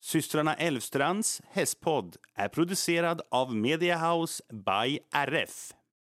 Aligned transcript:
Systrarna 0.00 0.54
Elvstrands 0.54 1.42
hästpodd 1.50 2.16
är 2.34 2.48
producerad 2.48 3.20
av 3.30 3.54
Media 3.54 3.98
House 3.98 4.42
by 4.52 4.98
RF. 5.12 5.72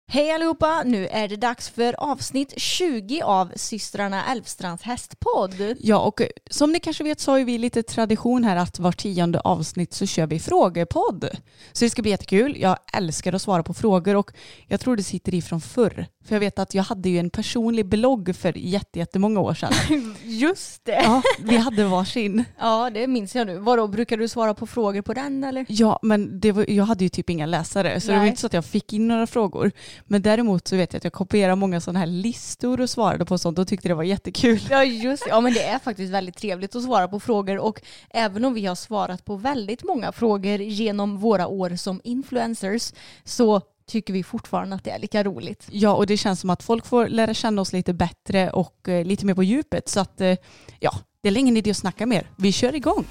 Hej 0.07 0.31
allihopa! 0.31 0.83
Nu 0.85 1.07
är 1.07 1.27
det 1.27 1.35
dags 1.35 1.69
för 1.69 1.95
avsnitt 1.97 2.53
20 2.57 3.21
av 3.21 3.51
systrarna 3.55 4.25
Elfstrands 4.31 4.83
hästpodd. 4.83 5.75
Ja, 5.79 5.99
och 5.99 6.21
som 6.49 6.71
ni 6.71 6.79
kanske 6.79 7.03
vet 7.03 7.19
så 7.19 7.31
har 7.31 7.37
ju 7.37 7.43
vi 7.43 7.57
lite 7.57 7.83
tradition 7.83 8.43
här 8.43 8.55
att 8.55 8.79
var 8.79 8.91
tionde 8.91 9.39
avsnitt 9.39 9.93
så 9.93 10.05
kör 10.05 10.27
vi 10.27 10.39
frågepodd. 10.39 11.29
Så 11.73 11.85
det 11.85 11.89
ska 11.89 12.01
bli 12.01 12.11
jättekul. 12.11 12.57
Jag 12.59 12.77
älskar 12.93 13.33
att 13.33 13.41
svara 13.41 13.63
på 13.63 13.73
frågor 13.73 14.15
och 14.15 14.31
jag 14.67 14.79
tror 14.79 14.95
det 14.95 15.03
sitter 15.03 15.33
i 15.35 15.41
från 15.41 15.61
förr. 15.61 16.05
För 16.25 16.35
jag 16.35 16.39
vet 16.39 16.59
att 16.59 16.73
jag 16.73 16.83
hade 16.83 17.09
ju 17.09 17.19
en 17.19 17.29
personlig 17.29 17.85
blogg 17.85 18.35
för 18.35 18.57
jätte- 18.57 18.99
jättemånga 18.99 19.39
år 19.39 19.53
sedan. 19.53 19.73
Just 20.23 20.85
det! 20.85 21.01
Ja, 21.03 21.21
vi 21.39 21.57
hade 21.57 21.85
varsin. 21.85 22.43
Ja, 22.59 22.89
det 22.93 23.07
minns 23.07 23.35
jag 23.35 23.47
nu. 23.47 23.57
Vadå, 23.57 23.87
brukar 23.87 24.17
du 24.17 24.27
svara 24.27 24.53
på 24.53 24.67
frågor 24.67 25.01
på 25.01 25.13
den 25.13 25.43
eller? 25.43 25.65
Ja, 25.69 25.99
men 26.01 26.39
det 26.39 26.51
var, 26.51 26.69
jag 26.69 26.83
hade 26.85 27.03
ju 27.03 27.09
typ 27.09 27.29
inga 27.29 27.45
läsare 27.45 28.01
så 28.01 28.07
det 28.07 28.13
var 28.13 28.19
Nej. 28.19 28.29
inte 28.29 28.41
så 28.41 28.47
att 28.47 28.53
jag 28.53 28.65
fick 28.65 28.93
in 28.93 29.07
några 29.07 29.27
frågor. 29.27 29.71
Men 30.05 30.21
däremot 30.21 30.67
så 30.67 30.75
vet 30.75 30.93
jag 30.93 30.97
att 30.97 31.03
jag 31.03 31.13
kopierade 31.13 31.55
många 31.55 31.81
sådana 31.81 31.99
här 31.99 32.07
listor 32.07 32.81
och 32.81 32.89
svarade 32.89 33.25
på 33.25 33.37
sånt 33.37 33.59
och 33.59 33.67
tyckte 33.67 33.87
det 33.87 33.93
var 33.93 34.03
jättekul. 34.03 34.59
Ja, 34.69 34.83
just. 34.83 35.23
Ja, 35.27 35.41
men 35.41 35.53
det 35.53 35.63
är 35.63 35.79
faktiskt 35.79 36.13
väldigt 36.13 36.37
trevligt 36.37 36.75
att 36.75 36.83
svara 36.83 37.07
på 37.07 37.19
frågor 37.19 37.57
och 37.57 37.81
även 38.09 38.45
om 38.45 38.53
vi 38.53 38.65
har 38.65 38.75
svarat 38.75 39.25
på 39.25 39.35
väldigt 39.35 39.83
många 39.83 40.11
frågor 40.11 40.61
genom 40.61 41.17
våra 41.17 41.47
år 41.47 41.75
som 41.75 42.01
influencers 42.03 42.93
så 43.23 43.61
tycker 43.87 44.13
vi 44.13 44.23
fortfarande 44.23 44.75
att 44.75 44.83
det 44.83 44.91
är 44.91 44.99
lika 44.99 45.23
roligt. 45.23 45.67
Ja, 45.71 45.93
och 45.93 46.07
det 46.07 46.17
känns 46.17 46.39
som 46.39 46.49
att 46.49 46.63
folk 46.63 46.85
får 46.85 47.07
lära 47.07 47.33
känna 47.33 47.61
oss 47.61 47.73
lite 47.73 47.93
bättre 47.93 48.51
och 48.51 48.89
eh, 48.89 49.05
lite 49.05 49.25
mer 49.25 49.33
på 49.33 49.43
djupet. 49.43 49.89
Så 49.89 49.99
att, 49.99 50.21
eh, 50.21 50.37
ja, 50.79 50.91
det 51.21 51.29
är 51.29 51.37
ingen 51.37 51.57
idé 51.57 51.71
att 51.71 51.77
snacka 51.77 52.05
mer. 52.05 52.29
Vi 52.37 52.51
kör 52.51 52.75
igång. 52.75 53.05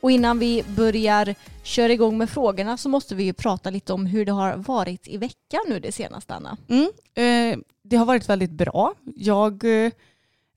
Och 0.00 0.10
innan 0.10 0.38
vi 0.38 0.64
börjar 0.76 1.34
köra 1.62 1.92
igång 1.92 2.18
med 2.18 2.30
frågorna 2.30 2.76
så 2.76 2.88
måste 2.88 3.14
vi 3.14 3.24
ju 3.24 3.32
prata 3.32 3.70
lite 3.70 3.92
om 3.92 4.06
hur 4.06 4.24
det 4.24 4.32
har 4.32 4.56
varit 4.56 5.08
i 5.08 5.16
veckan 5.16 5.60
nu 5.68 5.80
det 5.80 5.92
senaste 5.92 6.34
Anna. 6.34 6.56
Mm. 6.68 6.90
Eh, 7.14 7.58
det 7.84 7.96
har 7.96 8.06
varit 8.06 8.28
väldigt 8.28 8.50
bra. 8.50 8.94
Jag, 9.16 9.84
eh, 9.84 9.92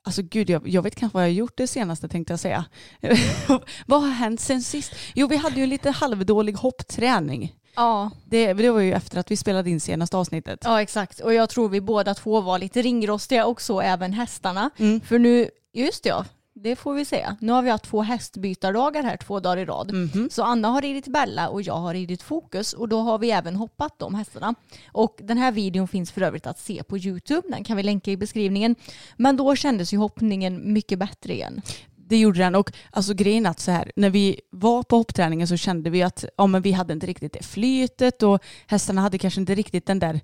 alltså 0.03 0.21
gud, 0.21 0.49
jag, 0.49 0.67
jag 0.67 0.81
vet 0.81 0.95
kanske 0.95 1.15
vad 1.15 1.23
jag 1.23 1.29
har 1.29 1.33
gjort 1.33 1.57
det 1.57 1.67
senaste 1.67 2.07
tänkte 2.07 2.33
jag 2.33 2.39
säga. 2.39 2.65
vad 3.85 4.01
har 4.01 4.09
hänt 4.09 4.41
sen 4.41 4.61
sist? 4.61 4.91
Jo, 5.15 5.27
vi 5.27 5.35
hade 5.37 5.59
ju 5.59 5.65
lite 5.65 5.89
halvdålig 5.91 6.53
hoppträning. 6.53 7.55
Ja, 7.75 8.11
Det, 8.25 8.53
det 8.53 8.69
var 8.69 8.79
ju 8.79 8.93
efter 8.93 9.19
att 9.19 9.31
vi 9.31 9.37
spelade 9.37 9.69
in 9.69 9.79
senaste 9.79 10.17
avsnittet. 10.17 10.59
ja 10.63 10.81
exakt. 10.81 11.19
Och 11.19 11.33
jag 11.33 11.49
tror 11.49 11.69
vi 11.69 11.81
båda 11.81 12.13
två 12.13 12.41
var 12.41 12.59
lite 12.59 12.81
ringrostiga 12.81 13.45
och 13.45 13.61
så 13.61 13.81
även 13.81 14.13
hästarna. 14.13 14.69
Mm. 14.77 15.01
För 15.01 15.19
nu, 15.19 15.49
just 15.73 16.03
det, 16.03 16.09
ja, 16.09 16.25
det 16.63 16.75
får 16.75 16.93
vi 16.93 17.05
säga. 17.05 17.37
Nu 17.39 17.51
har 17.51 17.61
vi 17.61 17.69
haft 17.69 17.83
två 17.83 18.01
hästbytardagar 18.01 19.03
här 19.03 19.17
två 19.17 19.39
dagar 19.39 19.57
i 19.57 19.65
rad. 19.65 19.93
Mhm. 19.93 20.29
Så 20.31 20.43
Anna 20.43 20.67
har 20.67 20.81
ridit 20.81 21.07
Bella 21.07 21.49
och 21.49 21.61
jag 21.61 21.73
har 21.73 21.93
ridit 21.93 22.21
Fokus 22.21 22.73
och 22.73 22.89
då 22.89 22.99
har 22.99 23.19
vi 23.19 23.31
även 23.31 23.55
hoppat 23.55 23.99
de 23.99 24.15
hästarna. 24.15 24.55
Och 24.91 25.15
den 25.23 25.37
här 25.37 25.51
videon 25.51 25.87
finns 25.87 26.11
för 26.11 26.21
övrigt 26.21 26.47
att 26.47 26.59
se 26.59 26.83
på 26.83 26.97
YouTube, 26.97 27.47
den 27.49 27.63
kan 27.63 27.77
vi 27.77 27.83
länka 27.83 28.11
i 28.11 28.17
beskrivningen. 28.17 28.75
Men 29.17 29.37
då 29.37 29.55
kändes 29.55 29.93
ju 29.93 29.97
hoppningen 29.97 30.73
mycket 30.73 30.99
bättre 30.99 31.33
igen. 31.33 31.61
Det 31.95 32.17
gjorde 32.17 32.39
den 32.39 32.55
och 32.55 32.71
alltså 32.91 33.13
grejen 33.13 33.45
att 33.45 33.59
så 33.59 33.71
här, 33.71 33.91
när 33.95 34.09
vi 34.09 34.41
var 34.49 34.83
på 34.83 34.97
hoppträningen 34.97 35.47
så 35.47 35.57
kände 35.57 35.89
vi 35.89 36.03
att 36.03 36.25
ja, 36.37 36.47
men 36.47 36.61
vi 36.61 36.71
hade 36.71 36.93
inte 36.93 37.07
riktigt 37.07 37.33
det 37.33 37.43
flytet 37.43 38.23
och 38.23 38.43
hästarna 38.67 39.01
hade 39.01 39.17
kanske 39.17 39.39
inte 39.39 39.55
riktigt 39.55 39.85
den 39.85 39.99
där 39.99 40.21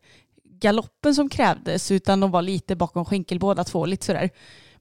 galoppen 0.59 1.15
som 1.15 1.29
krävdes 1.29 1.91
utan 1.91 2.19
de 2.19 2.31
var 2.31 2.41
lite 2.41 2.75
bakom 2.75 3.05
skänkel 3.05 3.39
båda 3.39 3.63
två, 3.63 3.85
lite 3.85 4.05
sådär. 4.05 4.29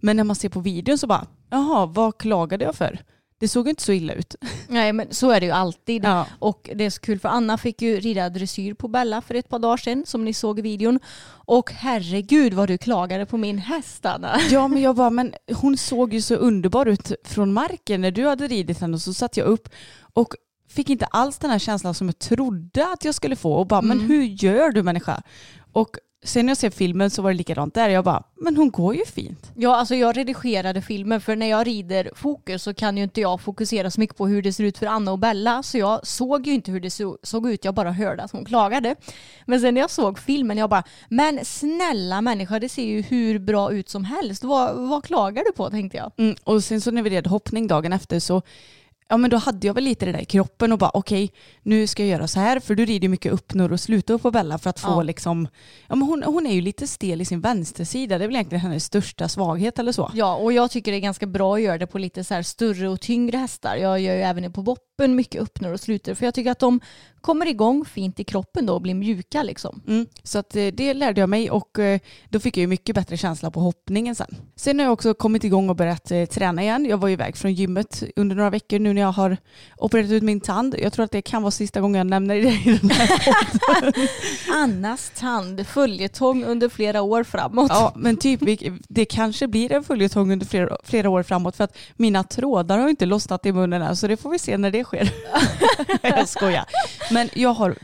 Men 0.00 0.16
när 0.16 0.24
man 0.24 0.36
ser 0.36 0.48
på 0.48 0.60
videon 0.60 0.98
så 0.98 1.06
bara, 1.06 1.26
jaha, 1.50 1.86
vad 1.86 2.18
klagade 2.18 2.64
jag 2.64 2.74
för? 2.74 2.98
Det 3.40 3.48
såg 3.48 3.68
inte 3.68 3.82
så 3.82 3.92
illa 3.92 4.12
ut. 4.12 4.34
Nej 4.68 4.92
men 4.92 5.14
så 5.14 5.30
är 5.30 5.40
det 5.40 5.46
ju 5.46 5.52
alltid. 5.52 6.04
Ja. 6.04 6.26
Och 6.38 6.70
det 6.74 6.84
är 6.84 6.90
så 6.90 7.00
kul 7.00 7.18
för 7.18 7.28
Anna 7.28 7.58
fick 7.58 7.82
ju 7.82 8.00
rida 8.00 8.28
dressyr 8.28 8.74
på 8.74 8.88
Bella 8.88 9.20
för 9.20 9.34
ett 9.34 9.48
par 9.48 9.58
dagar 9.58 9.76
sedan 9.76 10.06
som 10.06 10.24
ni 10.24 10.32
såg 10.32 10.58
i 10.58 10.62
videon. 10.62 11.00
Och 11.28 11.72
herregud 11.72 12.54
vad 12.54 12.68
du 12.68 12.78
klagade 12.78 13.26
på 13.26 13.36
min 13.36 13.58
häst 13.58 14.06
Anna. 14.06 14.40
Ja 14.50 14.68
men 14.68 14.82
jag 14.82 14.96
bara, 14.96 15.10
men 15.10 15.34
hon 15.54 15.76
såg 15.76 16.14
ju 16.14 16.22
så 16.22 16.34
underbar 16.34 16.86
ut 16.86 17.12
från 17.24 17.52
marken 17.52 18.00
när 18.00 18.10
du 18.10 18.26
hade 18.26 18.46
ridit 18.46 18.80
henne 18.80 18.94
och 18.94 19.00
så 19.02 19.14
satt 19.14 19.36
jag 19.36 19.46
upp 19.46 19.68
och 20.00 20.34
fick 20.68 20.90
inte 20.90 21.06
alls 21.06 21.38
den 21.38 21.50
här 21.50 21.58
känslan 21.58 21.94
som 21.94 22.06
jag 22.06 22.18
trodde 22.18 22.92
att 22.92 23.04
jag 23.04 23.14
skulle 23.14 23.36
få 23.36 23.54
och 23.54 23.66
bara, 23.66 23.82
men 23.82 24.00
hur 24.00 24.22
gör 24.22 24.70
du 24.70 24.82
människa? 24.82 25.22
Och 25.72 25.96
sen 26.24 26.46
när 26.46 26.50
jag 26.50 26.56
ser 26.58 26.70
filmen 26.70 27.10
så 27.10 27.22
var 27.22 27.30
det 27.30 27.36
likadant 27.36 27.74
där. 27.74 27.88
Jag 27.88 28.04
bara, 28.04 28.22
men 28.40 28.56
hon 28.56 28.70
går 28.70 28.94
ju 28.94 29.04
fint. 29.04 29.52
Ja 29.56 29.76
alltså 29.76 29.94
jag 29.94 30.16
redigerade 30.16 30.82
filmen 30.82 31.20
för 31.20 31.36
när 31.36 31.46
jag 31.46 31.66
rider 31.66 32.10
fokus 32.14 32.62
så 32.62 32.74
kan 32.74 32.96
ju 32.96 33.02
inte 33.02 33.20
jag 33.20 33.40
fokusera 33.40 33.90
så 33.90 34.00
mycket 34.00 34.16
på 34.16 34.26
hur 34.26 34.42
det 34.42 34.52
ser 34.52 34.64
ut 34.64 34.78
för 34.78 34.86
Anna 34.86 35.12
och 35.12 35.18
Bella 35.18 35.62
så 35.62 35.78
jag 35.78 36.06
såg 36.06 36.46
ju 36.46 36.52
inte 36.54 36.70
hur 36.70 36.80
det 36.80 36.90
så- 36.90 37.18
såg 37.22 37.50
ut, 37.50 37.64
jag 37.64 37.74
bara 37.74 37.92
hörde 37.92 38.22
att 38.22 38.32
hon 38.32 38.44
klagade. 38.44 38.94
Men 39.46 39.60
sen 39.60 39.74
när 39.74 39.80
jag 39.80 39.90
såg 39.90 40.18
filmen 40.18 40.58
jag 40.58 40.70
bara, 40.70 40.82
men 41.08 41.44
snälla 41.44 42.20
människa 42.20 42.58
det 42.58 42.68
ser 42.68 42.84
ju 42.86 43.02
hur 43.02 43.38
bra 43.38 43.72
ut 43.72 43.88
som 43.88 44.04
helst, 44.04 44.44
vad, 44.44 44.88
vad 44.88 45.04
klagar 45.04 45.44
du 45.46 45.52
på 45.52 45.70
tänkte 45.70 45.96
jag. 45.98 46.12
Mm, 46.16 46.36
och 46.44 46.64
sen 46.64 46.80
så 46.80 46.90
när 46.90 47.02
vi 47.02 47.10
red 47.10 47.26
hoppning 47.26 47.66
dagen 47.66 47.92
efter 47.92 48.20
så 48.20 48.42
Ja 49.10 49.16
men 49.16 49.30
då 49.30 49.36
hade 49.36 49.66
jag 49.66 49.74
väl 49.74 49.84
lite 49.84 50.06
det 50.06 50.12
där 50.12 50.20
i 50.20 50.24
kroppen 50.24 50.72
och 50.72 50.78
bara 50.78 50.90
okej 50.94 51.32
nu 51.62 51.86
ska 51.86 52.02
jag 52.02 52.10
göra 52.10 52.28
så 52.28 52.40
här 52.40 52.60
för 52.60 52.74
du 52.74 52.84
rider 52.84 53.08
mycket 53.08 53.32
uppnår 53.32 53.72
och 53.72 53.80
slutar 53.80 54.18
på 54.18 54.30
Bella 54.30 54.58
för 54.58 54.70
att 54.70 54.80
få 54.80 54.88
Ja. 54.88 55.02
liksom 55.02 55.48
Ja 55.88 55.94
men 55.94 56.08
hon, 56.08 56.22
hon 56.22 56.46
är 56.46 56.54
ju 56.54 56.60
lite 56.60 56.86
stel 56.86 57.20
i 57.20 57.24
sin 57.24 57.40
vänstersida 57.40 58.18
det 58.18 58.24
är 58.24 58.28
väl 58.28 58.36
egentligen 58.36 58.60
hennes 58.62 58.84
största 58.84 59.28
svaghet 59.28 59.78
eller 59.78 59.92
så. 59.92 60.10
Ja, 60.14 60.36
och 60.36 60.52
jag 60.52 60.70
tycker 60.70 60.92
det 60.92 60.98
är 60.98 61.00
ganska 61.00 61.26
bra 61.26 61.54
att 61.54 61.60
göra 61.60 61.78
det 61.78 61.86
på 61.86 61.98
lite 61.98 62.24
så 62.24 62.34
här 62.34 62.42
större 62.42 62.88
och 62.88 63.00
tyngre 63.00 63.36
hästar. 63.36 63.76
Jag 63.76 64.00
gör 64.00 64.14
ju 64.14 64.22
även 64.22 64.52
på 64.52 64.62
boppen 64.62 65.16
mycket 65.16 65.42
öppnor 65.42 65.72
och 65.72 65.80
sluter 65.80 66.14
för 66.14 66.24
jag 66.24 66.34
tycker 66.34 66.50
att 66.50 66.58
de 66.58 66.80
kommer 67.20 67.46
igång 67.46 67.84
fint 67.84 68.20
i 68.20 68.24
kroppen 68.24 68.66
då 68.66 68.74
och 68.74 68.82
blir 68.82 68.94
mjuka 68.94 69.42
liksom. 69.42 69.82
Mm, 69.86 70.06
så 70.22 70.38
att 70.38 70.56
eh, 70.56 70.66
det 70.66 70.94
lärde 70.94 71.20
jag 71.20 71.28
mig 71.28 71.50
och 71.50 71.78
eh, 71.78 72.00
då 72.28 72.40
fick 72.40 72.56
jag 72.56 72.60
ju 72.60 72.66
mycket 72.66 72.94
bättre 72.94 73.16
känsla 73.16 73.50
på 73.50 73.60
hoppningen 73.60 74.14
sen. 74.14 74.36
Sen 74.56 74.78
har 74.78 74.86
jag 74.86 74.92
också 74.92 75.14
kommit 75.14 75.44
igång 75.44 75.70
och 75.70 75.76
börjat 75.76 76.10
eh, 76.10 76.24
träna 76.24 76.62
igen. 76.62 76.84
Jag 76.84 76.98
var 76.98 77.08
iväg 77.08 77.36
från 77.36 77.54
gymmet 77.54 78.02
under 78.16 78.36
några 78.36 78.50
veckor 78.50 78.78
nu 78.78 78.92
när 78.92 79.02
jag 79.02 79.12
har 79.12 79.36
opererat 79.76 80.10
ut 80.10 80.22
min 80.22 80.40
tand. 80.40 80.74
Jag 80.78 80.92
tror 80.92 81.04
att 81.04 81.10
det 81.10 81.22
kan 81.22 81.42
vara 81.42 81.50
sista 81.50 81.80
gången 81.80 81.98
jag 81.98 82.06
nämner 82.06 82.34
det 82.34 82.40
i 82.40 82.78
den 82.80 82.90
här. 82.90 83.08
Annas 84.62 85.12
tand, 85.16 85.66
följetong 85.66 86.44
under 86.44 86.68
flera 86.68 87.02
år 87.02 87.24
framåt. 87.24 87.70
Ja, 87.70 87.92
men 87.96 88.16
typ 88.16 88.40
det 88.88 89.04
kanske 89.04 89.48
blir 89.48 89.72
en 89.72 89.84
följetong 89.84 90.32
under 90.32 90.46
flera, 90.46 90.76
flera 90.84 91.10
år 91.10 91.22
framåt 91.22 91.56
för 91.56 91.64
att 91.64 91.76
mina 91.96 92.24
trådar 92.24 92.78
har 92.78 92.88
inte 92.88 93.06
lossnat 93.06 93.46
i 93.46 93.52
munnen 93.52 93.82
än 93.82 93.96
så 93.96 94.06
det 94.06 94.16
får 94.16 94.30
vi 94.30 94.38
se 94.38 94.58
när 94.58 94.70
det 94.70 94.84
sker. 94.84 95.12
jag 96.02 96.28
skojar. 96.28 96.64
Men 97.10 97.28
jag 97.34 97.52
har 97.54 97.76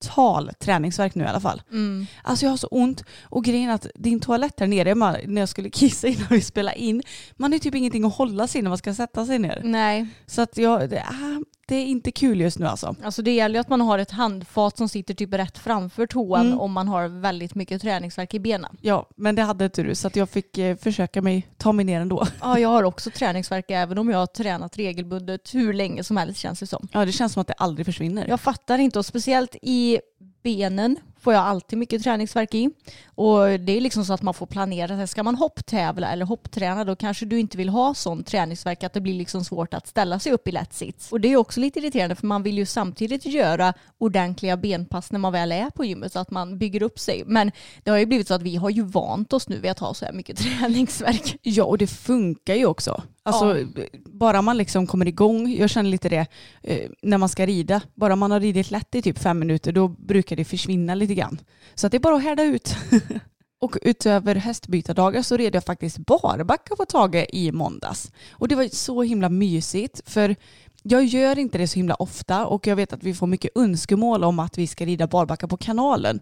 total 0.00 0.50
träningsverk 0.60 1.14
nu 1.14 1.24
i 1.24 1.26
alla 1.26 1.40
fall. 1.40 1.62
Mm. 1.70 2.06
Alltså 2.22 2.44
jag 2.46 2.50
har 2.50 2.56
så 2.56 2.66
ont 2.66 3.04
och 3.22 3.44
grejen 3.44 3.70
är 3.70 3.74
att 3.74 3.86
din 3.94 4.20
toalett 4.20 4.56
där 4.56 4.66
nere, 4.66 4.94
när 4.94 5.40
jag 5.40 5.48
skulle 5.48 5.70
kissa 5.70 6.08
innan 6.08 6.26
vi 6.30 6.40
spelade 6.40 6.78
in, 6.78 7.02
man 7.36 7.52
har 7.52 7.58
typ 7.58 7.74
ingenting 7.74 8.04
att 8.04 8.14
hålla 8.16 8.46
sig 8.46 8.62
när 8.62 8.68
man 8.68 8.78
ska 8.78 8.94
sätta 8.94 9.26
sig 9.26 9.38
ner. 9.38 9.60
Nej, 9.64 10.06
Så 10.26 10.42
att 10.42 10.56
jag, 10.56 10.90
det, 10.90 11.00
ah, 11.02 11.42
det 11.68 11.74
är 11.76 11.84
inte 11.86 12.10
kul 12.10 12.40
just 12.40 12.58
nu 12.58 12.66
alltså. 12.66 12.96
alltså 13.04 13.22
det 13.22 13.34
gäller 13.34 13.54
ju 13.54 13.60
att 13.60 13.68
man 13.68 13.80
har 13.80 13.98
ett 13.98 14.10
handfat 14.10 14.76
som 14.78 14.88
sitter 14.88 15.14
typ 15.14 15.34
rätt 15.34 15.58
framför 15.58 16.06
toan 16.06 16.46
Mm. 16.46 16.60
om 16.60 16.72
man 16.72 16.88
har 16.88 17.08
väldigt 17.08 17.54
mycket 17.54 17.82
träningsverk 17.82 18.34
i 18.34 18.38
benen. 18.40 18.76
Ja, 18.80 19.08
men 19.16 19.34
det 19.34 19.42
hade 19.42 19.64
inte 19.64 19.82
du 19.82 19.94
så 19.94 20.06
att 20.06 20.16
jag 20.16 20.28
fick 20.28 20.58
eh, 20.58 20.76
försöka 20.76 21.22
mig 21.22 21.48
ta 21.56 21.72
mig 21.72 21.84
ner 21.84 22.00
ändå. 22.00 22.26
Ja, 22.40 22.58
jag 22.58 22.68
har 22.68 22.82
också 22.82 23.10
träningsverk 23.10 23.70
även 23.70 23.98
om 23.98 24.10
jag 24.10 24.18
har 24.18 24.26
tränat 24.26 24.78
regelbundet 24.78 25.54
hur 25.54 25.72
länge 25.72 26.04
som 26.04 26.16
helst 26.16 26.40
känns 26.40 26.60
det 26.60 26.66
som. 26.66 26.88
Ja, 26.92 27.04
det 27.04 27.12
känns 27.12 27.32
som 27.32 27.40
att 27.40 27.46
det 27.46 27.54
aldrig 27.54 27.86
försvinner. 27.86 28.26
Jag 28.28 28.40
fattar 28.40 28.78
inte 28.78 28.98
och 28.98 29.06
speciellt 29.06 29.56
i 29.62 29.98
benen 30.42 30.96
får 31.20 31.32
jag 31.32 31.42
alltid 31.42 31.78
mycket 31.78 32.02
träningsverk 32.02 32.54
i. 32.54 32.70
Och 33.14 33.60
det 33.60 33.72
är 33.72 33.80
liksom 33.80 34.04
så 34.04 34.12
att 34.12 34.22
man 34.22 34.34
får 34.34 34.46
planera. 34.46 35.06
Ska 35.06 35.22
man 35.22 35.34
hopptävla 35.34 36.12
eller 36.12 36.24
hoppträna 36.24 36.84
då 36.84 36.96
kanske 36.96 37.26
du 37.26 37.40
inte 37.40 37.56
vill 37.56 37.68
ha 37.68 37.94
sån 37.94 38.24
träningsverk 38.24 38.84
att 38.84 38.92
det 38.92 39.00
blir 39.00 39.14
liksom 39.14 39.44
svårt 39.44 39.74
att 39.74 39.86
ställa 39.86 40.18
sig 40.18 40.32
upp 40.32 40.48
i 40.48 40.52
lätt 40.52 40.74
sits. 40.74 41.12
Och 41.12 41.20
det 41.20 41.28
är 41.32 41.36
också 41.36 41.60
lite 41.60 41.78
irriterande 41.78 42.14
för 42.14 42.26
man 42.26 42.42
vill 42.42 42.58
ju 42.58 42.66
samtidigt 42.66 43.26
göra 43.26 43.74
ordentliga 43.98 44.56
benpass 44.56 45.12
när 45.12 45.18
man 45.18 45.32
väl 45.32 45.52
är 45.52 45.70
på 45.70 45.84
gymmet 45.84 46.12
så 46.12 46.18
att 46.18 46.30
man 46.30 46.58
bygger 46.58 46.82
upp 46.82 46.98
sig. 46.98 47.22
Men 47.26 47.52
det 47.82 47.90
har 47.90 47.98
ju 47.98 48.06
blivit 48.06 48.28
så 48.28 48.34
att 48.34 48.42
vi 48.42 48.56
har 48.56 48.70
ju 48.70 48.82
vant 48.82 49.32
oss 49.32 49.48
nu 49.48 49.58
vid 49.58 49.70
att 49.70 49.78
ha 49.78 49.94
så 49.94 50.04
här 50.04 50.12
mycket 50.12 50.36
träningsverk. 50.58 51.36
Ja, 51.42 51.64
och 51.64 51.78
det 51.78 51.86
funkar 51.86 52.54
ju 52.54 52.66
också. 52.66 53.02
Alltså, 53.28 53.66
bara 54.04 54.42
man 54.42 54.56
liksom 54.56 54.86
kommer 54.86 55.08
igång, 55.08 55.56
jag 55.58 55.70
känner 55.70 55.90
lite 55.90 56.08
det 56.08 56.26
eh, 56.62 56.90
när 57.02 57.18
man 57.18 57.28
ska 57.28 57.46
rida. 57.46 57.80
Bara 57.94 58.16
man 58.16 58.30
har 58.30 58.40
ridit 58.40 58.70
lätt 58.70 58.94
i 58.94 59.02
typ 59.02 59.18
fem 59.18 59.38
minuter 59.38 59.72
då 59.72 59.88
brukar 59.88 60.36
det 60.36 60.44
försvinna 60.44 60.94
lite 60.94 61.14
grann. 61.14 61.38
Så 61.74 61.86
att 61.86 61.90
det 61.90 61.96
är 61.96 62.00
bara 62.00 62.16
att 62.16 62.22
härda 62.22 62.42
ut. 62.42 62.76
och 63.60 63.78
utöver 63.82 64.34
hästbytardagar 64.34 65.22
så 65.22 65.36
red 65.36 65.54
jag 65.54 65.64
faktiskt 65.64 65.98
barbacka 65.98 66.76
på 66.76 66.84
Tage 66.84 67.26
i 67.32 67.52
måndags. 67.52 68.12
Och 68.30 68.48
det 68.48 68.54
var 68.54 68.68
så 68.68 69.02
himla 69.02 69.28
mysigt 69.28 70.10
för 70.10 70.36
jag 70.82 71.04
gör 71.04 71.38
inte 71.38 71.58
det 71.58 71.68
så 71.68 71.76
himla 71.76 71.94
ofta 71.94 72.46
och 72.46 72.66
jag 72.66 72.76
vet 72.76 72.92
att 72.92 73.02
vi 73.02 73.14
får 73.14 73.26
mycket 73.26 73.56
önskemål 73.56 74.24
om 74.24 74.38
att 74.38 74.58
vi 74.58 74.66
ska 74.66 74.84
rida 74.84 75.06
barbacka 75.06 75.48
på 75.48 75.56
kanalen. 75.56 76.20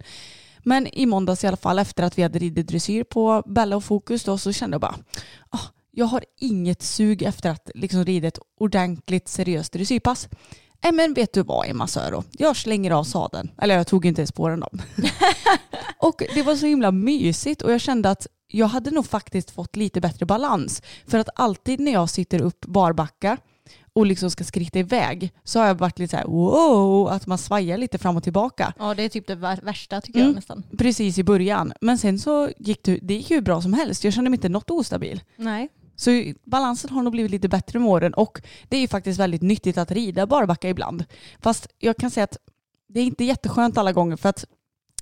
Men 0.62 0.86
i 0.86 1.06
måndags 1.06 1.44
i 1.44 1.46
alla 1.46 1.56
fall 1.56 1.78
efter 1.78 2.02
att 2.02 2.18
vi 2.18 2.22
hade 2.22 2.38
ridit 2.38 2.68
dressyr 2.68 3.04
på 3.04 3.42
Bella 3.46 3.76
och 3.76 3.84
Fokus 3.84 4.24
då 4.24 4.38
så 4.38 4.52
kände 4.52 4.74
jag 4.74 4.80
bara 4.80 4.96
ah, 5.50 5.60
jag 5.98 6.06
har 6.06 6.24
inget 6.40 6.82
sug 6.82 7.22
efter 7.22 7.50
att 7.50 7.70
liksom 7.74 8.04
rida 8.04 8.28
ett 8.28 8.38
ordentligt 8.60 9.28
seriöst 9.28 9.72
dressyrpass. 9.72 10.28
Nej 10.82 10.92
men 10.92 11.14
vet 11.14 11.32
du 11.32 11.42
vad 11.42 11.68
Emma 11.68 11.86
Söro, 11.86 12.24
jag 12.32 12.56
slänger 12.56 12.90
av 12.90 13.04
sadeln. 13.04 13.50
Eller 13.58 13.76
jag 13.76 13.86
tog 13.86 14.06
inte 14.06 14.20
ens 14.20 14.32
på 14.32 14.48
den 14.48 14.60
då. 14.60 14.68
och 15.98 16.22
det 16.34 16.42
var 16.42 16.54
så 16.56 16.66
himla 16.66 16.90
mysigt 16.90 17.62
och 17.62 17.72
jag 17.72 17.80
kände 17.80 18.10
att 18.10 18.26
jag 18.48 18.66
hade 18.66 18.90
nog 18.90 19.06
faktiskt 19.06 19.50
fått 19.50 19.76
lite 19.76 20.00
bättre 20.00 20.26
balans. 20.26 20.82
För 21.06 21.18
att 21.18 21.28
alltid 21.34 21.80
när 21.80 21.92
jag 21.92 22.10
sitter 22.10 22.40
upp 22.42 22.60
barbacka 22.66 23.36
och 23.92 24.06
liksom 24.06 24.30
ska 24.30 24.44
skritta 24.44 24.78
iväg 24.78 25.32
så 25.44 25.58
har 25.58 25.66
jag 25.66 25.74
varit 25.74 25.98
lite 25.98 26.10
så 26.10 26.16
här 26.16 26.24
wow, 26.26 27.08
att 27.08 27.26
man 27.26 27.38
svajar 27.38 27.78
lite 27.78 27.98
fram 27.98 28.16
och 28.16 28.22
tillbaka. 28.22 28.72
Ja 28.78 28.94
det 28.94 29.02
är 29.02 29.08
typ 29.08 29.26
det 29.26 29.34
vär- 29.34 29.64
värsta 29.64 30.00
tycker 30.00 30.18
Mm. 30.18 30.28
jag 30.30 30.34
nästan. 30.36 30.62
Precis 30.78 31.18
i 31.18 31.24
början. 31.24 31.72
Men 31.80 31.98
sen 31.98 32.18
så 32.18 32.50
gick 32.58 32.82
det, 32.84 32.98
det 33.02 33.14
gick 33.14 33.30
ju 33.30 33.40
bra 33.40 33.62
som 33.62 33.72
helst. 33.72 34.04
Jag 34.04 34.12
kände 34.12 34.30
mig 34.30 34.36
inte 34.36 34.48
något 34.48 34.70
ostabil. 34.70 35.20
Nej. 35.36 35.68
Så 35.96 36.32
balansen 36.44 36.90
har 36.90 37.02
nog 37.02 37.12
blivit 37.12 37.30
lite 37.30 37.48
bättre 37.48 37.78
med 37.78 37.88
åren 37.88 38.14
och 38.14 38.42
det 38.68 38.76
är 38.76 38.80
ju 38.80 38.88
faktiskt 38.88 39.20
väldigt 39.20 39.42
nyttigt 39.42 39.78
att 39.78 39.90
rida 39.90 40.26
barbacka 40.26 40.68
ibland. 40.68 41.04
Fast 41.40 41.68
jag 41.78 41.96
kan 41.96 42.10
säga 42.10 42.24
att 42.24 42.36
det 42.88 43.00
är 43.00 43.04
inte 43.04 43.24
jätteskönt 43.24 43.78
alla 43.78 43.92
gånger 43.92 44.16
för 44.16 44.28
att 44.28 44.44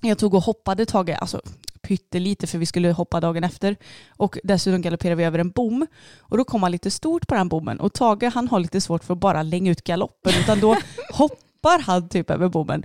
jag 0.00 0.18
tog 0.18 0.34
och 0.34 0.42
hoppade 0.42 0.86
Tage, 0.86 1.16
alltså 1.20 1.40
pyttelite 1.82 2.46
för 2.46 2.58
vi 2.58 2.66
skulle 2.66 2.92
hoppa 2.92 3.20
dagen 3.20 3.44
efter 3.44 3.76
och 4.08 4.38
dessutom 4.44 4.82
galopperade 4.82 5.16
vi 5.16 5.24
över 5.24 5.38
en 5.38 5.50
bom 5.50 5.86
och 6.18 6.38
då 6.38 6.44
kom 6.44 6.62
han 6.62 6.72
lite 6.72 6.90
stort 6.90 7.26
på 7.26 7.34
den 7.34 7.48
bommen 7.48 7.80
och 7.80 7.92
Tage 7.92 8.30
han 8.34 8.48
har 8.48 8.60
lite 8.60 8.80
svårt 8.80 9.04
för 9.04 9.14
att 9.14 9.20
bara 9.20 9.42
länga 9.42 9.70
ut 9.70 9.84
galoppen 9.84 10.32
utan 10.40 10.60
då 10.60 10.76
hoppar 11.12 11.82
han 11.82 12.08
typ 12.08 12.30
över 12.30 12.48
bommen 12.48 12.84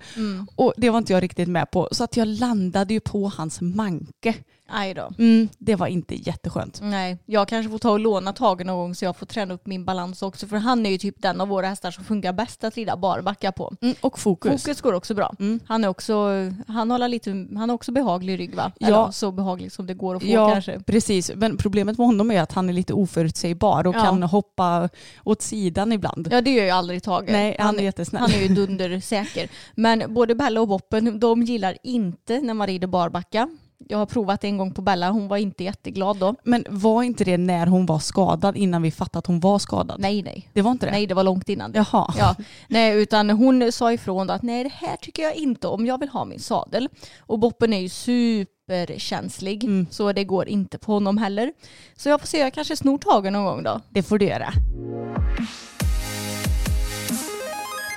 och 0.56 0.74
det 0.78 0.90
var 0.90 0.98
inte 0.98 1.14
jag 1.14 1.24
riktigt 1.24 1.50
med 1.50 1.72
på 1.72 1.90
så 1.92 2.04
att 2.04 2.18
jag 2.18 2.28
landade 2.28 2.94
ju 2.94 3.00
på 3.00 3.32
hans 3.38 3.62
manke. 3.62 4.36
Aj 4.72 4.94
då. 4.94 5.12
Mm, 5.18 5.50
det 5.58 5.76
var 5.76 5.88
inte 5.88 6.16
jätteskönt. 6.16 6.80
Nej, 6.84 7.18
jag 7.26 7.48
kanske 7.48 7.72
får 7.72 7.78
ta 7.80 7.92
och 7.92 8.00
låna 8.00 8.34
Tage 8.34 8.66
någon 8.66 8.78
gång 8.78 8.96
så 8.96 9.06
jag 9.06 9.18
får 9.18 9.26
träna 9.26 9.54
upp 9.54 9.68
min 9.68 9.86
balans 9.86 10.22
också. 10.22 10.48
För 10.48 10.58
han 10.58 10.86
är 10.86 10.90
ju 10.90 10.98
typ 10.98 11.16
den 11.18 11.42
av 11.42 11.48
våra 11.48 11.68
hästar 11.68 11.92
som 11.92 12.04
funkar 12.04 12.34
bäst 12.34 12.64
att 12.64 12.76
rida 12.76 12.98
barbacka 12.98 13.52
på. 13.52 13.74
Mm, 13.82 13.96
och 14.02 14.20
fokus. 14.20 14.64
Fokus 14.64 14.82
går 14.82 14.94
också 14.94 15.14
bra. 15.14 15.34
Mm. 15.40 15.60
Han 15.68 15.84
är 15.84 15.88
också, 15.88 16.28
han 16.68 16.92
håller 16.92 17.08
lite, 17.08 17.30
han 17.32 17.70
har 17.70 17.74
också 17.74 17.92
behaglig 17.92 18.40
rygg 18.40 18.56
va? 18.56 18.72
Ja. 18.80 18.88
Eller 18.88 19.12
så 19.12 19.32
behaglig 19.32 19.72
som 19.72 19.88
det 19.88 19.94
går 19.94 20.16
att 20.16 20.22
få 20.22 20.28
Ja, 20.28 20.52
kanske. 20.52 20.80
precis. 20.80 21.32
Men 21.36 21.58
problemet 21.58 21.98
med 21.98 22.08
honom 22.08 22.32
är 22.32 22.42
att 22.42 22.52
han 22.52 22.70
är 22.70 22.74
lite 22.74 22.94
oförutsägbar 22.94 23.88
och 23.88 23.96
Ja. 23.96 24.00
kan 24.04 24.24
hoppa 24.24 24.90
åt 25.24 25.42
sidan 25.42 25.92
ibland. 25.92 26.28
Ja 26.32 26.42
det 26.42 26.52
gör 26.52 26.64
ju 26.64 26.70
aldrig 26.70 27.04
Tage. 27.04 27.26
Nej, 27.32 27.56
han 27.60 27.80
är 27.80 27.84
jättesnäll. 27.84 28.22
Han 28.22 28.32
är 28.32 28.42
ju 28.42 28.48
dundersäker. 28.56 29.50
Men 29.76 30.14
både 30.14 30.36
Bella 30.36 30.62
och 30.62 30.68
Boppen, 30.68 31.20
de 31.20 31.44
gillar 31.44 31.78
inte 31.84 32.40
när 32.42 32.54
man 32.54 32.68
rider 32.68 32.88
barbacka. 32.88 33.50
Jag 33.88 33.98
har 33.98 34.06
provat 34.06 34.44
en 34.44 34.58
gång 34.58 34.74
på 34.74 34.82
Bella, 34.82 35.10
hon 35.10 35.28
var 35.28 35.38
inte 35.38 35.64
jätteglad 35.64 36.18
då. 36.18 36.36
Men 36.44 36.66
var 36.70 37.04
inte 37.04 37.24
det 37.24 37.38
när 37.38 37.68
hon 37.68 37.86
var 37.86 38.00
skadad 38.00 38.58
innan 38.58 38.82
vi 38.82 38.92
fattade 38.92 39.20
att 39.20 39.26
hon 39.26 39.40
var 39.40 39.60
skadad? 39.60 40.00
Nej 40.00 40.22
nej. 40.24 40.50
Det 40.54 40.62
var 40.62 40.72
inte 40.72 40.86
det? 40.86 40.92
Nej 40.92 41.08
det 41.08 41.14
var 41.14 41.24
långt 41.24 41.50
innan. 41.50 41.72
Jaha. 41.76 42.14
Ja, 42.18 42.36
nej, 42.68 43.02
utan 43.02 43.30
hon 43.30 43.72
sa 43.72 43.94
ifrån 43.94 44.28
då 44.28 44.34
att 44.34 44.42
nej 44.44 44.64
det 44.64 44.72
här 44.74 44.96
tycker 44.98 45.24
jag 45.24 45.36
inte 45.36 45.68
om, 45.68 45.86
jag 45.86 46.00
vill 46.00 46.10
ha 46.10 46.26
min 46.26 46.40
sadel. 46.40 46.90
Och 47.20 47.40
Boppen 47.40 47.74
är 47.74 47.80
ju 47.80 47.90
superkänslig 47.90 49.64
Mm. 49.64 49.88
så 49.92 50.12
det 50.14 50.24
går 50.24 50.48
inte 50.48 50.78
på 50.78 50.94
honom 50.94 51.18
heller. 51.18 51.54
Så 51.98 52.10
jag 52.10 52.20
får 52.20 52.28
se, 52.28 52.38
jag 52.40 52.54
kanske 52.54 52.76
snor 52.76 52.98
tagen 52.98 53.34
någon 53.34 53.46
gång 53.46 53.64
då. 53.64 53.82
Det 53.90 54.04
får 54.04 54.18
du 54.18 54.26
göra. 54.26 54.54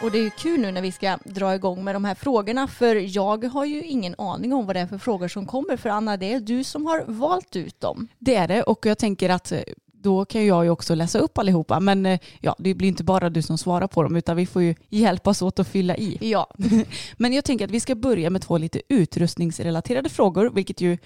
Och 0.03 0.11
det 0.11 0.19
är 0.19 0.23
ju 0.23 0.31
kul 0.31 0.61
nu 0.61 0.73
när 0.73 0.83
vi 0.83 0.93
ska 0.93 1.19
dra 1.25 1.55
igång 1.55 1.85
med 1.85 1.95
de 1.95 2.05
här 2.05 2.15
frågorna 2.15 2.69
för 2.69 3.17
jag 3.17 3.45
har 3.45 3.65
ju 3.65 3.83
ingen 3.83 4.15
aning 4.19 4.53
om 4.53 4.67
vad 4.67 4.77
det 4.77 4.81
är 4.81 4.87
för 4.87 4.99
frågor 4.99 5.29
som 5.29 5.47
kommer 5.47 5.77
för 5.77 5.89
Anna 5.89 6.17
det 6.17 6.33
är 6.33 6.41
du 6.41 6.65
som 6.65 6.87
har 6.87 7.05
valt 7.07 7.57
ut 7.57 7.81
dem. 7.81 8.09
Det 8.19 8.35
är 8.35 8.49
det 8.49 8.63
och 8.63 8.87
jag 8.87 8.99
tänker 8.99 9.31
att 9.31 9.53
eh, 9.53 9.61
då 9.93 10.25
kan 10.25 10.47
jag 10.47 10.65
ju 10.65 10.71
också 10.71 10.95
läsa 10.95 11.19
upp 11.19 11.39
allihopa 11.39 11.81
men 11.81 12.07
eh, 12.07 12.21
ja, 12.41 12.57
det 12.59 12.75
blir 12.75 12.89
inte 12.89 13.05
bara 13.05 13.31
du 13.31 13.43
som 13.43 13.59
svarar 13.59 13.87
på 13.87 14.03
dem 14.03 14.17
utan 14.17 14.37
vi 14.37 14.47
får 14.47 14.63
ju 14.63 14.75
hjälpas 14.89 15.43
åt 15.43 15.59
att 15.59 15.69
fylla 15.69 15.97
i. 15.97 16.19
Ja, 16.21 16.47
Men 17.17 17.33
jag 17.33 17.45
tänker 17.45 17.65
att 17.65 17.71
vi 17.71 17.81
ska 17.81 17.95
börja 17.95 18.31
med 18.31 18.43
två 18.43 18.59
lite 18.59 18.83
utrustningsrelaterade 18.89 20.09
frågor, 20.09 20.51
vilket 20.55 20.81
ju 20.81 20.99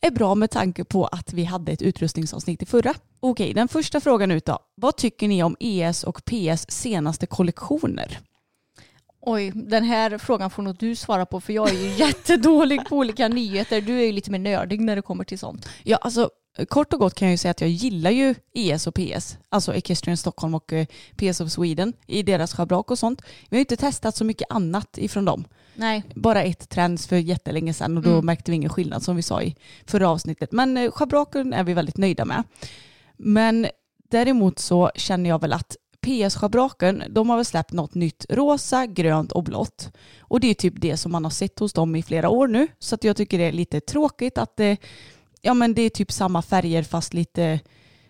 är 0.00 0.10
bra 0.10 0.34
med 0.34 0.50
tanke 0.50 0.84
på 0.84 1.06
att 1.06 1.32
vi 1.32 1.44
hade 1.44 1.72
ett 1.72 1.82
utrustningsavsnitt 1.82 2.62
i 2.62 2.66
förra. 2.66 2.94
Okej, 3.20 3.54
den 3.54 3.68
första 3.68 4.00
frågan 4.00 4.30
ut 4.30 4.44
då. 4.44 4.58
Vad 4.74 4.96
tycker 4.96 5.28
ni 5.28 5.42
om 5.42 5.56
ES 5.60 6.04
och 6.04 6.24
PS 6.24 6.70
senaste 6.70 7.26
kollektioner? 7.26 8.20
Oj 9.26 9.52
den 9.54 9.84
här 9.84 10.18
frågan 10.18 10.50
får 10.50 10.62
nog 10.62 10.76
du 10.76 10.96
svara 10.96 11.26
på 11.26 11.40
för 11.40 11.52
jag 11.52 11.68
är 11.70 11.74
ju 11.74 11.88
jättedålig 12.04 12.84
på 12.88 12.96
olika 12.96 13.28
nyheter. 13.28 13.80
Du 13.80 13.98
är 14.00 14.04
ju 14.04 14.12
lite 14.12 14.30
mer 14.30 14.38
nördig 14.38 14.80
när 14.80 14.96
det 14.96 15.02
kommer 15.02 15.24
till 15.24 15.38
sånt. 15.38 15.68
Ja, 15.82 15.96
alltså 15.96 16.30
kort 16.68 16.92
och 16.92 16.98
gott 17.00 17.14
kan 17.14 17.28
jag 17.28 17.32
ju 17.32 17.38
säga 17.38 17.50
att 17.50 17.60
jag 17.60 17.70
gillar 17.70 18.10
ju 18.10 18.34
ES 18.54 18.86
och 18.86 18.94
PS, 18.94 19.38
alltså 19.48 19.74
Equestrian 19.74 20.16
Stockholm 20.16 20.54
och 20.54 20.72
eh, 20.72 20.86
PS 21.16 21.40
of 21.40 21.50
Sweden 21.50 21.92
i 22.06 22.22
deras 22.22 22.54
schabrak 22.54 22.90
och 22.90 22.98
sånt. 22.98 23.22
Vi 23.48 23.56
har 23.56 23.58
ju 23.58 23.60
inte 23.60 23.76
testat 23.76 24.16
så 24.16 24.24
mycket 24.24 24.46
annat 24.50 24.98
ifrån 24.98 25.24
dem. 25.24 25.44
Nej, 25.74 26.02
Bara 26.14 26.42
ett 26.42 26.68
trends 26.68 27.06
för 27.06 27.16
jättelänge 27.16 27.74
sedan 27.74 27.96
och 27.96 28.02
då 28.02 28.10
Mm. 28.10 28.26
märkte 28.26 28.50
vi 28.50 28.54
ingen 28.54 28.70
skillnad 28.70 29.02
som 29.02 29.16
vi 29.16 29.22
sa 29.22 29.42
i 29.42 29.56
förra 29.86 30.08
avsnittet. 30.08 30.52
Men 30.52 30.76
eh, 30.76 30.90
schabraken 30.90 31.52
är 31.52 31.64
vi 31.64 31.74
väldigt 31.74 31.96
nöjda 31.96 32.24
med. 32.24 32.42
Men 33.16 33.66
däremot 34.10 34.58
så 34.58 34.90
känner 34.94 35.30
jag 35.30 35.40
väl 35.40 35.52
att 35.52 35.76
PS-schabraken, 36.04 37.02
de 37.10 37.30
har 37.30 37.36
väl 37.36 37.44
släppt 37.44 37.72
något 37.72 37.94
nytt 37.94 38.26
rosa, 38.28 38.86
grönt 38.86 39.32
och 39.32 39.44
blått. 39.44 39.92
Och 40.20 40.40
det 40.40 40.50
är 40.50 40.54
typ 40.54 40.74
det 40.76 40.96
som 40.96 41.12
man 41.12 41.24
har 41.24 41.30
sett 41.30 41.58
hos 41.58 41.72
dem 41.72 41.96
i 41.96 42.02
flera 42.02 42.28
år 42.28 42.48
nu. 42.48 42.66
Så 42.78 42.94
att 42.94 43.04
jag 43.04 43.16
tycker 43.16 43.38
det 43.38 43.44
är 43.44 43.52
lite 43.52 43.80
tråkigt 43.80 44.38
att 44.38 44.56
det, 44.56 44.76
ja 45.42 45.54
men 45.54 45.74
det 45.74 45.82
är 45.82 45.90
typ 45.90 46.12
samma 46.12 46.42
färger 46.42 46.82
fast 46.82 47.14
lite, 47.14 47.60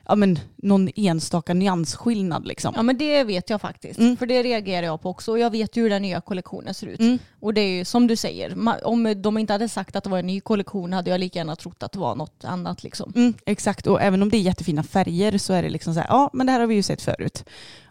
ja 0.08 0.14
men 0.14 0.38
någon 0.56 0.88
enstaka 0.96 1.54
nyansskillnad 1.54 2.46
liksom. 2.46 2.72
Ja 2.76 2.82
men 2.82 2.98
det 2.98 3.24
vet 3.24 3.50
jag 3.50 3.60
faktiskt. 3.60 4.00
Mm. 4.00 4.16
För 4.16 4.26
det 4.26 4.42
reagerar 4.42 4.86
jag 4.86 5.02
på 5.02 5.10
också. 5.10 5.30
Och 5.30 5.38
jag 5.38 5.50
vet 5.50 5.76
ju 5.76 5.82
hur 5.82 5.90
den 5.90 6.02
nya 6.02 6.20
kollektionen 6.20 6.74
ser 6.74 6.86
ut. 6.86 7.00
Mm. 7.00 7.18
Och 7.40 7.54
det 7.54 7.60
är 7.60 7.68
ju 7.68 7.84
som 7.84 8.06
du 8.06 8.16
säger, 8.16 8.56
om 8.82 9.22
de 9.22 9.38
inte 9.38 9.52
hade 9.52 9.68
sagt 9.68 9.96
att 9.96 10.04
det 10.04 10.10
var 10.10 10.18
en 10.18 10.26
ny 10.26 10.40
kollektion 10.40 10.92
hade 10.92 11.10
jag 11.10 11.20
lika 11.20 11.38
gärna 11.38 11.56
trott 11.56 11.82
att 11.82 11.92
det 11.92 11.98
var 11.98 12.14
något 12.14 12.44
annat 12.44 12.82
liksom. 12.82 13.12
Mm, 13.16 13.34
exakt, 13.46 13.86
och 13.86 14.02
även 14.02 14.22
om 14.22 14.30
det 14.30 14.36
är 14.36 14.40
jättefina 14.40 14.82
färger 14.82 15.38
så 15.38 15.52
är 15.52 15.62
det 15.62 15.70
liksom 15.70 15.94
så 15.94 16.00
här, 16.00 16.08
ja 16.08 16.30
men 16.32 16.46
det 16.46 16.52
här 16.52 16.60
har 16.60 16.66
vi 16.66 16.74
ju 16.74 16.82
sett 16.82 17.02
förut. 17.02 17.44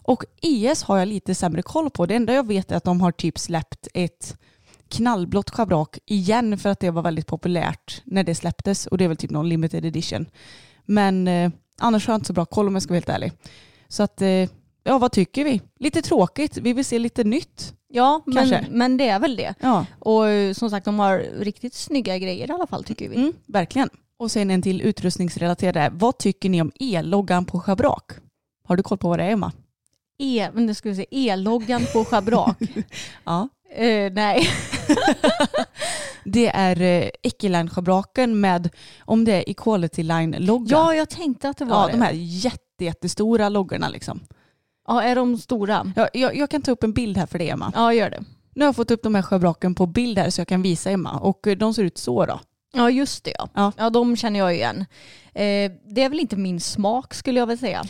Och 0.03 0.23
ES 0.41 0.83
har 0.83 0.97
jag 0.97 1.07
lite 1.07 1.35
sämre 1.35 1.61
koll 1.61 1.89
på. 1.89 2.05
Det 2.05 2.15
enda 2.15 2.33
jag 2.33 2.47
vet 2.47 2.71
är 2.71 2.75
att 2.75 2.83
de 2.83 3.01
har 3.01 3.11
typ 3.11 3.39
släppt 3.39 3.87
ett 3.93 4.37
knallblått 4.89 5.49
schabrak 5.49 5.97
igen 6.05 6.57
för 6.57 6.69
att 6.69 6.79
det 6.79 6.91
var 6.91 7.01
väldigt 7.01 7.27
populärt 7.27 8.01
när 8.05 8.23
det 8.23 8.35
släpptes 8.35 8.87
och 8.87 8.97
det 8.97 9.03
är 9.03 9.07
väl 9.07 9.17
typ 9.17 9.31
någon 9.31 9.49
limited 9.49 9.85
edition. 9.85 10.25
Men 10.85 11.27
eh, 11.27 11.51
annars 11.79 12.07
har 12.07 12.13
jag 12.13 12.17
inte 12.17 12.27
så 12.27 12.33
bra 12.33 12.45
koll 12.45 12.67
om 12.67 12.73
jag 12.75 12.83
ska 12.83 12.89
vara 12.91 12.97
helt 12.97 13.09
ärlig. 13.09 13.31
Så 13.87 14.03
att, 14.03 14.21
eh, 14.21 14.49
ja 14.83 14.97
vad 14.97 15.11
tycker 15.11 15.43
vi? 15.43 15.61
Lite 15.79 16.01
tråkigt, 16.01 16.57
vi 16.57 16.73
vill 16.73 16.85
se 16.85 16.99
lite 16.99 17.23
nytt. 17.23 17.73
Ja, 17.87 18.23
men, 18.25 18.35
Kanske. 18.35 18.65
men 18.71 18.97
det 18.97 19.07
är 19.07 19.19
väl 19.19 19.35
det. 19.35 19.53
Ja, 19.59 19.85
Och 19.99 20.27
eh, 20.27 20.53
som 20.53 20.69
sagt, 20.69 20.85
de 20.85 20.99
har 20.99 21.19
riktigt 21.39 21.73
snygga 21.73 22.17
grejer 22.17 22.49
i 22.49 22.51
alla 22.51 22.67
fall 22.67 22.83
tycker 22.83 23.09
vi. 23.09 23.15
mm, 23.15 23.33
verkligen. 23.47 23.89
Och 24.19 24.31
sen 24.31 24.51
en 24.51 24.61
till 24.61 24.81
utrustningsrelaterad. 24.81 25.93
Vad 25.93 26.17
tycker 26.17 26.49
ni 26.49 26.61
om 26.61 26.71
e-loggan 26.79 27.45
på 27.45 27.59
schabrak? 27.59 28.11
Har 28.67 28.75
du 28.75 28.83
koll 28.83 28.97
på 28.97 29.09
vad 29.09 29.19
det 29.19 29.23
är 29.23 29.29
Emma? 29.31 29.51
E, 30.19 30.49
men 30.53 30.67
det 30.67 30.75
ska 30.75 30.89
vi 30.89 30.95
se, 30.95 31.05
E-loggan 31.11 31.85
på 31.93 32.05
schabrak. 32.05 32.57
Ja. 33.23 33.49
Eh, 33.75 34.13
nej. 34.13 34.49
Det 36.25 36.47
är 36.47 36.81
eh, 36.81 37.09
Equiline-schabraken 37.23 38.39
med, 38.41 38.69
om 38.99 39.25
det 39.25 39.33
är 39.33 39.49
Equality 39.49 40.03
Line-logga. 40.03 40.75
Ja, 40.75 40.95
jag 40.95 41.09
tänkte 41.09 41.49
att 41.49 41.57
det 41.57 41.65
var 41.65 41.81
ja, 41.81 41.85
det. 41.85 41.91
de 41.91 42.01
här 42.01 42.11
jätte, 42.13 42.85
jättestora 42.85 43.49
loggorna 43.49 43.89
liksom. 43.89 44.19
Ja, 44.87 45.03
är 45.03 45.15
de 45.15 45.37
stora? 45.37 45.93
Ja, 45.95 46.09
jag, 46.13 46.35
jag 46.35 46.49
kan 46.49 46.61
ta 46.61 46.71
upp 46.71 46.83
en 46.83 46.93
bild 46.93 47.17
här 47.17 47.25
för 47.25 47.39
dig 47.39 47.49
Emma. 47.49 47.71
Ja, 47.75 47.93
gör 47.93 48.09
det. 48.09 48.23
Nu 48.55 48.63
har 48.63 48.67
jag 48.67 48.75
fått 48.75 48.91
upp 48.91 49.03
de 49.03 49.15
här 49.15 49.21
schabraken 49.21 49.75
på 49.75 49.85
bild 49.85 50.19
här 50.19 50.29
så 50.29 50.41
jag 50.41 50.47
kan 50.47 50.61
visa 50.61 50.89
Emma. 50.91 51.19
Och 51.19 51.47
eh, 51.47 51.57
de 51.57 51.73
ser 51.73 51.83
ut 51.83 51.97
så 51.97 52.25
då. 52.25 52.39
Ja, 52.73 52.89
just 52.89 53.23
det 53.23 53.33
ja. 53.37 53.49
Ja. 53.53 53.71
Ja, 53.77 53.89
de 53.89 54.15
känner 54.15 54.39
jag 54.39 54.55
igen. 54.55 54.85
Eh, 55.33 55.71
det 55.85 56.03
är 56.03 56.09
väl 56.09 56.19
inte 56.19 56.35
min 56.35 56.59
smak 56.59 57.13
skulle 57.13 57.39
jag 57.39 57.47
väl 57.47 57.57
säga. 57.57 57.83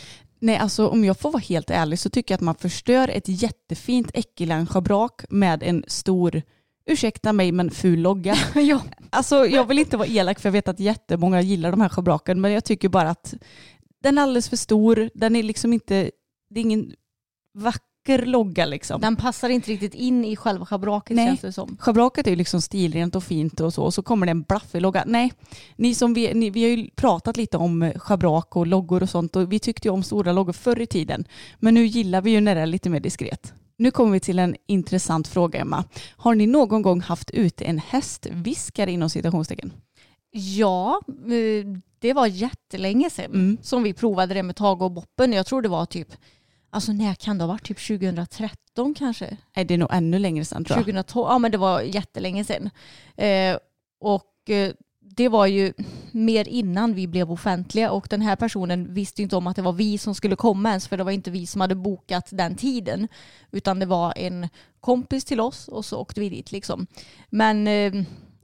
Nej, 0.44 0.56
alltså 0.56 0.88
om 0.88 1.04
jag 1.04 1.18
får 1.18 1.30
vara 1.30 1.42
helt 1.42 1.70
ärlig 1.70 1.98
så 1.98 2.10
tycker 2.10 2.32
jag 2.32 2.36
att 2.36 2.42
man 2.42 2.54
förstör 2.54 3.08
ett 3.08 3.24
jättefint 3.26 4.10
Equiline-schabrak 4.14 5.24
med 5.28 5.62
en 5.62 5.84
stor, 5.86 6.42
ursäkta 6.86 7.32
mig, 7.32 7.52
men 7.52 7.70
ful 7.70 8.00
logga. 8.00 8.36
ja. 8.54 8.82
Alltså 9.10 9.46
jag 9.46 9.64
vill 9.68 9.78
inte 9.78 9.96
vara 9.96 10.08
elak 10.08 10.40
för 10.40 10.48
jag 10.48 10.52
vet 10.52 10.68
att 10.68 10.80
jättemånga 10.80 11.40
gillar 11.40 11.70
de 11.70 11.80
här 11.80 11.88
schabraken 11.88 12.40
men 12.40 12.52
jag 12.52 12.64
tycker 12.64 12.88
bara 12.88 13.10
att 13.10 13.34
den 14.02 14.18
är 14.18 14.22
alldeles 14.22 14.48
för 14.48 14.56
stor. 14.56 15.10
Den 15.14 15.36
är 15.36 15.42
liksom 15.42 15.72
inte, 15.72 16.10
det 16.50 16.60
är 16.60 16.62
ingen 16.62 16.92
vacker 17.54 17.93
logga 18.08 18.66
liksom. 18.66 19.00
Den 19.00 19.16
passar 19.16 19.48
inte 19.48 19.70
riktigt 19.70 19.94
in 19.94 20.24
i 20.24 20.36
själva 20.36 20.66
schabraket 20.66 21.16
Nej. 21.16 21.26
känns 21.26 21.40
det 21.40 21.52
som. 21.52 21.76
Schabraket 21.80 22.26
är 22.26 22.30
ju 22.30 22.36
liksom 22.36 22.62
stilrent 22.62 23.14
och 23.16 23.24
fint 23.24 23.60
och 23.60 23.74
så 23.74 23.82
och 23.82 23.94
så 23.94 24.02
kommer 24.02 24.26
det 24.26 24.30
en 24.30 24.42
blaffig 24.42 24.80
logga. 24.82 25.04
Nej, 25.06 25.32
ni 25.76 25.94
som 25.94 26.14
vi, 26.14 26.34
ni, 26.34 26.50
vi 26.50 26.62
har 26.62 26.70
ju 26.70 26.90
pratat 26.90 27.36
lite 27.36 27.56
om 27.56 27.92
schabrak 27.96 28.56
och 28.56 28.66
loggor 28.66 29.02
och 29.02 29.10
sånt 29.10 29.36
och 29.36 29.52
vi 29.52 29.58
tyckte 29.58 29.88
ju 29.88 29.92
om 29.92 30.02
stora 30.02 30.32
loggor 30.32 30.52
förr 30.52 30.80
i 30.80 30.86
tiden. 30.86 31.24
Men 31.58 31.74
nu 31.74 31.86
gillar 31.86 32.22
vi 32.22 32.30
ju 32.30 32.40
när 32.40 32.54
det 32.54 32.60
är 32.60 32.66
lite 32.66 32.90
mer 32.90 33.00
diskret. 33.00 33.52
Nu 33.76 33.90
kommer 33.90 34.12
vi 34.12 34.20
till 34.20 34.38
en 34.38 34.56
intressant 34.66 35.28
fråga 35.28 35.60
Emma. 35.60 35.84
Har 36.16 36.34
ni 36.34 36.46
någon 36.46 36.82
gång 36.82 37.00
haft 37.00 37.30
ute 37.30 37.64
en 37.64 37.78
hästviskare 37.78 38.92
inom 38.92 39.10
citationstecken? 39.10 39.72
Ja, 40.30 41.00
eh, 41.08 41.66
det 41.98 42.12
var 42.12 42.26
jättelänge 42.26 43.10
sedan 43.10 43.30
Mm. 43.34 43.58
som 43.62 43.82
vi 43.82 43.92
provade 43.92 44.34
det 44.34 44.42
med 44.42 44.56
Tage 44.56 44.82
och 44.82 44.90
Boppen. 44.92 45.32
Jag 45.32 45.46
tror 45.46 45.62
det 45.62 45.68
var 45.68 45.86
typ, 45.86 46.08
alltså 46.74 46.92
när 46.92 47.14
kan 47.14 47.38
det 47.38 47.44
ha 47.44 47.48
varit? 47.48 47.66
Typ 47.66 47.86
2013 47.86 48.94
kanske? 48.94 49.36
Nej, 49.56 49.64
det 49.64 49.74
är 49.74 49.78
nog 49.78 49.88
ännu 49.92 50.18
längre 50.18 50.44
sedan 50.44 50.64
tror 50.64 50.78
jag. 50.78 50.84
2012, 50.84 51.26
ja 51.28 51.38
men 51.38 51.50
det 51.50 51.58
var 51.58 51.80
jättelänge 51.80 52.44
sedan. 52.44 52.70
Eh, 53.16 53.58
och 54.00 54.50
eh, 54.50 54.72
det 55.16 55.28
var 55.28 55.46
ju 55.46 55.72
mer 56.12 56.48
innan 56.48 56.94
vi 56.94 57.06
blev 57.06 57.32
offentliga 57.32 57.90
och 57.90 58.06
den 58.10 58.22
här 58.22 58.36
personen 58.36 58.94
visste 58.94 59.22
ju 59.22 59.24
inte 59.24 59.36
om 59.36 59.46
att 59.46 59.56
det 59.56 59.62
var 59.62 59.72
vi 59.72 59.98
som 59.98 60.14
skulle 60.14 60.36
komma 60.36 60.68
ens 60.68 60.88
för 60.88 60.96
det 60.96 61.04
var 61.04 61.12
inte 61.12 61.30
vi 61.30 61.46
som 61.46 61.60
hade 61.60 61.74
bokat 61.74 62.28
den 62.30 62.56
tiden 62.56 63.08
utan 63.50 63.78
det 63.78 63.86
var 63.86 64.12
en 64.16 64.48
kompis 64.80 65.24
till 65.24 65.40
oss 65.40 65.68
och 65.68 65.84
så 65.84 65.98
åkte 65.98 66.20
vi 66.20 66.28
dit 66.28 66.52
liksom. 66.52 66.86
Men 67.30 67.66
eh, 67.66 67.92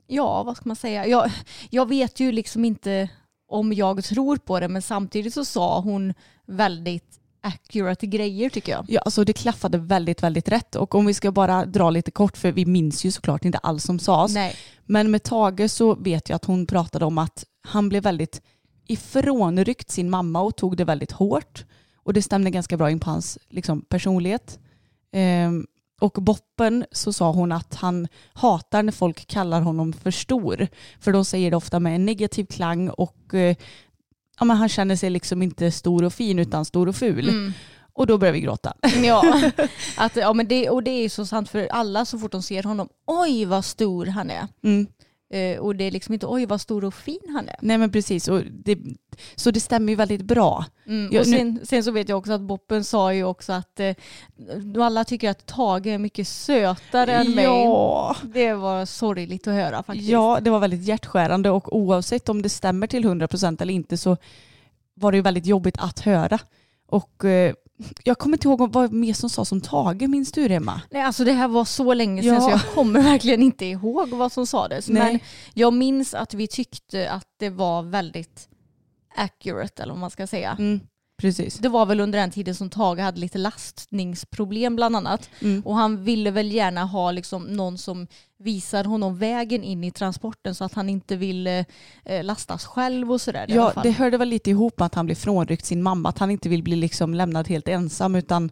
ja, 0.07 0.43
vad 0.43 0.57
ska 0.57 0.69
man 0.69 0.77
säga? 0.77 1.07
Jag, 1.07 1.31
jag 1.71 1.89
vet 1.89 2.21
ju 2.21 2.33
liksom 2.33 2.65
inte 2.65 3.09
om 3.49 3.73
jag 3.73 4.05
tror 4.05 4.37
på 4.37 4.61
det 4.61 4.69
men 4.69 4.83
samtidigt 4.83 5.35
så 5.35 5.45
sa 5.45 5.81
hon 5.81 6.15
väldigt 6.47 7.20
accurate 7.41 8.07
grejer 8.07 8.51
tycker 8.51 8.73
jag. 8.73 8.85
Ja, 8.89 9.01
alltså 9.01 9.25
det 9.25 9.33
klaffade 9.33 9.79
väldigt, 9.79 10.23
väldigt 10.23 10.49
rätt. 10.49 10.77
Och 10.77 10.95
om 10.95 11.07
vi 11.07 11.15
ska 11.15 11.33
bara 11.33 11.67
dra 11.67 11.91
lite 11.91 12.11
kort, 12.11 12.37
för 12.37 12.53
vi 12.53 12.67
minns 12.67 13.05
ju 13.05 13.11
såklart 13.11 13.45
inte 13.45 13.59
allt 13.59 13.83
som 13.83 13.99
sades. 13.99 14.35
Nej. 14.35 14.57
Men 14.87 15.11
med 15.11 15.23
Tage 15.23 15.71
så 15.71 15.95
vet 15.95 16.29
jag 16.29 16.37
att 16.37 16.45
hon 16.45 16.67
pratade 16.67 17.05
om 17.05 17.19
att 17.19 17.45
han 17.63 17.89
blev 17.89 18.03
väldigt 18.03 18.43
ifrånryckt 18.87 19.91
sin 19.91 20.11
mamma 20.11 20.41
och 20.41 20.57
tog 20.57 20.77
det 20.77 20.85
väldigt 20.85 21.13
hårt. 21.13 21.65
Och 21.97 22.13
det 22.13 22.23
stämde 22.23 22.51
ganska 22.51 22.77
bra 22.77 22.91
in 22.91 23.01
på 23.01 23.11
hans 23.11 23.39
liksom, 23.49 23.83
personlighet. 23.83 24.59
Ehm, 25.13 25.67
och 26.01 26.13
Boppen 26.13 26.85
så 26.93 27.13
sa 27.13 27.33
hon 27.33 27.53
att 27.53 27.75
han 27.75 28.09
hatar 28.33 28.83
när 28.83 28.93
folk 28.93 29.27
kallar 29.27 29.61
honom 29.61 29.93
för 29.93 30.11
stor. 30.11 30.69
För 31.01 31.13
de 31.13 31.25
säger 31.25 31.51
det 31.51 31.57
ofta 31.57 31.81
med 31.81 31.95
en 31.95 32.07
negativ 32.07 32.45
klang 32.45 32.89
och 32.89 33.35
eh, 33.35 33.57
ja, 34.41 34.45
men 34.45 34.57
han 34.57 34.69
känner 34.69 34.97
sig 34.97 35.11
liksom 35.11 35.43
inte 35.43 35.71
stor 35.71 36.05
och 36.05 36.13
fin 36.13 36.39
utan 36.39 36.65
stor 36.65 36.89
och 36.89 36.97
ful. 36.97 37.29
Mm. 37.29 37.53
Och 37.93 38.07
då 38.07 38.19
börjar 38.19 38.33
vi 38.33 38.41
gråta. 38.41 38.75
Ja, 39.05 39.51
att, 39.97 40.17
ja 40.17 40.33
men 40.33 40.49
det, 40.49 40.71
och 40.71 40.83
det 40.83 40.91
är 40.91 41.09
så 41.09 41.27
sant 41.27 41.49
för 41.49 41.67
alla 41.67 42.05
så 42.05 42.19
fort 42.19 42.33
de 42.33 42.43
ser 42.43 42.63
honom, 42.63 42.89
oj 43.07 43.45
vad 43.45 43.65
stor 43.65 44.07
han 44.07 44.31
är. 44.31 44.49
Mm. 44.65 44.87
Eh, 45.31 45.59
och 45.59 45.77
det 45.77 45.85
är 45.85 45.91
liksom 45.91 46.15
inte 46.15 46.27
oj 46.27 46.47
vad 46.47 46.61
stor 46.61 46.85
och 46.85 46.95
fin 46.95 47.21
han 47.29 47.49
är. 47.49 47.57
Nej 47.61 47.79
men 47.79 47.93
precis, 47.93 48.29
och 48.29 48.43
det, 48.51 48.79
så 49.35 49.51
det 49.51 49.61
stämmer 49.61 49.93
ju 49.93 49.97
väldigt 49.97 50.23
bra. 50.23 50.65
Mm, 50.87 51.19
och 51.19 51.27
sen, 51.27 51.61
sen 51.65 51.85
så 51.85 51.91
vet 51.91 52.09
jag 52.09 52.19
också 52.19 52.33
att 52.33 52.41
Boppen 52.41 52.85
sa 52.85 53.15
ju 53.15 53.25
också 53.25 53.53
att 53.53 53.81
eh, 53.81 53.95
alla 54.79 55.05
tycker 55.05 55.31
att 55.31 55.47
Tage 55.47 55.87
är 55.87 55.99
mycket 55.99 56.29
sötare 56.29 57.13
än 57.13 57.35
mig. 57.35 57.45
Ja. 57.45 58.17
Det 58.23 58.55
var 58.55 58.87
sorgligt 58.87 59.49
att 59.49 59.55
höra 59.55 59.83
faktiskt. 59.83 60.09
Ja, 60.09 60.39
det 60.41 60.51
var 60.51 60.59
väldigt 60.59 60.83
hjärtskärande 60.83 61.51
och 61.51 61.77
oavsett 61.77 62.29
om 62.29 62.43
det 62.43 62.49
stämmer 62.49 62.87
till 62.87 63.05
100% 63.05 63.63
eller 63.63 63.75
inte 63.75 63.97
så 63.97 64.17
var 64.95 65.13
det 65.13 65.17
ju 65.17 65.23
väldigt 65.23 65.47
jobbigt 65.47 65.77
att 65.79 66.01
höra. 66.01 66.39
Och 66.87 67.25
eh, 67.25 67.55
jag 68.05 68.19
kommer 68.19 68.37
inte 68.37 68.49
ihåg 68.49 68.73
vad 68.73 68.93
mer 68.93 69.15
som 69.15 69.31
sades 69.31 69.53
om 69.53 69.61
Tage, 69.61 70.09
minns 70.09 70.33
du 70.33 70.49
det 70.49 70.55
Emma? 70.55 70.81
Nej, 70.91 71.03
alltså 71.03 71.25
det 71.25 71.33
här 71.33 71.49
var 71.49 71.65
så 71.65 71.95
länge 71.95 72.23
sedan 72.23 72.35
Ja. 72.35 72.41
så 72.41 72.51
jag 72.51 72.75
kommer 72.75 73.03
verkligen 73.03 73.43
inte 73.43 73.65
ihåg 73.67 74.09
vad 74.09 74.33
som 74.33 74.47
sades. 74.47 74.89
Nej. 74.89 75.03
Men 75.13 75.21
jag 75.55 75.73
minns 75.73 76.15
att 76.15 76.35
vi 76.35 76.47
tyckte 76.47 77.11
att 77.11 77.27
det 77.39 77.51
var 77.51 77.83
väldigt 77.83 78.49
accurate 79.17 79.83
eller 79.83 79.93
vad 79.93 80.01
man 80.01 80.11
ska 80.11 80.27
säga. 80.27 80.57
Mm, 80.59 80.81
precis. 81.21 81.59
Det 81.59 81.69
var 81.69 81.87
väl 81.87 82.01
under 82.01 82.19
den 82.19 82.31
tiden 82.31 82.55
som 82.55 82.71
Tage 82.71 82.99
hade 83.01 83.21
lite 83.21 83.39
lastningsproblem 83.39 84.77
bland 84.77 84.97
annat. 84.97 85.31
Mm. 85.41 85.63
Och 85.65 85.75
han 85.75 86.05
ville 86.05 86.31
väl 86.31 86.53
gärna 86.53 86.85
ha 86.85 87.11
liksom 87.11 87.43
någon 87.43 87.79
som 87.79 88.07
visar 88.39 88.85
honom 88.85 89.19
vägen 89.19 89.63
in 89.65 89.85
i 89.85 89.91
transporten 89.91 90.55
så 90.55 90.65
att 90.65 90.75
han 90.75 90.89
inte 90.89 91.17
ville 91.17 91.65
eh, 92.05 92.25
lastas 92.25 92.65
själv 92.67 93.13
och 93.13 93.21
sådär. 93.21 93.47
Ja, 93.49 93.73
det 93.83 93.91
hörde 93.91 94.17
väl 94.19 94.29
lite 94.29 94.51
ihop 94.51 94.79
med 94.79 94.87
att 94.87 94.95
han 94.95 95.07
blev 95.07 95.15
frånryckt 95.17 95.67
sin 95.67 95.83
mamma, 95.83 96.09
att 96.09 96.19
han 96.19 96.31
inte 96.31 96.49
vill 96.49 96.63
bli 96.63 96.77
liksom 96.77 97.15
lämnad 97.15 97.49
helt 97.49 97.69
ensam 97.69 98.15
utan 98.15 98.51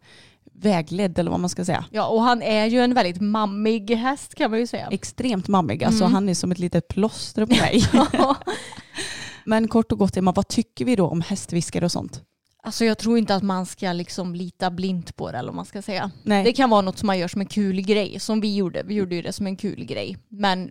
vägledd 0.53 1.19
eller 1.19 1.31
vad 1.31 1.41
man 1.41 1.51
ska 1.51 1.65
säga. 1.65 1.85
ja, 1.91 2.07
och 2.07 2.23
han 2.23 2.43
är 2.43 2.67
ju 2.67 2.81
en 2.81 2.95
väldigt 2.95 3.21
mammig 3.21 3.91
häst 3.91 4.35
kan 4.35 4.51
man 4.51 4.61
ju 4.61 4.67
säga. 4.67 4.89
Extremt 4.91 5.49
mammig, 5.49 5.85
alltså 5.85 6.05
Mm. 6.05 6.15
han 6.15 6.29
är 6.29 6.35
som 6.35 6.53
ett 6.53 6.59
litet 6.59 6.89
plåster 6.89 7.47
på 7.47 7.55
mig. 7.55 7.83
Men 9.45 9.69
kort 9.69 9.93
och 9.93 9.99
gott 9.99 10.17
Emma, 10.17 10.33
vad 10.33 10.49
tycker 10.49 10.85
vi 10.85 10.97
då 10.97 11.07
om 11.07 11.21
hästviskare 11.21 11.85
och 11.85 11.93
sånt? 11.93 12.23
Alltså 12.63 12.85
jag 12.85 12.99
tror 12.99 13.19
inte 13.19 13.35
att 13.35 13.43
man 13.43 13.67
ska 13.67 13.93
liksom 13.93 14.35
lita 14.35 14.71
blint 14.71 15.17
på 15.17 15.31
det 15.33 15.39
eller 15.39 15.49
vad 15.49 15.57
man 15.57 15.65
ska 15.65 15.83
säga. 15.83 16.11
Nej. 16.23 16.45
Det 16.45 16.53
kan 16.53 16.71
vara 16.71 16.81
något 16.81 16.99
som 16.99 17.07
man 17.07 17.19
gör 17.19 17.29
som 17.29 17.41
en 17.41 17.47
kul 17.47 17.81
grej 17.81 18.21
som 18.21 18.41
vi 18.41 18.57
gjorde. 18.57 18.83
Vi 18.83 18.95
gjorde 18.95 19.15
ju 19.15 19.23
det 19.23 19.33
som 19.33 19.47
en 19.47 19.57
kul 19.57 19.85
grej. 19.85 20.17
Men 20.29 20.71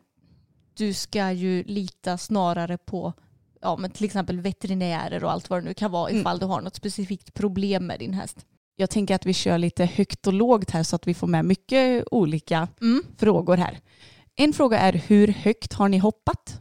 du 0.73 0.93
ska 0.93 1.31
ju 1.31 1.63
lita 1.63 2.17
snarare 2.17 2.77
på 2.77 3.13
ja, 3.61 3.77
men 3.77 3.91
till 3.91 4.05
exempel 4.05 4.39
veterinärer 4.41 5.23
och 5.23 5.31
allt 5.31 5.49
vad 5.49 5.61
det 5.63 5.65
nu 5.67 5.73
kan 5.73 5.91
vara 5.91 6.11
ifall 6.11 6.39
du 6.39 6.45
har 6.45 6.61
något 6.61 6.75
specifikt 6.75 7.33
problem 7.33 7.87
med 7.87 7.99
din 7.99 8.13
häst. 8.13 8.45
Jag 8.75 8.89
tänker 8.89 9.15
att 9.15 9.25
vi 9.25 9.33
kör 9.33 9.57
lite 9.57 9.85
högt 9.85 10.27
och 10.27 10.33
lågt 10.33 10.71
här 10.71 10.83
så 10.83 10.95
att 10.95 11.07
vi 11.07 11.13
får 11.13 11.27
med 11.27 11.45
mycket 11.45 12.03
olika 12.11 12.67
Mm. 12.81 13.03
frågor 13.17 13.57
här. 13.57 13.79
En 14.35 14.53
fråga 14.53 14.79
är 14.79 14.93
hur 14.93 15.27
högt 15.27 15.73
har 15.73 15.89
ni 15.89 15.97
hoppat? 15.97 16.59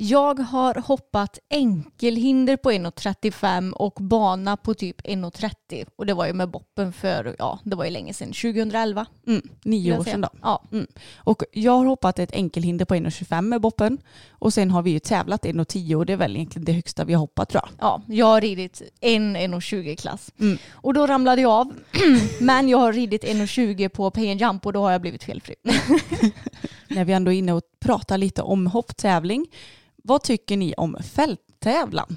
Jag 0.00 0.38
har 0.38 0.74
hoppat 0.74 1.38
enkelhinder 1.50 2.56
på 2.56 2.72
1,35 2.72 3.72
och 3.72 3.92
bana 4.00 4.56
på 4.56 4.74
typ 4.74 5.00
1,30 5.00 5.86
och 5.96 6.06
det 6.06 6.14
var 6.14 6.26
ju 6.26 6.32
med 6.32 6.50
boppen 6.50 6.92
för, 6.92 7.36
ja 7.38 7.58
det 7.64 7.76
var 7.76 7.84
ju 7.84 7.90
länge 7.90 8.14
sedan, 8.14 8.28
2011. 8.28 9.06
Mm, 9.26 9.42
nio 9.64 9.98
år 9.98 10.04
sedan 10.04 10.20
då. 10.20 10.28
Ja. 10.42 10.62
Mm. 10.72 10.86
Och 11.16 11.42
jag 11.52 11.72
har 11.72 11.84
hoppat 11.84 12.18
ett 12.18 12.32
enkelhinder 12.32 12.84
på 12.84 12.94
1,25 12.94 13.42
med 13.42 13.60
boppen 13.60 13.98
och 14.30 14.52
sen 14.52 14.70
har 14.70 14.82
vi 14.82 14.90
ju 14.90 14.98
tävlat 14.98 15.44
1,10 15.44 15.94
och 15.94 16.06
det 16.06 16.12
är 16.12 16.16
väl 16.16 16.36
egentligen 16.36 16.64
det 16.64 16.72
högsta 16.72 17.04
vi 17.04 17.12
har 17.12 17.20
hoppat 17.20 17.48
tror 17.48 17.62
jag. 17.64 17.70
Ja, 17.80 18.02
jag 18.06 18.26
har 18.26 18.40
ridit 18.40 18.82
en 19.00 19.36
1,20 19.36 19.96
klass. 19.96 20.32
Mm. 20.40 20.58
Och 20.70 20.94
då 20.94 21.06
ramlade 21.06 21.42
jag 21.42 21.52
av. 21.52 21.72
Men 22.40 22.68
jag 22.68 22.78
har 22.78 22.92
ridit 22.92 23.24
1,20 23.24 23.88
på 23.88 24.10
pay 24.10 24.30
and 24.30 24.40
jump 24.40 24.66
och 24.66 24.72
då 24.72 24.82
har 24.82 24.92
jag 24.92 25.00
blivit 25.00 25.24
felfri. 25.24 25.54
När 26.88 27.04
vi 27.04 27.12
ändå 27.12 27.32
är 27.32 27.36
inne 27.36 27.52
och 27.52 27.62
pratar 27.80 28.18
lite 28.18 28.42
om 28.42 28.66
hopptävling. 28.66 29.46
Vad 30.08 30.22
tycker 30.22 30.56
ni 30.56 30.74
om 30.76 30.96
fälttävlan? 31.02 32.16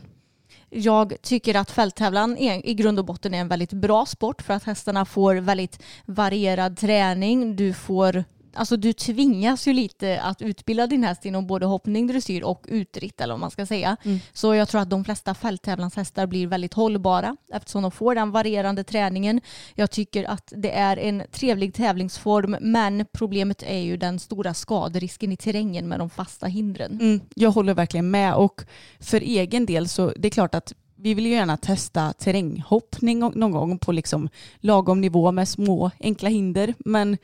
Jag 0.70 1.22
tycker 1.22 1.56
att 1.56 1.72
fälttävlan 1.72 2.38
är, 2.38 2.66
i 2.66 2.74
grund 2.74 3.00
och 3.00 3.06
botten 3.06 3.34
är 3.34 3.38
en 3.38 3.48
väldigt 3.48 3.74
bra 3.74 4.06
sport 4.06 4.42
för 4.42 4.54
att 4.54 4.64
hästarna 4.64 5.06
får 5.06 5.36
väldigt 5.36 5.84
varierad 6.06 6.78
träning. 6.78 7.56
Du 7.56 7.74
får 7.74 8.24
alltså 8.54 8.78
du 8.78 8.94
tvingas 8.94 9.68
ju 9.68 9.74
lite 9.74 10.22
att 10.22 10.42
utbilda 10.42 10.88
din 10.88 11.04
häst 11.04 11.26
inom 11.26 11.48
både 11.48 11.66
hoppning, 11.66 12.08
dressyr 12.08 12.44
och 12.44 12.66
utritt 12.68 13.22
eller 13.22 13.34
vad 13.34 13.40
man 13.40 13.52
ska 13.52 13.66
säga. 13.66 13.98
Så 14.34 14.56
jag 14.56 14.70
tror 14.70 14.82
att 14.82 14.90
de 14.90 15.06
flesta 15.06 15.34
fälttävlanshästar 15.34 16.28
blir 16.28 16.48
väldigt 16.48 16.74
hållbara 16.74 17.38
eftersom 17.54 17.82
de 17.82 17.92
får 17.92 18.16
den 18.16 18.32
varierande 18.32 18.84
träningen. 18.84 19.42
Jag 19.76 19.92
tycker 19.92 20.24
att 20.24 20.54
det 20.56 20.72
är 20.72 20.98
en 20.98 21.24
trevlig 21.32 21.74
tävlingsform 21.74 22.56
men 22.62 23.06
problemet 23.12 23.64
är 23.64 23.80
ju 23.80 23.98
den 23.98 24.20
stora 24.20 24.54
skaderisken 24.54 25.32
i 25.32 25.38
terrängen 25.38 25.88
med 25.88 26.00
de 26.00 26.10
fasta 26.10 26.48
hindren. 26.48 27.00
Mm, 27.02 27.22
jag 27.36 27.52
håller 27.52 27.74
verkligen 27.74 28.12
med 28.12 28.36
och 28.36 28.62
för 29.00 29.22
egen 29.22 29.66
del 29.66 29.88
så 29.88 30.14
det 30.16 30.28
är 30.28 30.30
klart 30.30 30.56
att 30.56 30.74
vi 30.96 31.14
vill 31.14 31.26
ju 31.26 31.32
gärna 31.32 31.58
testa 31.58 32.14
terränghoppning 32.14 33.20
någon 33.20 33.52
gång 33.52 33.78
på 33.78 33.92
liksom 33.92 34.30
lagom 34.60 35.02
nivå 35.02 35.32
med 35.32 35.48
små 35.48 35.92
enkla 36.00 36.30
hinder 36.30 36.74
men 36.80 37.18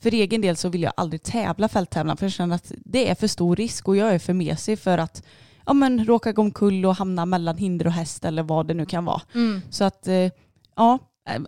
för 0.00 0.14
egen 0.14 0.40
del 0.40 0.56
så 0.56 0.68
vill 0.68 0.82
jag 0.82 0.92
aldrig 0.96 1.22
tävla 1.22 1.68
fälttävlan 1.68 2.16
för 2.16 2.24
jag 2.24 2.32
känner 2.32 2.54
att 2.54 2.72
det 2.76 3.08
är 3.10 3.14
för 3.14 3.26
stor 3.26 3.56
risk 3.56 3.88
och 3.88 3.96
jag 3.96 4.14
är 4.14 4.18
för 4.18 4.32
mesig 4.32 4.78
för 4.78 4.98
att 4.98 5.24
ja, 5.66 5.72
men, 5.72 6.04
råka 6.04 6.32
gå 6.32 6.42
omkull 6.42 6.86
och 6.86 6.96
hamna 6.96 7.26
mellan 7.26 7.56
hinder 7.56 7.86
och 7.86 7.92
häst 7.92 8.24
eller 8.24 8.42
vad 8.42 8.66
det 8.66 8.74
nu 8.74 8.86
kan 8.86 9.04
vara. 9.04 9.22
Så 9.70 9.84
att 9.84 10.08
eh, 10.08 10.30
ja, 10.76 10.98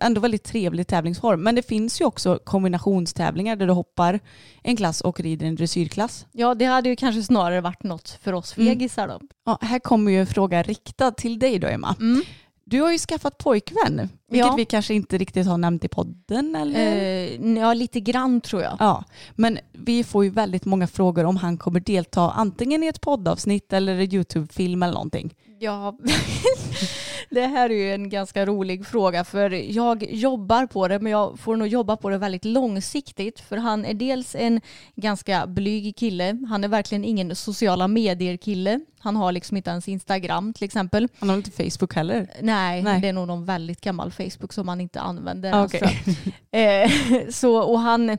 ändå 0.01 0.21
väldigt 0.21 0.45
trevlig 0.45 0.87
tävlingsform. 0.87 1.43
Men 1.43 1.55
det 1.55 1.63
finns 1.63 2.01
ju 2.01 2.05
också 2.05 2.39
kombinationstävlingar 2.45 3.57
där 3.57 3.67
du 3.67 3.73
hoppar 3.73 4.21
en 4.63 4.77
klass 4.77 5.01
och 5.01 5.21
rider 5.21 5.47
en 5.47 5.55
dressyrklass. 5.55 6.27
Ja, 6.33 6.55
det 6.55 6.65
hade 6.65 6.89
ju 6.89 6.97
kanske 6.97 7.23
snarare 7.23 7.61
varit 7.61 7.83
något 7.83 8.19
för 8.23 8.33
oss 8.33 8.53
fegisar 8.53 9.09
då. 9.09 9.21
Ja, 9.47 9.59
här 9.61 9.79
kommer 9.79 10.13
ju 10.13 10.21
en 10.21 10.27
fråga 10.27 10.63
riktad 10.63 11.11
till 11.11 11.39
dig 11.39 11.59
då 11.59 11.67
Emma. 11.67 11.97
Du 12.65 12.81
har 12.81 12.93
ju 12.93 12.99
skaffat 12.99 13.39
pojkvän, 13.39 14.09
vilket 14.33 14.47
Ja. 14.51 14.55
vi 14.57 14.65
kanske 14.65 14.95
inte 14.95 15.19
riktigt 15.19 15.47
har 15.47 15.59
nämnt 15.59 15.85
i 15.85 15.89
podden 15.89 16.57
eller? 16.57 16.97
Eh, 16.97 17.59
ja, 17.59 17.75
lite 17.75 18.01
grann 18.01 18.41
tror 18.41 18.63
jag. 18.63 18.77
Ja, 18.81 19.05
men 19.35 19.59
vi 19.73 20.05
får 20.05 20.25
ju 20.25 20.31
väldigt 20.31 20.65
många 20.65 20.87
frågor 20.87 21.25
om 21.25 21.37
han 21.37 21.59
kommer 21.59 21.81
delta 21.81 22.31
antingen 22.31 22.83
i 22.83 22.87
ett 22.87 23.01
poddavsnitt 23.01 23.73
eller 23.73 23.93
en 24.01 24.15
YouTube-film 24.15 24.83
eller 24.83 24.95
någonting. 24.95 25.35
Ja, 25.59 25.99
det 27.31 27.47
här 27.47 27.71
är 27.71 27.75
ju 27.75 27.93
en 27.95 28.09
ganska 28.09 28.47
rolig 28.47 28.87
fråga 28.87 29.25
för 29.25 29.51
jag 29.51 30.13
jobbar 30.13 30.67
på 30.67 30.89
det 30.89 30.99
men 30.99 31.13
jag 31.13 31.39
får 31.39 31.57
nog 31.57 31.69
jobba 31.69 31.97
på 31.97 32.09
det 32.11 32.19
väldigt 32.19 32.45
långsiktigt 32.45 33.41
för 33.41 33.57
han 33.57 33.85
är 33.85 33.95
dels 33.95 34.35
en 34.35 34.61
ganska 34.97 35.47
blyg 35.47 35.97
kille. 35.97 36.39
Han 36.49 36.65
är 36.65 36.69
verkligen 36.69 37.05
ingen 37.05 37.37
sociala 37.37 37.89
medier 37.89 38.37
kille. 38.37 38.81
Han 38.99 39.17
har 39.17 39.33
liksom 39.33 39.57
inte 39.57 39.71
ens 39.71 39.89
Instagram 39.89 40.53
till 40.53 40.65
exempel. 40.65 41.09
Han 41.19 41.29
har 41.29 41.37
inte 41.37 41.51
Facebook 41.51 41.95
heller? 41.95 42.31
Nej, 42.41 42.83
Nej. 42.83 43.01
det 43.01 43.09
är 43.09 43.13
nog 43.13 43.27
någon 43.27 43.45
väldigt 43.45 43.81
gammal 43.81 44.11
Facebook 44.11 44.22
som 44.31 44.69
han 44.69 44.81
inte 44.81 45.01
använder. 45.01 45.69
Tror 45.69 45.83
jag. 46.51 46.83
eh, 46.85 46.91
så, 47.31 47.57
och 47.57 47.81
han, 47.81 48.11
eh, 48.11 48.19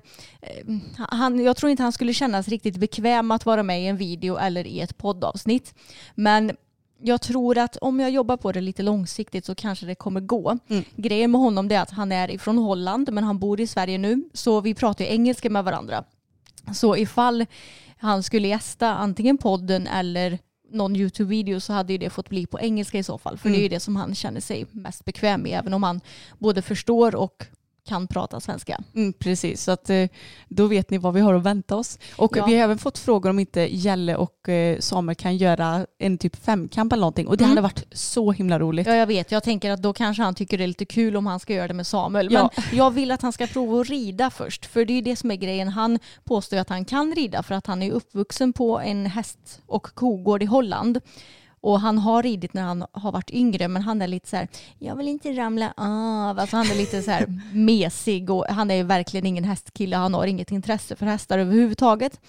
han, 0.98 1.44
jag 1.44 1.58
tror 1.58 1.70
inte 1.70 1.84
han 1.84 1.92
skulle 1.92 2.14
kännas 2.14 2.48
riktigt 2.48 2.78
bekväm 2.78 3.32
att 3.32 3.46
vara 3.46 3.64
med 3.64 3.84
i 3.84 3.88
en 3.88 3.98
video 3.98 4.38
eller 4.38 4.68
i 4.68 4.80
ett 4.80 4.98
poddavsnitt. 4.98 5.76
Men 6.16 6.52
jag 7.02 7.22
tror 7.22 7.58
att 7.58 7.78
om 7.78 8.00
jag 8.00 8.12
jobbar 8.12 8.38
på 8.38 8.52
det 8.52 8.62
lite 8.62 8.84
långsiktigt 8.84 9.46
så 9.46 9.56
kanske 9.56 9.86
det 9.86 9.96
kommer 9.96 10.22
gå. 10.22 10.58
Grejen 10.96 11.32
med 11.32 11.42
honom 11.42 11.72
är 11.72 11.80
att 11.80 11.92
han 11.92 12.12
är 12.12 12.32
ifrån 12.32 12.58
Holland 12.58 13.10
men 13.14 13.24
han 13.24 13.40
bor 13.40 13.62
i 13.62 13.68
Sverige 13.68 13.98
nu 13.98 14.24
så 14.34 14.62
vi 14.62 14.74
pratar 14.74 15.06
ju 15.06 15.12
engelska 15.12 15.50
med 15.50 15.64
varandra. 15.64 16.04
Så 16.74 16.98
ifall 16.98 17.46
han 17.98 18.24
skulle 18.24 18.48
gästa 18.48 18.96
antingen 18.96 19.38
podden 19.38 19.88
eller 19.88 20.40
någon 20.74 20.96
YouTube-video 20.96 21.60
så 21.60 21.74
hade 21.74 21.94
ju 21.94 21.98
det 21.98 22.10
fått 22.10 22.30
bli 22.30 22.46
på 22.46 22.60
engelska 22.60 22.98
i 23.00 23.04
så 23.04 23.18
fall. 23.18 23.38
För 23.38 23.50
det 23.50 23.58
är 23.58 23.62
ju 23.62 23.70
det 23.70 23.80
som 23.80 23.96
han 23.96 24.16
känner 24.16 24.42
sig 24.42 24.66
mest 24.72 25.06
bekväm 25.06 25.42
med 25.42 25.60
även 25.60 25.74
om 25.74 25.84
han 25.84 26.02
både 26.40 26.62
förstår 26.62 27.16
och 27.16 27.48
kan 27.88 28.08
prata 28.08 28.40
svenska. 28.40 28.80
Mm, 28.96 29.14
precis, 29.14 29.64
så 29.64 29.72
att, 29.72 29.90
eh, 29.90 30.08
då 30.48 30.68
vet 30.68 30.90
ni 30.90 30.98
vad 30.98 31.14
vi 31.14 31.22
har 31.22 31.34
att 31.34 31.44
vänta 31.44 31.76
oss. 31.76 32.00
Och 32.18 32.38
Ja. 32.38 32.46
vi 32.46 32.56
har 32.56 32.64
även 32.64 32.78
fått 32.78 32.98
frågor 32.98 33.30
om 33.30 33.40
inte 33.40 33.62
Jelle 33.76 34.16
och 34.16 34.50
eh, 34.50 34.80
Samuel 34.80 35.16
kan 35.16 35.38
göra 35.38 35.86
en 36.00 36.18
typ 36.18 36.36
femkamp 36.46 36.94
eller 36.94 37.02
någonting. 37.02 37.28
Och 37.28 37.38
det 37.38 37.44
Mm. 37.44 37.50
hade 37.50 37.62
varit 37.62 37.84
så 37.92 38.32
himla 38.32 38.60
roligt. 38.60 38.88
Ja 38.88 38.96
jag 38.96 39.08
vet, 39.08 39.32
jag 39.32 39.44
tänker 39.44 39.72
att 39.72 39.82
då 39.82 39.94
kanske 39.94 40.24
han 40.24 40.36
tycker 40.36 40.58
det 40.58 40.64
är 40.64 40.68
lite 40.68 40.86
kul 40.86 41.16
om 41.18 41.26
han 41.26 41.40
ska 41.40 41.54
göra 41.54 41.68
det 41.68 41.74
med 41.74 41.88
Samuel. 41.88 42.28
Ja. 42.32 42.50
Men 42.56 42.78
jag 42.78 42.92
vill 42.92 43.12
att 43.12 43.22
han 43.22 43.34
ska 43.34 43.48
prova 43.48 43.82
att 43.82 43.90
rida 43.90 44.30
först. 44.30 44.66
För 44.66 44.86
det 44.86 44.94
är 44.94 44.96
ju 44.96 45.02
det 45.02 45.16
som 45.16 45.32
är 45.32 45.36
grejen. 45.36 45.68
Han 45.68 46.00
påstår 46.24 46.58
ju 46.58 46.62
att 46.62 46.70
han 46.70 46.86
kan 46.86 47.16
rida 47.16 47.44
för 47.44 47.56
att 47.56 47.68
han 47.68 47.82
är 47.84 47.92
uppvuxen 47.92 48.54
på 48.54 48.80
en 48.80 49.06
häst 49.06 49.62
och 49.66 49.84
kogård 49.84 50.44
i 50.44 50.46
Holland. 50.46 51.00
Och 51.64 51.80
han 51.80 51.98
har 51.98 52.24
ridit 52.24 52.54
när 52.54 52.62
han 52.62 52.86
har 52.92 53.12
varit 53.12 53.32
yngre 53.32 53.68
men 53.68 53.82
han 53.82 54.02
är 54.02 54.08
lite 54.08 54.30
så 54.30 54.36
här, 54.36 54.48
jag 54.80 54.96
vill 54.96 55.08
inte 55.08 55.32
ramla 55.32 55.74
av. 55.78 56.40
Alltså 56.40 56.58
han 56.58 56.72
är 56.72 56.76
lite 56.76 57.02
så 57.02 57.12
här 57.12 57.42
mesig 57.54 58.30
och 58.30 58.46
han 58.50 58.72
är 58.72 58.76
ju 58.76 58.84
verkligen 58.84 59.26
ingen 59.26 59.44
hästkille. 59.44 59.96
Han 59.96 60.14
har 60.14 60.26
inget 60.26 60.52
intresse 60.52 60.96
för 60.96 61.06
hästar 61.06 61.40
överhuvudtaget. 61.40 62.20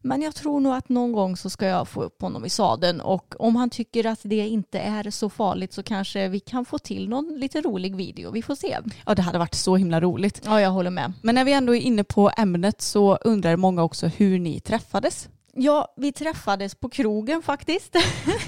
Men 0.00 0.22
jag 0.22 0.34
tror 0.34 0.60
nog 0.60 0.74
att 0.74 0.88
någon 0.88 1.12
gång 1.12 1.36
så 1.36 1.50
ska 1.50 1.66
jag 1.66 1.88
få 1.88 2.02
upp 2.02 2.22
honom 2.22 2.44
i 2.44 2.48
sadeln 2.48 3.00
och 3.00 3.34
om 3.38 3.56
han 3.56 3.70
tycker 3.70 4.06
att 4.06 4.20
det 4.22 4.48
inte 4.48 4.78
är 4.78 5.10
så 5.10 5.30
farligt 5.30 5.72
så 5.72 5.82
kanske 5.82 6.28
vi 6.28 6.40
kan 6.40 6.64
få 6.64 6.78
till 6.78 7.08
någon 7.08 7.38
lite 7.38 7.60
rolig 7.60 7.96
video. 7.96 8.30
Vi 8.30 8.42
får 8.42 8.54
se. 8.54 8.78
Ja, 9.06 9.14
det 9.14 9.22
hade 9.22 9.38
varit 9.38 9.54
så 9.54 9.76
himla 9.76 10.00
roligt. 10.00 10.42
Ja, 10.44 10.60
jag 10.60 10.70
håller 10.70 10.90
med. 10.90 11.12
Men 11.22 11.34
när 11.34 11.44
vi 11.44 11.52
ändå 11.52 11.74
är 11.74 11.80
inne 11.80 12.04
på 12.04 12.30
ämnet 12.36 12.82
så 12.82 13.16
undrar 13.16 13.56
många 13.56 13.82
också 13.82 14.06
hur 14.06 14.38
ni 14.38 14.60
träffades. 14.60 15.28
Ja, 15.52 15.92
vi 15.96 16.12
träffades 16.12 16.74
på 16.74 16.88
krogen 16.88 17.42
faktiskt. 17.42 17.96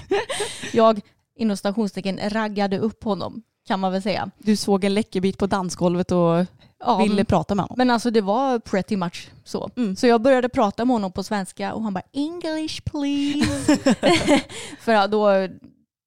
jag, 0.72 1.00
inom 1.36 1.56
stationstecken, 1.56 2.20
raggade 2.30 2.78
upp 2.78 3.04
honom 3.04 3.42
kan 3.66 3.80
man 3.80 3.92
väl 3.92 4.02
säga. 4.02 4.30
Du 4.38 4.56
såg 4.56 4.84
en 4.84 4.94
läckerbit 4.94 5.38
på 5.38 5.46
dansgolvet 5.46 6.12
och 6.12 6.46
Ja, 6.86 6.98
ville 7.02 7.14
men- 7.14 7.26
prata 7.26 7.54
med 7.54 7.62
honom. 7.62 7.74
Men 7.78 7.90
alltså 7.90 8.10
det 8.10 8.20
var 8.20 8.58
pretty 8.58 8.96
much 8.96 9.30
så. 9.44 9.70
Mm. 9.76 9.96
Så 9.96 10.06
jag 10.06 10.22
började 10.22 10.48
prata 10.48 10.84
med 10.84 10.94
honom 10.94 11.12
på 11.12 11.22
svenska 11.22 11.74
och 11.74 11.82
han 11.82 11.94
bara 11.94 12.04
English 12.12 12.80
please. 12.84 13.76
För 14.80 15.08
då, 15.08 15.54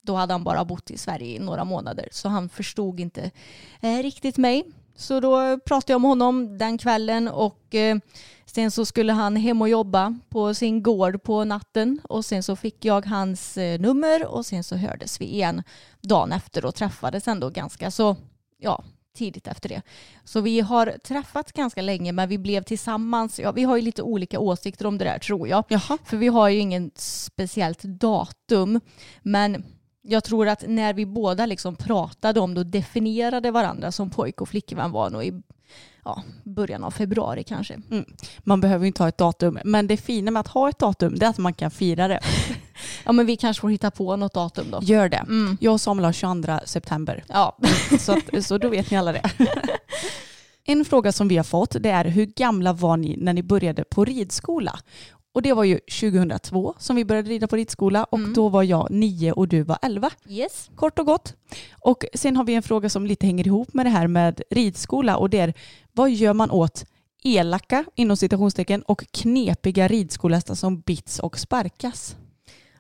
då 0.08 0.16
hade 0.16 0.34
han 0.34 0.44
bara 0.44 0.66
bott 0.66 0.92
i 0.92 0.98
Sverige 0.98 1.36
i 1.36 1.40
några 1.40 1.64
månader 1.64 2.08
så 2.12 2.30
han 2.30 2.50
förstod 2.50 3.00
inte 3.00 3.32
eh, 3.82 3.98
riktigt 3.98 4.38
mig. 4.38 4.64
Så 4.96 5.20
då 5.20 5.60
pratade 5.60 5.94
jag 5.94 6.02
med 6.02 6.10
honom 6.10 6.58
den 6.58 6.78
kvällen 6.78 7.28
och 7.28 7.76
eh, 7.76 7.98
sen 8.58 8.72
så 8.72 8.86
skulle 8.86 9.14
han 9.14 9.36
hem 9.36 9.62
och 9.62 9.70
jobba 9.70 10.20
på 10.30 10.54
sin 10.54 10.84
gård 10.84 11.24
på 11.24 11.44
natten 11.44 12.00
och 12.04 12.26
sen 12.26 12.44
så 12.44 12.56
fick 12.56 12.86
jag 12.86 13.06
hans 13.06 13.58
eh, 13.58 13.80
nummer 13.80 14.26
och 14.26 14.46
sen 14.46 14.64
så 14.64 14.76
hördes 14.76 15.22
vi 15.22 15.26
igen 15.26 15.64
dagen 16.02 16.32
efter 16.32 16.66
och 16.66 16.76
träffades 16.76 17.28
ändå 17.28 17.50
ganska 17.50 17.92
så 17.92 18.16
ja, 18.58 18.84
tidigt 19.18 19.48
efter 19.48 19.70
det. 19.70 19.82
Så 20.24 20.42
vi 20.42 20.60
har 20.60 20.98
träffats 21.04 21.52
ganska 21.52 21.82
länge 21.82 22.12
men 22.12 22.30
vi 22.30 22.38
blev 22.38 22.64
tillsammans, 22.64 23.40
ja 23.40 23.52
vi 23.52 23.64
har 23.64 23.76
ju 23.76 23.82
lite 23.82 24.02
olika 24.02 24.40
åsikter 24.40 24.86
om 24.86 24.98
det 24.98 25.06
där 25.06 25.20
tror 25.20 25.48
jag. 25.48 25.64
Jaha. 25.68 25.98
För 26.04 26.18
vi 26.18 26.28
har 26.28 26.50
ju 26.50 26.60
ingen 26.60 26.92
speciellt 26.96 27.84
datum. 27.84 28.80
Men 29.22 29.66
jag 30.02 30.24
tror 30.24 30.48
att 30.48 30.64
när 30.68 30.94
vi 30.94 31.06
båda 31.06 31.46
liksom 31.46 31.76
pratade 31.76 32.40
om 32.40 32.54
det 32.54 32.60
och 32.60 32.66
definierade 32.66 33.52
varandra 33.52 33.92
som 33.92 34.10
pojk 34.10 34.42
och 34.42 34.50
flickvän 34.50 34.92
var 34.92 35.10
nog 35.10 35.24
i 35.24 35.42
ja, 36.08 36.24
början 36.44 36.84
av 36.84 36.92
februari 36.92 37.44
kanske. 37.44 37.80
Man 38.40 38.62
behöver 38.62 38.86
inte 38.86 39.04
ha 39.04 39.10
ett 39.10 39.18
datum. 39.18 39.60
Men 39.64 39.88
det 39.88 39.98
fina 39.98 40.32
med 40.32 40.40
att 40.40 40.48
ha 40.48 40.70
ett 40.70 40.80
datum 40.80 41.20
det 41.20 41.26
är 41.26 41.30
att 41.30 41.38
man 41.38 41.54
kan 41.54 41.72
fira 41.72 42.08
det. 42.08 42.20
Ja 43.06 43.12
men 43.12 43.26
vi 43.26 43.38
kanske 43.38 43.62
får 43.62 43.70
hitta 43.70 43.92
på 43.92 44.16
något 44.16 44.34
datum 44.34 44.66
då. 44.72 44.80
Gör 44.82 45.10
det. 45.10 45.18
Mm. 45.18 45.58
Jag 45.62 45.74
och 45.74 45.82
Samuel 45.82 46.06
har 46.06 46.12
22 46.12 46.60
september. 46.66 47.24
Ja. 47.28 47.58
Så, 48.00 48.12
att, 48.12 48.46
så 48.46 48.58
då 48.58 48.70
vet 48.70 48.92
ni 48.92 48.98
alla 48.98 49.12
det. 49.12 49.32
En 50.70 50.86
fråga 50.86 51.12
som 51.12 51.28
vi 51.28 51.38
har 51.38 51.44
fått 51.44 51.76
det 51.80 51.90
är 51.90 52.06
hur 52.06 52.26
gamla 52.26 52.74
var 52.74 52.98
ni 52.98 53.18
när 53.18 53.34
ni 53.34 53.44
började 53.44 53.84
på 53.84 54.06
ridskola? 54.06 54.80
Och 55.38 55.44
det 55.44 55.54
var 55.54 55.64
ju 55.64 55.80
2002 55.80 56.74
som 56.78 56.96
vi 56.96 57.06
började 57.06 57.30
rida 57.30 57.48
på 57.48 57.56
ridskola 57.56 58.04
och 58.04 58.20
då 58.20 58.50
var 58.50 58.64
jag 58.64 58.92
nio 58.92 59.32
och 59.32 59.48
du 59.48 59.62
var 59.64 59.78
elva. 59.82 60.12
Yes. 60.30 60.70
Kort 60.76 61.00
och 61.00 61.06
gott. 61.06 61.36
Och 61.82 62.06
sen 62.14 62.36
har 62.38 62.44
vi 62.44 62.54
en 62.54 62.64
fråga 62.64 62.90
som 62.90 63.06
lite 63.06 63.26
hänger 63.26 63.48
ihop 63.48 63.74
med 63.74 63.86
det 63.86 63.90
här 63.90 64.08
med 64.08 64.42
ridskola 64.50 65.18
och 65.18 65.30
det 65.30 65.40
är 65.40 65.54
vad 65.92 66.12
gör 66.12 66.34
man 66.34 66.52
åt 66.52 66.86
elaka 67.24 67.86
inom 67.96 68.18
citationstecken 68.18 68.82
och 68.82 69.06
knepiga 69.12 69.88
ridskolehästar 69.88 70.56
som 70.56 70.80
bits 70.80 71.20
och 71.20 71.40
sparkas? 71.40 72.16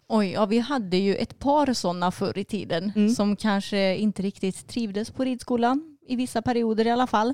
Oj, 0.08 0.32
ja 0.32 0.46
vi 0.46 0.60
hade 0.60 0.98
ju 0.98 1.16
ett 1.16 1.40
par 1.40 1.74
sådana 1.74 2.12
förr 2.12 2.38
i 2.38 2.44
tiden 2.44 2.92
Mm. 2.96 3.10
som 3.10 3.36
kanske 3.36 3.96
inte 3.98 4.22
riktigt 4.22 4.68
trivdes 4.68 5.12
på 5.12 5.24
ridskolan 5.24 5.98
i 6.08 6.16
vissa 6.16 6.42
perioder 6.42 6.88
i 6.88 6.92
alla 6.92 7.08
fall. 7.08 7.34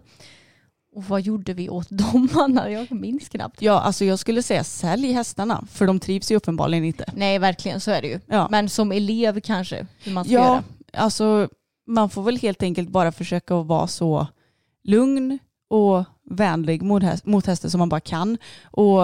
Och 0.95 1.03
vad 1.03 1.21
gjorde 1.21 1.53
vi 1.53 1.69
åt 1.69 1.87
dem 1.89 2.29
Anna? 2.33 2.69
Jag 2.71 2.91
minns 2.91 3.29
knappt. 3.29 3.61
Ja, 3.61 3.79
alltså 3.79 4.05
jag 4.05 4.19
skulle 4.19 4.43
säga 4.43 4.63
sälj 4.63 5.11
hästarna 5.11 5.65
för 5.71 5.87
de 5.87 5.99
trivs 5.99 6.31
ju 6.31 6.35
uppenbarligen 6.35 6.83
inte. 6.85 7.05
Nej, 7.15 7.39
verkligen 7.39 7.79
så 7.79 7.91
är 7.91 8.01
det 8.01 8.07
ju. 8.07 8.19
Ja. 8.27 8.47
Men 8.51 8.69
som 8.69 8.91
elev 8.91 9.39
kanske, 9.39 9.87
hur 10.03 10.11
man 10.11 10.23
ska 10.25 10.33
Ja, 10.33 10.39
göra. 10.47 10.63
alltså 10.93 11.49
man 11.87 12.09
får 12.09 12.23
väl 12.23 12.37
helt 12.37 12.63
enkelt 12.63 12.89
bara 12.89 13.11
försöka 13.11 13.55
att 13.55 13.65
vara 13.67 13.87
så 13.87 14.27
lugn 14.83 15.39
och 15.69 16.03
vänlig 16.29 16.81
mot, 16.81 17.03
häst, 17.03 17.25
mot 17.25 17.45
hästen 17.45 17.71
som 17.71 17.79
man 17.79 17.89
bara 17.89 17.99
kan. 17.99 18.37
Och 18.63 18.99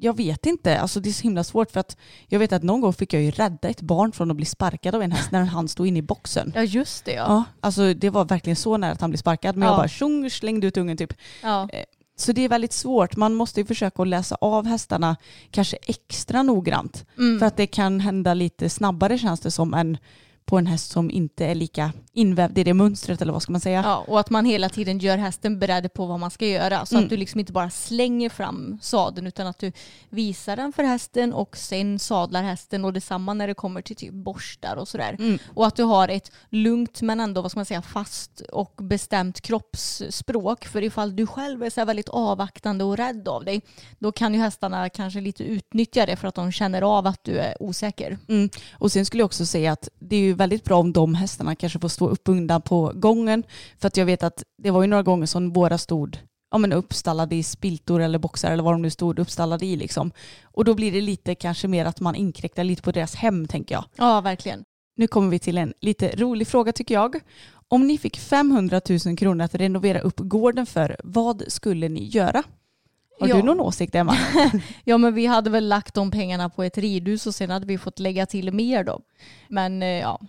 jag 0.00 0.16
vet 0.16 0.46
inte, 0.46 0.80
alltså 0.80 1.00
det 1.00 1.08
är 1.08 1.12
så 1.12 1.22
himla 1.22 1.44
svårt 1.44 1.70
för 1.70 1.80
att 1.80 1.96
jag 2.28 2.38
vet 2.38 2.52
att 2.52 2.62
någon 2.62 2.80
gång 2.80 2.92
fick 2.92 3.12
jag 3.14 3.22
ju 3.22 3.30
rädda 3.30 3.68
ett 3.68 3.80
barn 3.80 4.12
från 4.12 4.30
att 4.30 4.36
bli 4.36 4.46
sparkad 4.46 4.94
av 4.94 5.02
en 5.02 5.12
häst 5.12 5.30
när 5.32 5.44
han 5.44 5.68
stod 5.68 5.86
inne 5.86 5.98
i 5.98 6.02
boxen. 6.02 6.52
Ja, 6.54 6.62
just 6.62 7.04
det 7.04 7.12
ja. 7.12 7.24
Ja, 7.28 7.44
alltså 7.60 7.94
det 7.94 8.10
var 8.10 8.24
verkligen 8.24 8.56
så 8.56 8.76
nära 8.76 8.92
att 8.92 9.00
han 9.00 9.10
blev 9.10 9.18
sparkad 9.18 9.56
men 9.56 9.66
Ja. 9.66 9.72
jag 9.72 9.78
bara 9.78 9.88
tjong 9.88 10.30
slängde 10.30 10.66
ut 10.66 10.76
ungen 10.76 10.96
typ. 10.96 11.12
ja. 11.42 11.68
Så 12.16 12.32
det 12.32 12.44
är 12.44 12.48
väldigt 12.48 12.72
svårt. 12.72 13.16
Man 13.16 13.34
måste 13.34 13.60
ju 13.60 13.66
försöka 13.66 14.02
att 14.02 14.08
läsa 14.08 14.36
av 14.40 14.66
hästarna 14.66 15.16
kanske 15.50 15.76
extra 15.82 16.42
noggrant. 16.42 17.04
Mm. 17.18 17.38
För 17.38 17.46
att 17.46 17.56
det 17.56 17.66
kan 17.66 18.00
hända 18.00 18.34
lite 18.34 18.70
snabbare 18.70 19.18
känns 19.18 19.40
det 19.40 19.50
som 19.50 19.74
än 19.74 19.98
på 20.50 20.58
en 20.58 20.66
häst 20.66 20.90
som 20.90 21.10
inte 21.10 21.46
är 21.46 21.54
lika 21.54 21.92
invävd 22.12 22.58
i 22.58 22.64
det 22.64 22.74
mönstret 22.74 23.22
eller 23.22 23.32
vad 23.32 23.42
ska 23.42 23.52
man 23.52 23.60
säga. 23.60 23.82
Ja, 23.84 24.04
och 24.08 24.20
att 24.20 24.30
man 24.30 24.44
hela 24.44 24.68
tiden 24.68 24.98
gör 24.98 25.16
hästen 25.18 25.58
beredd 25.58 25.92
på 25.94 26.06
vad 26.06 26.20
man 26.20 26.30
ska 26.30 26.46
göra. 26.46 26.86
Så 26.86 26.94
Mm. 26.94 27.04
att 27.04 27.10
du 27.10 27.16
liksom 27.16 27.40
inte 27.40 27.52
bara 27.52 27.70
slänger 27.70 28.28
fram 28.28 28.78
sadeln 28.82 29.26
utan 29.26 29.46
att 29.46 29.58
du 29.58 29.72
visar 30.08 30.56
den 30.56 30.72
för 30.72 30.82
hästen 30.82 31.32
och 31.32 31.56
sen 31.56 31.98
sadlar 31.98 32.42
hästen 32.42 32.84
och 32.84 32.92
detsamma 32.92 33.34
när 33.34 33.46
det 33.46 33.54
kommer 33.54 33.82
till 33.82 33.96
typ 33.96 34.12
borstar 34.12 34.76
och 34.76 34.88
sådär. 34.88 35.16
Mm. 35.18 35.38
Och 35.54 35.66
att 35.66 35.76
du 35.76 35.82
har 35.82 36.08
ett 36.08 36.32
lugnt 36.50 37.02
men 37.02 37.20
ändå 37.20 37.42
vad 37.42 37.50
ska 37.50 37.58
man 37.58 37.64
säga 37.66 37.82
fast 37.82 38.40
och 38.52 38.74
bestämt 38.82 39.40
kroppsspråk. 39.40 40.64
För 40.64 40.82
ifall 40.82 41.16
du 41.16 41.26
själv 41.26 41.62
är 41.62 41.70
så 41.70 41.84
väldigt 41.84 42.08
avvaktande 42.08 42.84
och 42.84 42.96
rädd 42.96 43.28
av 43.28 43.44
dig 43.44 43.60
då 43.98 44.12
kan 44.12 44.34
ju 44.34 44.40
hästarna 44.40 44.88
kanske 44.88 45.20
lite 45.20 45.44
utnyttja 45.44 46.06
det 46.06 46.16
för 46.16 46.28
att 46.28 46.34
de 46.34 46.52
känner 46.52 46.82
av 46.82 47.06
att 47.06 47.24
du 47.24 47.38
är 47.38 47.62
osäker. 47.62 48.18
Mm. 48.28 48.50
Och 48.72 48.92
sen 48.92 49.06
skulle 49.06 49.20
jag 49.20 49.26
också 49.26 49.46
säga 49.46 49.72
att 49.72 49.88
det 49.98 50.16
är 50.16 50.20
ju 50.20 50.32
väldigt 50.40 50.64
bra 50.64 50.78
om 50.78 50.92
de 50.92 51.14
hästarna 51.14 51.54
kanske 51.54 51.78
får 51.78 51.88
stå 51.88 52.08
upp 52.08 52.28
undan 52.28 52.62
på 52.62 52.92
gången. 52.94 53.42
För 53.78 53.88
att 53.88 53.96
jag 53.96 54.06
vet 54.06 54.22
att 54.22 54.42
det 54.62 54.70
var 54.70 54.82
ju 54.82 54.88
några 54.88 55.02
gånger 55.02 55.26
som 55.26 55.52
våra 55.52 55.78
stod 55.78 56.18
ja, 56.50 56.58
men 56.58 56.72
uppstallade 56.72 57.36
i 57.36 57.42
spiltor 57.42 58.00
eller 58.00 58.18
boxar 58.18 58.52
eller 58.52 58.62
vad 58.62 58.74
de 58.74 58.82
nu 58.82 58.90
stod 58.90 59.18
uppstallade 59.18 59.66
i 59.66 59.76
liksom. 59.76 60.12
Och 60.42 60.64
då 60.64 60.74
blir 60.74 60.92
det 60.92 61.00
lite 61.00 61.34
kanske 61.34 61.68
mer 61.68 61.84
att 61.84 62.00
man 62.00 62.14
inkräktar 62.14 62.64
lite 62.64 62.82
på 62.82 62.92
deras 62.92 63.14
hem 63.14 63.46
tänker 63.46 63.74
jag. 63.74 63.84
Ja, 63.96 64.20
verkligen. 64.20 64.64
Nu 64.96 65.06
kommer 65.06 65.30
vi 65.30 65.38
till 65.38 65.58
en 65.58 65.72
lite 65.80 66.16
rolig 66.16 66.48
fråga 66.48 66.72
tycker 66.72 66.94
jag. 66.94 67.20
Om 67.68 67.86
ni 67.86 67.98
fick 67.98 68.18
500 68.18 68.80
000 69.06 69.16
kronor 69.16 69.44
att 69.44 69.54
renovera 69.54 70.00
upp 70.00 70.18
gården 70.18 70.66
för, 70.66 70.96
vad 71.04 71.42
skulle 71.48 71.88
ni 71.88 72.08
göra? 72.08 72.42
Har 73.20 73.28
Ja. 73.28 73.36
du 73.36 73.42
någon 73.42 73.60
åsikt 73.60 73.94
Emma? 73.94 74.16
Ja 74.84 74.98
men 74.98 75.14
vi 75.14 75.26
hade 75.26 75.50
väl 75.50 75.68
lagt 75.68 75.94
de 75.94 76.10
pengarna 76.10 76.48
på 76.50 76.62
ett 76.62 76.78
ridhus 76.78 77.26
och 77.26 77.34
sen 77.34 77.50
hade 77.50 77.66
vi 77.66 77.78
fått 77.78 77.98
lägga 77.98 78.26
till 78.26 78.52
mer 78.52 78.84
då. 78.84 79.00
Men 79.48 79.82
eh, 79.82 79.88
ja, 79.88 80.20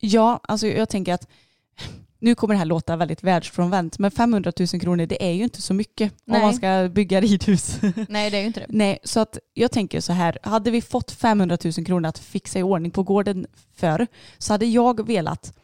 Ja, 0.00 0.40
alltså 0.42 0.66
jag 0.66 0.88
tänker 0.88 1.14
att 1.14 1.28
nu 2.18 2.34
kommer 2.34 2.54
det 2.54 2.58
här 2.58 2.64
låta 2.64 2.96
väldigt 2.96 3.22
världsfrånvänt, 3.22 3.98
men 3.98 4.10
500 4.10 4.52
000 4.58 4.80
kronor 4.80 5.06
det 5.06 5.24
är 5.24 5.32
ju 5.32 5.42
inte 5.44 5.62
så 5.62 5.74
mycket 5.74 6.12
Nej. 6.24 6.36
om 6.36 6.42
man 6.42 6.54
ska 6.54 6.88
bygga 6.92 7.20
ridhus. 7.20 7.78
nej 8.08 8.30
det 8.30 8.36
är 8.36 8.40
ju 8.40 8.46
inte 8.46 8.60
det. 8.60 8.66
Nej, 8.68 8.98
så 9.04 9.20
att 9.20 9.38
jag 9.54 9.70
tänker 9.70 10.00
så 10.00 10.12
här, 10.12 10.38
hade 10.42 10.70
vi 10.70 10.82
fått 10.82 11.10
500 11.10 11.58
000 11.64 11.86
kronor 11.86 12.08
att 12.08 12.18
fixa 12.18 12.58
i 12.58 12.62
ordning 12.62 12.90
på 12.90 13.02
gården 13.02 13.46
för 13.76 14.06
så 14.38 14.52
hade 14.52 14.66
jag 14.66 15.06
velat 15.06 15.54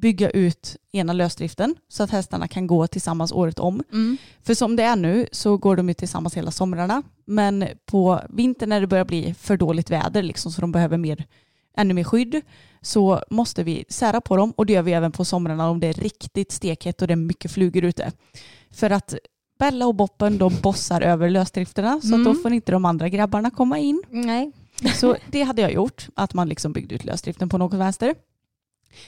bygga 0.00 0.30
ut 0.30 0.76
ena 0.92 1.12
lösdriften 1.12 1.74
så 1.88 2.02
att 2.02 2.10
hästarna 2.10 2.48
kan 2.48 2.66
gå 2.66 2.86
tillsammans 2.86 3.32
året 3.32 3.58
om. 3.58 3.82
Mm. 3.92 4.16
För 4.42 4.54
som 4.54 4.76
det 4.76 4.82
är 4.82 4.96
nu 4.96 5.26
så 5.32 5.56
går 5.56 5.76
de 5.76 5.88
ju 5.88 5.94
tillsammans 5.94 6.36
hela 6.36 6.50
somrarna. 6.50 7.02
Men 7.24 7.64
på 7.86 8.20
vintern 8.30 8.68
när 8.68 8.80
det 8.80 8.86
börjar 8.86 9.04
bli 9.04 9.34
för 9.34 9.56
dåligt 9.56 9.90
väder 9.90 10.22
liksom, 10.22 10.52
så 10.52 10.60
de 10.60 10.72
behöver 10.72 10.98
mer, 10.98 11.24
ännu 11.76 11.94
mer 11.94 12.04
skydd 12.04 12.40
så 12.80 13.20
måste 13.30 13.62
vi 13.64 13.84
sära 13.88 14.20
på 14.20 14.36
dem 14.36 14.50
och 14.56 14.66
det 14.66 14.72
gör 14.72 14.82
vi 14.82 14.92
även 14.92 15.12
på 15.12 15.24
somrarna 15.24 15.70
om 15.70 15.80
det 15.80 15.86
är 15.86 15.92
riktigt 15.92 16.52
stekhett 16.52 17.02
och 17.02 17.08
det 17.08 17.14
är 17.14 17.16
mycket 17.16 17.50
flugor 17.50 17.84
ute. 17.84 18.12
För 18.70 18.90
att 18.90 19.14
Bella 19.58 19.86
och 19.86 19.94
Boppen 19.94 20.38
de 20.38 20.52
bossar 20.62 21.00
över 21.00 21.30
lösdrifterna 21.30 22.00
så 22.00 22.14
att 22.14 22.24
då 22.24 22.30
Mm. 22.30 22.42
får 22.42 22.52
inte 22.52 22.72
de 22.72 22.84
andra 22.84 23.08
grabbarna 23.08 23.50
komma 23.50 23.78
in. 23.78 24.02
Nej. 24.10 24.52
Så 24.94 25.16
det 25.30 25.42
hade 25.42 25.62
jag 25.62 25.72
gjort, 25.72 26.08
att 26.14 26.34
man 26.34 26.48
liksom 26.48 26.72
byggde 26.72 26.94
ut 26.94 27.04
lösdriften 27.04 27.48
på 27.48 27.58
något 27.58 27.74
vänster. 27.74 28.14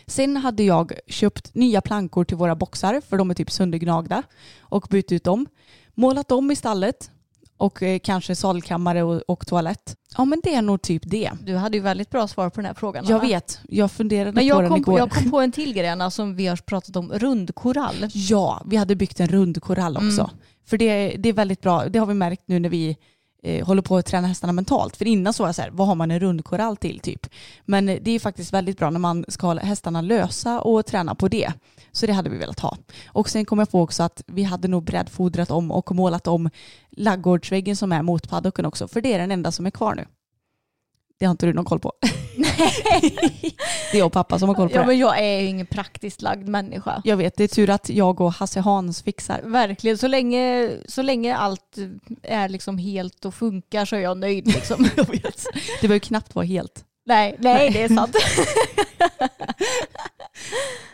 Sen 0.07 0.37
hade 0.37 0.63
jag 0.63 0.93
köpt 1.07 1.55
nya 1.55 1.81
plankor 1.81 2.25
till 2.25 2.37
våra 2.37 2.57
boxar, 2.57 3.01
för 3.09 3.17
de 3.19 3.31
är 3.31 3.35
typ 3.35 3.51
söndergnagda, 3.51 4.23
och 4.61 4.87
bytt 4.91 5.13
ut 5.13 5.25
dem. 5.25 5.47
Målat 5.95 6.33
om 6.33 6.51
i 6.51 6.57
stallet 6.57 7.11
och 7.57 7.83
eh, 7.83 7.99
kanske 7.99 8.35
sadelkammare 8.37 9.03
och, 9.03 9.23
och 9.27 9.47
toalett. 9.47 9.97
Ja 10.17 10.25
men 10.25 10.41
det 10.45 10.55
är 10.55 10.63
nog 10.63 10.83
typ 10.83 11.03
det. 11.07 11.31
Du 11.43 11.57
hade 11.57 11.77
ju 11.77 11.83
väldigt 11.83 12.11
bra 12.11 12.29
svar 12.29 12.51
på 12.51 12.57
den 12.57 12.65
här 12.67 12.75
frågan. 12.75 13.05
Jag 13.09 13.19
Anna. 13.19 13.29
vet, 13.29 13.61
jag 13.69 13.93
funderade 13.93 14.33
Men 14.33 14.43
på 14.43 14.49
jag 14.49 14.63
den 14.63 14.69
kom, 14.69 14.79
igår. 14.79 14.99
jag 14.99 15.11
kom 15.11 15.31
på 15.31 15.41
en 15.41 15.53
till 15.53 15.73
grej 15.75 15.89
Anna, 15.89 16.11
som 16.11 16.37
vi 16.37 16.47
har 16.47 16.57
pratat 16.57 16.97
om, 16.97 17.13
rundkorall. 17.13 18.07
Ja, 18.13 18.63
vi 18.67 18.77
hade 18.77 18.97
byggt 18.97 19.21
en 19.21 19.29
rund 19.29 19.63
korall 19.63 19.97
också. 19.97 20.23
Mm. 20.23 20.37
För 20.67 20.79
det, 20.79 21.17
det 21.19 21.29
är 21.29 21.33
väldigt 21.33 21.61
bra, 21.61 21.89
det 21.89 21.99
har 21.99 22.07
vi 22.07 22.15
märkt 22.15 22.43
nu 22.47 22.59
när 22.59 22.69
vi 22.69 22.97
eh, 23.43 23.67
håller 23.67 23.83
på 23.83 23.97
att 23.97 24.07
träna 24.07 24.29
hästarna 24.29 24.53
mentalt. 24.53 24.97
För 24.97 25.07
innan 25.07 25.33
så 25.33 25.43
var 25.43 25.49
jag 25.49 25.55
så 25.55 25.63
här, 25.63 25.71
vad 25.71 25.87
har 25.87 25.95
man 25.95 26.11
en 26.11 26.21
rundkorall 26.21 26.77
till 26.77 27.01
typ? 27.01 27.27
Men 27.65 27.87
det 27.87 28.11
är 28.11 28.19
faktiskt 28.19 28.53
väldigt 28.53 28.79
bra 28.79 28.91
när 28.91 28.99
man 28.99 29.25
ska 29.29 29.47
hålla 29.47 29.63
hästarna 29.63 30.01
lösa 30.01 30.61
och 30.61 30.87
träna 30.87 31.15
på 31.15 31.29
det. 31.29 31.53
Så 31.93 32.07
det 32.07 32.13
hade 32.13 32.31
vi 32.31 32.39
velat 32.39 32.61
ha. 32.61 32.77
Och 33.07 33.29
sen 33.29 33.45
kom 33.45 33.59
jag 33.59 33.71
på 33.71 33.83
också 33.83 34.03
att 34.03 34.23
vi 34.27 34.43
hade 34.43 34.69
nog 34.69 34.85
breddfodrat 34.85 35.51
om 35.51 35.71
och 35.71 35.95
målat 35.95 36.27
om 36.27 36.51
laggårdsväggen 36.91 37.77
som 37.77 37.93
är 37.93 38.03
mot 38.03 38.29
paddocken 38.29 38.65
också. 38.65 38.89
För 38.89 39.01
det 39.01 39.13
är 39.13 39.19
den 39.19 39.31
enda 39.31 39.53
som 39.53 39.67
är 39.67 39.71
kvar 39.71 39.95
nu. 39.95 40.05
Det 41.19 41.27
har 41.27 41.31
inte 41.31 41.47
du 41.47 41.53
någon 41.53 41.65
koll 41.65 41.81
på. 41.81 41.93
det 42.37 43.97
är 43.97 43.99
jag 43.99 44.07
och 44.07 44.13
pappa 44.13 44.39
som 44.39 44.49
har 44.49 44.57
koll 44.57 44.69
på 44.69 44.75
Ja 44.75 44.81
det. 44.81 44.87
men 44.87 44.99
jag 44.99 45.19
är 45.19 45.41
ju 45.41 45.47
ingen 45.47 45.67
praktiskt 45.67 46.23
lagd 46.23 46.49
människa. 46.49 47.03
Jag 47.05 47.17
vet, 47.17 47.37
det 47.37 47.45
är 47.45 47.49
tur 47.49 47.71
att 47.71 47.89
jag 47.89 48.21
och 48.21 48.33
Hasse 48.33 48.61
Hans 48.61 49.03
fixar. 49.03 49.41
Verkligen, 49.45 49.99
så 49.99 50.09
länge, 50.09 50.71
så 50.89 51.03
länge 51.03 51.37
allt 51.37 51.77
är 52.23 52.49
liksom 52.49 52.79
helt 52.79 53.25
och 53.25 53.35
funkar 53.35 53.85
så 53.85 53.97
är 53.97 54.01
jag 54.01 54.19
nöjd. 54.19 54.47
Liksom. 54.47 54.89
Jag 54.97 55.05
vet. 55.11 55.47
Det 55.81 55.89
behöver 55.89 55.99
knappt 55.99 56.35
vara 56.35 56.47
helt. 56.47 56.85
nej, 57.07 57.37
nej, 57.39 57.71
det 57.71 57.83
är 57.83 57.89
sant. 57.89 58.17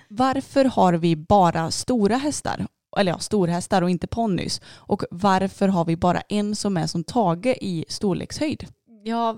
Varför 0.08 0.64
har 0.64 0.92
vi 0.92 1.16
bara 1.16 1.70
stora 1.70 2.16
hästar? 2.16 2.66
Eller 2.98 3.12
ja, 3.12 3.18
storhästar 3.18 3.82
och 3.82 3.90
inte 3.90 4.06
ponnys. 4.06 4.60
Och 4.66 5.02
varför 5.10 5.68
har 5.68 5.84
vi 5.84 5.96
bara 5.96 6.20
en 6.20 6.56
som 6.56 6.76
är 6.76 6.86
som 6.86 7.04
Tage 7.04 7.46
i 7.46 7.84
storlekshöjd? 7.88 8.66
Ja, 9.06 9.36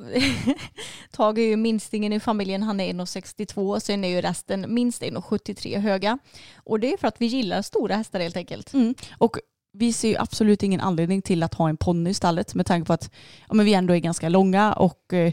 Tage 1.11 1.38
är 1.38 1.46
ju 1.48 1.57
minstingen 1.57 2.12
i 2.12 2.20
familjen, 2.20 2.62
han 2.62 2.81
är 2.81 2.92
1,62 2.92 3.81
sen 3.81 4.05
är 4.05 4.09
ju 4.09 4.20
resten 4.20 4.74
minst 4.74 5.02
1,73 5.02 5.79
höga. 5.79 6.18
Och 6.57 6.81
det 6.81 6.92
är 6.92 6.96
för 6.96 7.09
att 7.09 7.16
vi 7.20 7.26
gillar 7.26 7.62
stora 7.62 7.96
hästar 7.96 8.20
helt 8.20 8.37
enkelt. 8.37 8.72
Mm. 8.74 8.94
Och 9.18 9.38
vi 9.72 9.92
ser 9.92 10.09
ju 10.09 10.16
absolut 10.16 10.62
ingen 10.62 10.81
anledning 10.81 11.22
till 11.22 11.42
att 11.42 11.55
ha 11.55 11.68
en 11.68 11.76
ponny 11.76 12.11
i 12.11 12.14
stallet 12.14 12.55
med 12.55 12.66
tanke 12.66 12.87
på 12.87 12.92
att 12.92 13.11
ja, 13.48 13.55
men 13.55 13.66
vi 13.66 13.74
ändå 13.74 13.94
är 13.94 13.98
ganska 13.98 14.29
långa 14.29 14.72
och 14.72 15.12
eh, 15.12 15.33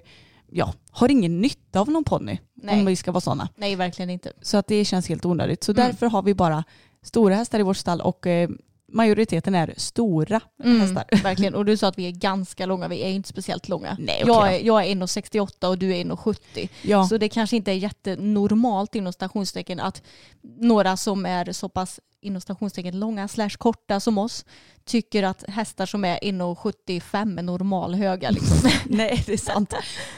ja, 0.52 0.74
har 0.91 1.12
ingen 1.12 1.41
nytta 1.41 1.80
av 1.80 1.89
någon 1.89 2.04
ponny 2.04 2.38
om 2.69 2.86
vi 2.86 2.96
ska 2.96 3.12
vara 3.12 3.22
sådana. 3.22 3.50
Nej, 3.56 3.76
verkligen 3.76 4.10
inte. 4.10 4.32
Så 4.41 4.58
att 4.58 4.67
det 4.67 4.86
känns 4.86 5.10
helt 5.10 5.26
onödigt. 5.26 5.63
Så 5.63 5.72
Mm. 5.72 5.86
därför 5.88 6.08
har 6.08 6.22
vi 6.24 6.34
bara 6.34 6.63
stora 7.02 7.36
hästar 7.36 7.60
i 7.60 7.63
vårt 7.63 7.78
stall 7.78 8.02
och 8.02 8.28
eh, 8.28 8.50
majoriteten 8.93 9.56
är 9.56 9.73
stora 9.77 10.41
hästar. 10.63 11.06
Mm, 11.12 11.23
verkligen. 11.23 11.56
Och 11.56 11.65
du 11.65 11.77
sa 11.77 11.88
att 11.88 11.97
vi 11.97 12.08
är 12.08 12.12
ganska 12.12 12.65
långa, 12.65 12.88
vi 12.88 13.03
är 13.03 13.10
inte 13.10 13.29
speciellt 13.29 13.69
långa. 13.69 13.97
Nej, 13.99 14.23
okej 14.23 14.34
jag, 14.34 14.56
är, 14.56 14.60
jag 14.60 14.86
är 14.86 14.95
1,68 14.95 15.67
och 15.67 15.77
du 15.77 15.95
är 15.95 16.03
1,70. 16.03 16.69
Ja. 16.82 17.08
Så 17.08 17.17
det 17.17 17.29
kanske 17.29 17.56
inte 17.56 17.71
är 17.71 17.75
jättenormalt 17.75 18.95
inom 18.95 19.13
stationstecken 19.13 19.79
att 19.79 20.01
några 20.41 20.97
som 20.97 21.25
är 21.25 21.51
så 21.51 21.69
pass 21.69 21.99
inom 22.23 22.41
stationstecken 22.41 22.99
långa 22.99 23.27
slash 23.27 23.49
korta 23.49 23.99
som 23.99 24.17
oss 24.17 24.45
tycker 24.86 25.23
att 25.23 25.43
hästar 25.47 25.86
som 25.86 26.06
är 26.06 26.19
1,75 26.19 27.39
är 27.39 27.43
normalhöga. 27.43 28.29
Liksom. 28.29 28.69
Nej, 28.86 29.23
det 29.25 29.34
är 29.34 29.38
sant. 29.38 29.73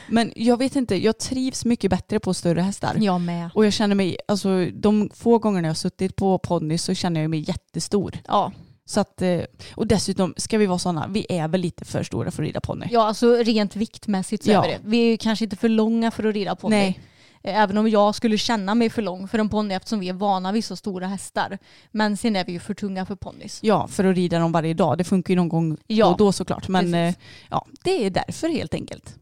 Men 0.10 0.34
jag 0.36 0.58
vet 0.58 0.76
inte, 0.76 0.96
jag 0.96 1.18
trivs 1.18 1.66
mycket 1.66 1.90
bättre 1.90 2.20
på 2.20 2.34
större 2.34 2.62
hästar. 2.62 2.98
jag 3.00 3.22
med. 3.22 3.50
Och 3.54 3.66
jag 3.66 3.74
känner 3.74 3.96
mig, 3.96 4.18
alltså 4.28 4.66
de 4.66 5.10
få 5.14 5.40
gångerna 5.40 5.68
jag 5.68 5.70
har 5.70 5.76
suttit 5.76 6.16
på 6.16 6.38
ponny 6.38 6.78
så 6.78 6.94
känner 6.94 7.22
jag 7.22 7.30
mig 7.30 7.46
jättestor. 7.48 8.18
Ja. 8.28 8.52
Så 8.88 9.00
att, 9.00 9.22
eh, 9.22 9.42
och 9.76 9.88
dessutom 9.88 10.34
ska 10.38 10.58
vi 10.58 10.66
vara 10.66 10.80
sådana, 10.80 11.08
vi 11.08 11.26
är 11.30 11.48
väl 11.48 11.62
lite 11.62 11.86
för 11.86 12.04
stora 12.04 12.32
för 12.32 12.44
att 12.44 12.48
rida 12.48 12.62
ponny. 12.62 12.86
ja, 12.92 13.08
alltså 13.08 13.36
rent 13.36 13.76
viktmässigt 13.76 14.44
så 14.44 14.52
Ja. 14.52 14.66
är 14.66 14.68
vi 14.68 14.74
det. 14.74 14.80
Vi 14.84 14.98
är 14.98 15.06
ju 15.12 15.18
kanske 15.18 15.46
inte 15.46 15.56
för 15.56 15.70
långa 15.70 16.12
för 16.12 16.24
att 16.28 16.34
rida 16.34 16.56
ponny. 16.56 16.76
Nej. 16.76 17.00
Även 17.48 17.78
om 17.78 17.90
jag 17.90 18.16
skulle 18.16 18.38
känna 18.38 18.76
mig 18.76 18.90
för 18.90 19.02
lång 19.02 19.28
för 19.28 19.40
en 19.40 19.50
ponny 19.50 19.74
eftersom 19.74 20.00
vi 20.00 20.10
är 20.10 20.14
vana 20.14 20.52
vid 20.52 20.66
så 20.66 20.76
stora 20.76 21.08
hästar. 21.08 21.58
Men 21.92 22.18
sen 22.18 22.36
är 22.36 22.46
vi 22.46 22.52
ju 22.52 22.60
för 22.60 22.74
tunga 22.74 23.06
för 23.06 23.16
ponnys. 23.16 23.60
Ja, 23.64 23.88
för 23.88 24.04
att 24.04 24.16
rida 24.16 24.40
dem 24.40 24.52
varje 24.52 24.74
dag. 24.74 24.98
Det 24.98 25.04
funkar 25.04 25.32
ju 25.32 25.36
någon 25.36 25.50
gång 25.50 25.78
Ja, 25.88 26.06
då 26.06 26.12
och 26.12 26.18
då 26.18 26.32
såklart. 26.32 26.68
Men 26.68 26.82
precis. 26.92 27.18
eh, 27.18 27.24
ja, 27.50 27.66
det 27.84 28.06
är 28.06 28.10
därför 28.10 28.50
helt 28.50 28.74
enkelt. 28.74 29.16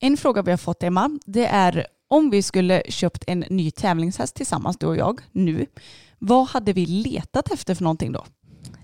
En 0.00 0.16
fråga 0.16 0.42
vi 0.42 0.50
har 0.50 0.58
fått 0.58 0.82
Emma, 0.82 1.10
det 1.26 1.46
är 1.46 1.86
om 2.10 2.30
vi 2.30 2.42
skulle 2.42 2.82
köpt 2.88 3.24
en 3.26 3.38
ny 3.50 3.70
tävlingshäst 3.70 4.34
tillsammans 4.34 4.76
du 4.78 4.86
och 4.86 4.96
jag 4.96 5.20
nu, 5.32 5.66
vad 6.18 6.46
hade 6.48 6.72
vi 6.72 6.86
letat 6.86 7.50
efter 7.52 7.74
för 7.74 7.84
någonting 7.84 8.12
då? 8.12 8.24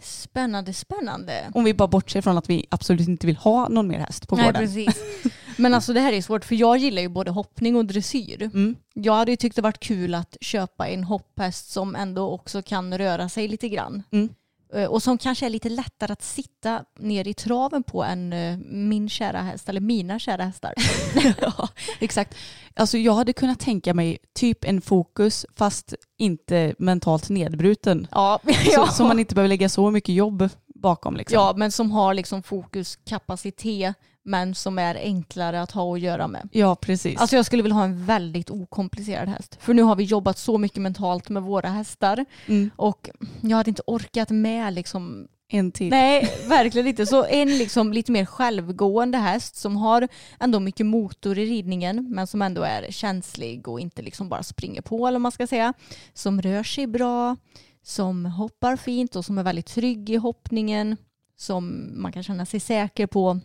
Spännande, 0.04 0.72
spännande. 0.72 1.50
Om 1.54 1.64
vi 1.64 1.74
bara 1.74 1.88
bortser 1.88 2.20
från 2.20 2.38
att 2.38 2.50
vi 2.50 2.66
absolut 2.70 3.08
inte 3.08 3.26
vill 3.26 3.36
ha 3.36 3.68
någon 3.68 3.88
mer 3.88 3.98
häst 3.98 4.28
på 4.28 4.36
Nej, 4.36 4.44
gården. 4.44 4.62
precis. 4.62 5.02
Men 5.56 5.74
alltså 5.74 5.92
det 5.92 6.00
här 6.00 6.12
är 6.12 6.22
svårt 6.22 6.44
för 6.44 6.54
jag 6.54 6.76
gillar 6.78 7.02
ju 7.02 7.08
både 7.08 7.30
hoppning 7.30 7.76
och 7.76 7.84
dressyr. 7.84 8.42
Mm. 8.42 8.76
Jag 8.94 9.14
hade 9.14 9.30
ju 9.30 9.36
tyckt 9.36 9.56
det 9.56 9.62
varit 9.62 9.80
kul 9.80 10.14
att 10.14 10.36
köpa 10.40 10.88
en 10.88 11.04
hopphäst 11.04 11.72
som 11.72 11.94
ändå 11.96 12.30
också 12.30 12.62
kan 12.62 12.98
röra 12.98 13.28
sig 13.28 13.48
lite 13.48 13.68
grann. 13.68 14.02
Mm. 14.10 14.28
Eh, 14.74 14.84
Och 14.86 15.02
som 15.02 15.18
kanske 15.18 15.46
är 15.46 15.50
lite 15.50 15.68
lättare 15.68 16.12
att 16.12 16.22
sitta 16.22 16.84
ner 16.98 17.28
i 17.28 17.34
traven 17.34 17.82
på 17.82 18.04
än 18.04 18.32
eh, 18.32 18.58
min 18.66 19.08
kära 19.08 19.42
häst, 19.42 19.68
eller 19.68 19.80
mina 19.80 20.18
kära 20.18 20.44
hästar. 20.44 20.74
ja, 21.40 21.68
exakt. 22.00 22.34
Alltså 22.74 22.98
jag 22.98 23.14
hade 23.14 23.32
kunnat 23.32 23.60
tänka 23.60 23.94
mig 23.94 24.18
typ 24.34 24.64
en 24.64 24.80
fokus 24.80 25.46
fast 25.56 25.94
inte 26.18 26.74
mentalt 26.78 27.28
nedbruten. 27.30 28.06
Ja, 28.10 28.40
Så, 28.74 28.86
så 28.86 29.04
man 29.04 29.18
inte 29.18 29.34
behöver 29.34 29.48
lägga 29.48 29.68
så 29.68 29.90
mycket 29.90 30.14
jobb 30.14 30.48
bakom 30.74 31.16
liksom. 31.16 31.34
Ja, 31.34 31.52
men 31.56 31.72
som 31.72 31.90
har 31.90 32.14
liksom 32.14 32.42
fokus, 32.42 32.98
kapacitet, 33.06 33.94
men 34.24 34.54
som 34.54 34.78
är 34.78 34.94
enklare 34.94 35.62
att 35.62 35.70
ha 35.70 35.94
att 35.94 36.00
göra 36.00 36.28
med. 36.28 36.48
ja 36.52 36.74
precis. 36.74 37.20
Alltså 37.20 37.36
jag 37.36 37.46
skulle 37.46 37.62
vilja 37.62 37.76
ha 37.76 37.84
en 37.84 38.06
väldigt 38.06 38.50
okomplicerad 38.50 39.28
häst. 39.28 39.58
För 39.60 39.74
nu 39.74 39.82
har 39.82 39.96
vi 39.96 40.04
jobbat 40.04 40.38
så 40.38 40.58
mycket 40.58 40.82
mentalt 40.82 41.28
med 41.28 41.42
våra 41.42 41.68
hästar 41.68 42.24
mm, 42.46 42.70
och 42.76 43.10
jag 43.40 43.56
hade 43.56 43.70
inte 43.70 43.82
orkat 43.86 44.30
med 44.30 44.74
liksom 44.74 45.28
en 45.48 45.72
till. 45.72 45.88
Nej, 45.88 46.30
verkligen 46.48 46.86
inte. 46.86 47.06
Så 47.06 47.24
en 47.24 47.58
liksom 47.58 47.92
lite 47.92 48.12
mer 48.12 48.24
självgående 48.24 49.18
häst 49.18 49.56
som 49.56 49.76
har 49.76 50.08
ändå 50.40 50.60
mycket 50.60 50.86
motor 50.86 51.38
i 51.38 51.46
ridningen 51.46 52.06
men 52.10 52.26
som 52.26 52.42
ändå 52.42 52.62
är 52.62 52.90
känslig 52.90 53.68
och 53.68 53.80
inte 53.80 54.02
liksom 54.02 54.28
bara 54.28 54.42
springer 54.42 54.82
på 54.82 55.08
eller 55.08 55.18
man 55.18 55.32
ska 55.32 55.46
säga. 55.46 55.72
Som 56.14 56.42
rör 56.42 56.62
sig 56.62 56.86
bra, 56.86 57.36
som 57.82 58.26
hoppar 58.26 58.76
fint 58.76 59.16
och 59.16 59.24
som 59.24 59.38
är 59.38 59.42
väldigt 59.42 59.66
trygg 59.66 60.10
i 60.10 60.16
hoppningen. 60.16 60.96
Som 61.36 61.90
man 62.02 62.12
kan 62.12 62.22
känna 62.22 62.46
sig 62.46 62.60
säker 62.60 63.06
på. 63.06 63.40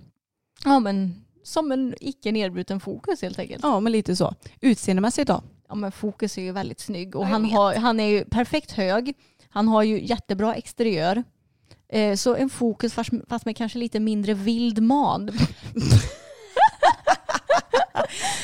Ja 0.66 0.80
men 0.80 1.26
som 1.44 1.72
en 1.72 1.96
icke 2.00 2.32
nedbruten 2.32 2.80
fokus 2.80 3.22
helt 3.22 3.40
enkelt. 3.40 3.64
Ja 3.64 3.80
men 3.80 3.92
lite 3.92 4.16
så. 4.16 4.36
Utseendemässigt 4.62 5.28
då? 5.28 5.42
Ja 5.70 5.76
men 5.76 5.92
fokus 5.92 6.38
är 6.38 6.42
ju 6.42 6.52
väldigt 6.52 6.80
snygg 6.80 7.16
och 7.16 7.24
jag 7.24 7.28
han, 7.28 7.46
har, 7.46 7.76
han 7.76 8.00
är 8.00 8.08
ju 8.08 8.26
perfekt 8.26 8.72
hög. 8.72 9.14
Han 9.50 9.68
har 9.68 9.84
ju 9.84 10.06
jättebra 10.06 10.56
exteriör. 10.56 11.24
Eh, 11.90 12.16
så 12.16 12.36
en 12.36 12.50
fokus 12.50 12.94
fast, 12.94 13.10
fast 13.30 13.46
med 13.46 13.58
kanske 13.58 13.80
lite 13.80 14.00
mindre 14.00 14.34
vild 14.34 14.84
man. 14.84 15.32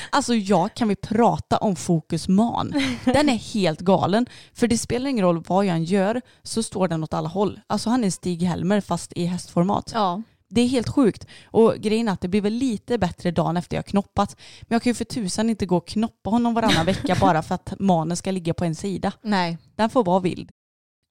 Alltså 0.10 0.36
ja, 0.36 0.69
kan 0.69 0.88
vi 0.88 0.95
prata 0.95 1.58
om 1.58 1.75
Fokus 1.75 2.28
Man? 2.28 2.73
Den 3.06 3.30
är 3.30 3.54
helt 3.54 3.80
galen. 3.80 4.25
För 4.54 4.67
det 4.67 4.78
spelar 4.78 5.10
ingen 5.10 5.25
roll 5.25 5.43
vad 5.47 5.65
jag 5.65 5.75
än 5.75 5.84
gör 5.84 6.21
så 6.43 6.63
står 6.63 6.88
den 6.88 7.04
åt 7.04 7.13
alla 7.13 7.30
håll. 7.30 7.60
Alltså 7.67 7.89
han 7.89 8.04
är 8.04 8.10
Stig-Helmer 8.10 8.82
fast 8.82 9.13
i 9.15 9.25
hästformat. 9.25 9.91
Ja. 9.93 10.21
Det 10.56 10.62
är 10.62 10.68
helt 10.68 10.89
sjukt. 10.89 11.28
Och 11.46 11.76
grejen 11.78 12.08
är 12.08 12.12
att 12.12 12.22
det 12.22 12.28
blir 12.28 12.41
väl 12.41 12.54
lite 12.54 12.98
bättre 12.98 13.32
dagen 13.32 13.58
efter 13.58 13.76
jag 13.76 13.86
knoppat. 13.86 14.38
Men 14.62 14.76
jag 14.76 14.82
kan 14.82 14.89
ju 14.89 14.94
för 14.94 15.06
tusan 15.06 15.50
inte 15.50 15.65
gå 15.65 15.78
och 15.78 15.88
knoppa 15.88 16.30
honom 16.30 16.54
varannan 16.54 16.86
vecka 16.86 17.18
bara 17.22 17.41
för 17.41 17.56
att 17.56 17.74
manen 17.80 18.18
ska 18.18 18.32
ligga 18.32 18.54
på 18.54 18.65
en 18.65 18.76
sida. 18.76 19.12
Nej. 19.22 19.58
Den 19.76 19.89
får 19.89 20.04
vara 20.04 20.20
vild. 20.20 20.50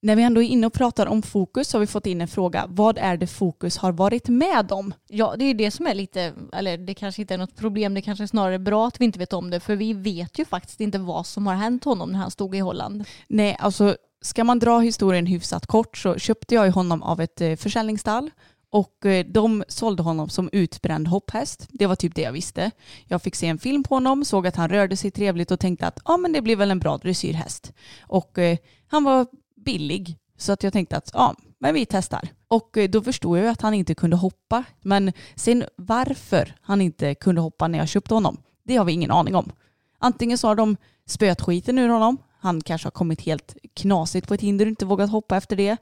När 0.03 0.17
vi 0.17 0.23
ändå 0.23 0.43
är 0.43 0.47
inne 0.47 0.67
och 0.67 0.73
pratar 0.73 1.07
om 1.07 1.23
fokus 1.23 1.73
har 1.73 1.81
vi 1.81 1.87
fått 1.87 2.07
in 2.07 2.21
en 2.21 2.29
fråga. 2.29 2.67
Vad 2.69 2.99
är 2.99 3.17
det 3.17 3.27
fokus 3.27 3.77
har 3.77 3.93
varit 3.93 4.29
med 4.29 4.73
om? 4.73 4.95
Ja, 5.09 5.35
det 5.39 5.45
är 5.45 5.47
ju 5.47 5.55
det 5.55 5.71
som 5.71 5.87
är 5.87 5.95
lite, 5.95 6.33
eller 6.53 6.79
det 6.79 6.95
kanske 6.95 7.23
inte 7.23 7.35
är 7.35 7.39
något 7.39 7.57
problem, 7.57 7.95
det 7.95 8.03
kanske 8.03 8.25
är 8.25 8.27
snarare 8.27 8.59
bra 8.59 8.87
att 8.87 9.01
vi 9.01 9.05
inte 9.05 9.19
vet 9.19 9.33
om 9.33 9.51
det, 9.51 9.61
för 9.61 9.77
vi 9.77 9.93
vet 9.93 10.39
ju 10.39 10.45
faktiskt 10.45 10.81
inte 10.81 10.99
vad 10.99 11.27
som 11.27 11.47
har 11.47 11.55
hänt 11.55 11.85
honom 11.85 12.13
när 12.13 12.19
han 12.19 12.31
stod 12.31 12.55
i 12.57 12.59
Holland. 12.59 13.05
Nej, 13.29 13.57
alltså 13.61 13.97
ska 14.25 14.45
man 14.45 14.59
dra 14.59 14.79
historien 14.79 15.27
hyfsat 15.27 15.67
kort 15.67 15.97
så 15.97 16.19
köpte 16.19 16.55
jag 16.55 16.67
ju 16.67 16.71
honom 16.71 17.03
av 17.03 17.21
ett 17.21 17.41
eh, 17.41 17.57
försäljningsstall 17.57 18.31
och 18.75 19.07
eh, 19.07 19.27
de 19.27 19.65
sålde 19.69 20.03
honom 20.03 20.29
som 20.29 20.49
utbränd 20.53 21.09
hopphäst. 21.09 21.67
Det 21.71 21.87
var 21.87 21.97
typ 21.97 22.15
det 22.15 22.23
jag 22.23 22.33
visste. 22.33 22.71
Jag 23.05 23.23
fick 23.23 23.35
se 23.35 23.47
en 23.47 23.59
film 23.59 23.83
på 23.83 23.95
honom, 23.95 24.25
såg 24.25 24.47
att 24.47 24.57
han 24.57 24.69
rörde 24.69 24.97
sig 24.97 25.11
trevligt 25.11 25.51
och 25.51 25.61
tänkte 25.61 25.87
att 25.87 26.01
ja 26.05 26.17
men 26.17 26.33
det 26.33 26.43
blir 26.43 26.57
väl 26.57 26.71
en 26.71 26.79
bra 26.79 26.99
dressyrhäst. 26.99 27.73
Och 28.01 28.39
eh, 28.39 28.59
han 28.87 29.05
var 29.05 29.27
billig 29.57 30.19
så 30.37 30.53
att 30.53 30.63
jag 30.63 30.73
tänkte 30.73 30.97
att 30.97 31.11
ja 31.13 31.35
men 31.59 31.75
vi 31.75 31.87
testar. 31.87 32.29
Och 32.49 32.77
eh, 32.77 32.91
då 32.91 33.03
förstod 33.03 33.39
jag 33.39 33.47
att 33.47 33.63
han 33.63 33.75
inte 33.75 33.95
kunde 33.95 34.17
hoppa. 34.17 34.65
Men 34.83 35.13
sen 35.35 35.65
varför 35.77 36.55
han 36.61 36.81
inte 36.81 37.15
kunde 37.15 37.41
hoppa 37.41 37.69
när 37.69 37.79
jag 37.79 37.89
köpte 37.89 38.15
honom, 38.15 38.37
det 38.65 38.77
har 38.77 38.85
vi 38.85 38.93
ingen 38.93 39.11
aning 39.11 39.35
om. 39.35 39.53
Antingen 39.99 40.39
så 40.39 40.49
har 40.49 40.55
de 40.55 40.77
spöat 41.07 41.41
skiten 41.41 41.79
ur 41.79 41.89
honom. 41.89 42.19
Han 42.41 42.61
kanske 42.61 42.87
har 42.87 42.91
kommit 42.91 43.21
helt 43.21 43.57
knasigt 43.75 44.29
på 44.29 44.35
ett 44.35 44.41
hinder 44.41 44.67
och 44.67 44.71
inte 44.71 44.87
vågat 44.87 45.11
hoppa 45.11 45.37
efter 45.37 45.57
det. 45.57 45.77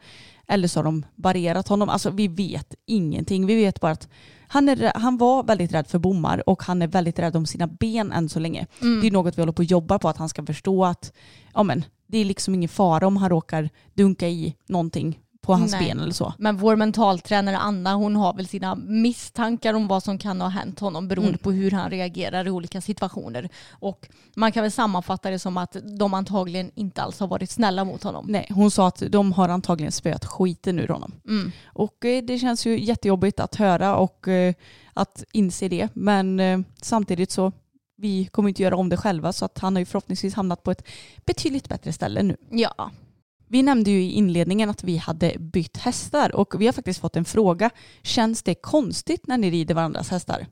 Eller 0.49 0.69
så 0.69 0.79
har 0.79 0.85
de 0.85 1.07
barrerat 1.17 1.69
honom. 1.69 1.89
Alltså 1.89 2.11
vi 2.11 2.29
vet 2.29 2.75
ingenting. 2.87 3.47
Vi 3.47 3.55
vet 3.55 3.81
bara 3.81 3.93
att 3.93 4.09
han, 4.49 4.69
är, 4.69 4.93
han 4.95 5.17
var 5.17 5.43
väldigt 5.43 5.73
rädd 5.73 5.87
för 5.87 5.99
bommar 5.99 6.49
och 6.49 6.63
han 6.63 6.83
är 6.83 6.87
väldigt 6.87 7.19
rädd 7.19 7.37
om 7.37 7.47
sina 7.47 7.67
ben 7.67 8.13
än 8.13 8.29
så 8.29 8.41
länge. 8.41 8.67
Det 8.81 9.07
är 9.07 9.11
något 9.11 9.39
vi 9.39 9.43
håller 9.43 9.53
på 9.53 9.63
att 9.63 9.71
jobba 9.71 9.99
på 9.99 10.09
att 10.09 10.17
han 10.17 10.29
ska 10.29 10.47
förstå 10.47 10.85
att 10.85 11.13
ja, 11.55 11.63
men, 11.63 11.85
det 12.07 12.19
är 12.19 12.25
liksom 12.25 12.55
ingen 12.55 12.69
fara 12.69 13.07
om 13.07 13.17
han 13.17 13.31
råkar 13.31 13.71
dunka 13.95 14.29
i 14.29 14.57
någonting 14.69 15.19
på 15.43 15.55
hans 15.55 15.73
Nej. 15.73 15.85
ben 15.89 16.01
eller 16.01 16.13
så. 16.13 16.35
Men 16.39 16.57
vår 16.57 16.77
mentaltränare 16.77 17.57
Anna, 17.59 17.95
hon 17.95 18.17
har 18.17 18.35
väl 18.35 18.49
sina 18.49 18.75
misstankar 18.75 19.75
om 19.75 19.89
vad 19.89 20.03
som 20.03 20.19
kan 20.19 20.41
ha 20.41 20.49
hänt 20.49 20.81
honom 20.81 21.09
beroende 21.09 21.29
Mm. 21.29 21.39
på 21.39 21.53
hur 21.53 21.71
han 21.71 21.91
reagerar 21.91 22.47
i 22.47 22.51
olika 22.51 22.81
situationer. 22.81 23.49
Och 23.71 24.09
man 24.37 24.53
kan 24.53 24.63
väl 24.63 24.73
sammanfatta 24.73 25.31
det 25.31 25.39
som 25.39 25.57
att 25.57 25.77
de 25.99 26.15
antagligen 26.15 26.71
inte 26.75 27.03
alls 27.03 27.21
har 27.21 27.27
varit 27.27 27.51
snälla 27.51 27.85
mot 27.85 28.03
honom. 28.03 28.27
Nej, 28.29 28.47
hon 28.51 28.71
sa 28.71 28.87
att 28.89 29.03
de 29.09 29.33
har 29.33 29.49
antagligen 29.49 29.93
spöat 29.93 30.25
skiten 30.25 30.79
ur 30.79 30.89
honom. 30.89 31.13
Mm. 31.29 31.53
Och 31.65 32.05
eh, 32.05 32.23
det 32.25 32.39
känns 32.39 32.67
ju 32.67 32.81
jättejobbigt 32.85 33.41
att 33.41 33.55
höra 33.55 33.97
och 33.97 34.29
eh, 34.29 34.55
att 34.95 35.25
inse 35.33 35.69
det. 35.69 35.89
Men 35.95 36.41
eh, 36.41 36.61
samtidigt 36.83 37.31
så 37.31 37.53
vi 37.97 38.27
kommer 38.27 38.49
inte 38.49 38.63
göra 38.63 38.77
om 38.77 38.89
det 38.89 38.97
själva 38.97 39.33
så 39.33 39.45
att 39.45 39.59
han 39.59 39.75
har 39.77 39.81
ju 39.81 39.87
förhoppningsvis 39.87 40.35
hamnat 40.35 40.63
på 40.63 40.71
ett 40.71 40.83
betydligt 41.27 41.69
bättre 41.69 41.93
ställe 41.93 42.23
nu. 42.23 42.37
Ja. 42.51 42.91
Vi 43.53 43.63
nämnde 43.63 43.91
ju 43.91 44.03
i 44.03 44.11
inledningen 44.11 44.71
att 44.71 44.85
vi 44.85 44.97
hade 44.97 45.39
bytt 45.39 45.77
hästar 45.77 46.37
och 46.37 46.61
vi 46.61 46.67
har 46.67 46.73
faktiskt 46.73 47.01
fått 47.01 47.17
en 47.17 47.25
fråga. 47.25 47.71
Känns 48.03 48.43
det 48.43 48.55
konstigt 48.55 49.27
när 49.27 49.39
ni 49.39 49.51
rider 49.51 49.75
varandras 49.75 50.11
hästar? 50.11 50.47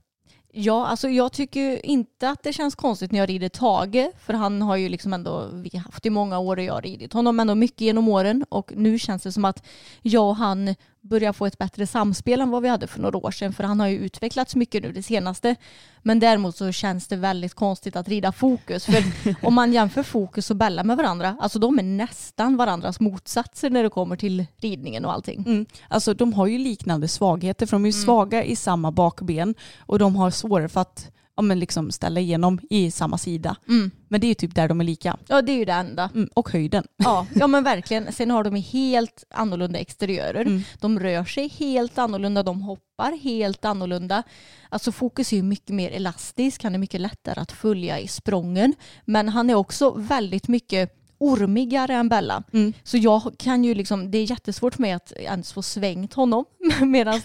Ja, 0.53 0.87
alltså 0.87 1.09
jag 1.09 1.33
tycker 1.33 1.87
inte 1.87 2.31
att 2.31 2.43
det 2.43 2.53
känns 2.53 2.75
konstigt 2.75 3.13
när 3.13 3.19
jag 3.19 3.29
rider 3.29 3.49
Tage, 3.49 4.11
för 4.21 4.33
han 4.33 4.63
har 4.63 4.77
ju 4.77 4.89
liksom 4.89 5.13
ändå, 5.13 5.49
vi 5.53 5.71
har 5.73 5.81
haft 5.81 6.07
i 6.07 6.11
många 6.11 6.39
år 6.39 6.57
och 6.57 6.63
jag 6.63 6.75
har 6.75 6.83
ridit 6.83 7.13
honom 7.13 7.41
ändå 7.41 7.55
mycket 7.55 7.81
genom 7.81 8.09
åren 8.09 8.45
och 8.49 8.73
nu 8.77 8.99
känns 8.99 9.23
det 9.23 9.33
som 9.33 9.45
att 9.45 9.67
jag 10.03 10.29
och 10.29 10.37
han 10.37 10.75
börjar 11.03 11.33
få 11.33 11.47
ett 11.47 11.59
bättre 11.59 11.87
samspel 11.87 12.41
än 12.41 12.51
vad 12.51 12.63
vi 12.63 12.69
hade 12.69 12.87
för 12.87 13.01
några 13.01 13.19
år 13.19 13.31
sedan, 13.31 13.53
för 13.53 13.65
han 13.65 13.81
har 13.81 13.87
ju 13.87 13.97
utvecklats 13.97 14.57
mycket 14.57 14.83
nu 14.83 14.93
det 14.93 15.03
senaste. 15.03 15.57
Men 16.03 16.21
däremot 16.21 16.57
så 16.57 16.73
känns 16.73 17.09
det 17.09 17.17
väldigt 17.17 17.55
konstigt 17.55 17.97
att 17.97 18.09
rida 18.09 18.33
Fokus, 18.33 18.85
för 18.87 19.05
om 19.47 19.55
man 19.55 19.73
jämför 19.73 20.03
Fokus 20.03 20.51
och 20.51 20.57
Bella 20.57 20.85
med 20.85 20.97
varandra, 20.97 21.37
alltså 21.41 21.59
de 21.59 21.79
är 21.79 21.83
nästan 21.83 22.57
varandras 22.57 23.01
motsatser 23.01 23.71
när 23.71 23.83
det 23.83 23.91
kommer 23.91 24.17
till 24.17 24.47
ridningen 24.57 25.05
och 25.05 25.13
allting. 25.13 25.45
Mm. 25.47 25.67
Alltså 25.89 26.15
de 26.15 26.33
har 26.33 26.47
ju 26.47 26.59
liknande 26.59 27.09
svagheter 27.09 27.67
för 27.67 27.73
de 27.73 27.85
är 27.85 27.89
ju 27.89 27.93
svaga 27.93 28.45
i 28.45 28.57
samma 28.57 28.91
bakben 28.93 29.55
och 29.79 29.99
de 29.99 30.17
har 30.17 30.31
svårare 30.31 30.69
för 30.69 30.81
att 30.81 31.11
ja, 31.41 31.43
men 31.43 31.59
liksom 31.59 31.91
ställa 31.91 32.21
igenom 32.21 32.61
i 32.71 32.91
samma 32.91 33.19
sida. 33.19 33.57
Mm. 33.69 33.91
Men 34.09 34.21
det 34.21 34.27
är 34.27 34.29
ju 34.29 34.35
typ 34.35 34.55
där 34.55 34.69
de 34.69 34.81
är 34.81 34.85
lika. 34.85 35.17
Ja, 35.29 35.43
det 35.43 35.53
är 35.53 35.57
ju 35.57 35.65
det 35.65 35.73
enda. 35.73 36.11
Mm. 36.15 36.29
Och 36.35 36.51
höjden. 36.51 36.85
Ja, 36.97 37.27
ja 37.35 37.47
men 37.47 37.65
verkligen. 37.65 38.13
Sen 38.13 38.31
har 38.31 38.45
de 38.45 38.57
helt 38.57 39.25
annorlunda 39.35 39.79
exteriörer. 39.79 40.41
Mm. 40.41 40.63
De 40.81 41.01
rör 41.01 41.25
sig 41.25 41.49
helt 41.49 41.99
annorlunda, 41.99 42.43
de 42.43 42.63
hoppar 42.63 43.19
helt 43.23 43.65
annorlunda. 43.65 44.23
Alltså 44.69 44.93
Fokus 44.93 45.33
är 45.33 45.37
ju 45.37 45.43
mycket 45.43 45.75
mer 45.75 45.91
elastisk, 45.91 46.63
han 46.63 46.75
är 46.75 46.79
mycket 46.79 47.01
lättare 47.01 47.41
att 47.41 47.53
följa 47.53 47.99
i 47.99 48.09
sprången. 48.09 48.75
Men 49.05 49.29
han 49.29 49.51
är 49.51 49.55
också 49.55 49.91
väldigt 49.91 50.49
mycket 50.49 51.00
ormigare 51.21 51.95
än 51.95 52.09
Bella. 52.09 52.43
Mm. 52.53 52.73
Så 52.83 52.97
jag 52.97 53.35
kan 53.39 53.65
ju 53.65 53.75
liksom, 53.75 54.11
det 54.11 54.19
är 54.19 54.31
jättesvårt 54.31 54.75
för 54.75 54.83
mig 54.83 54.93
att 54.93 55.13
ens 55.13 55.53
få 55.53 55.63
svängt 55.63 56.15
honom. 56.15 56.45
Medan 56.83 57.21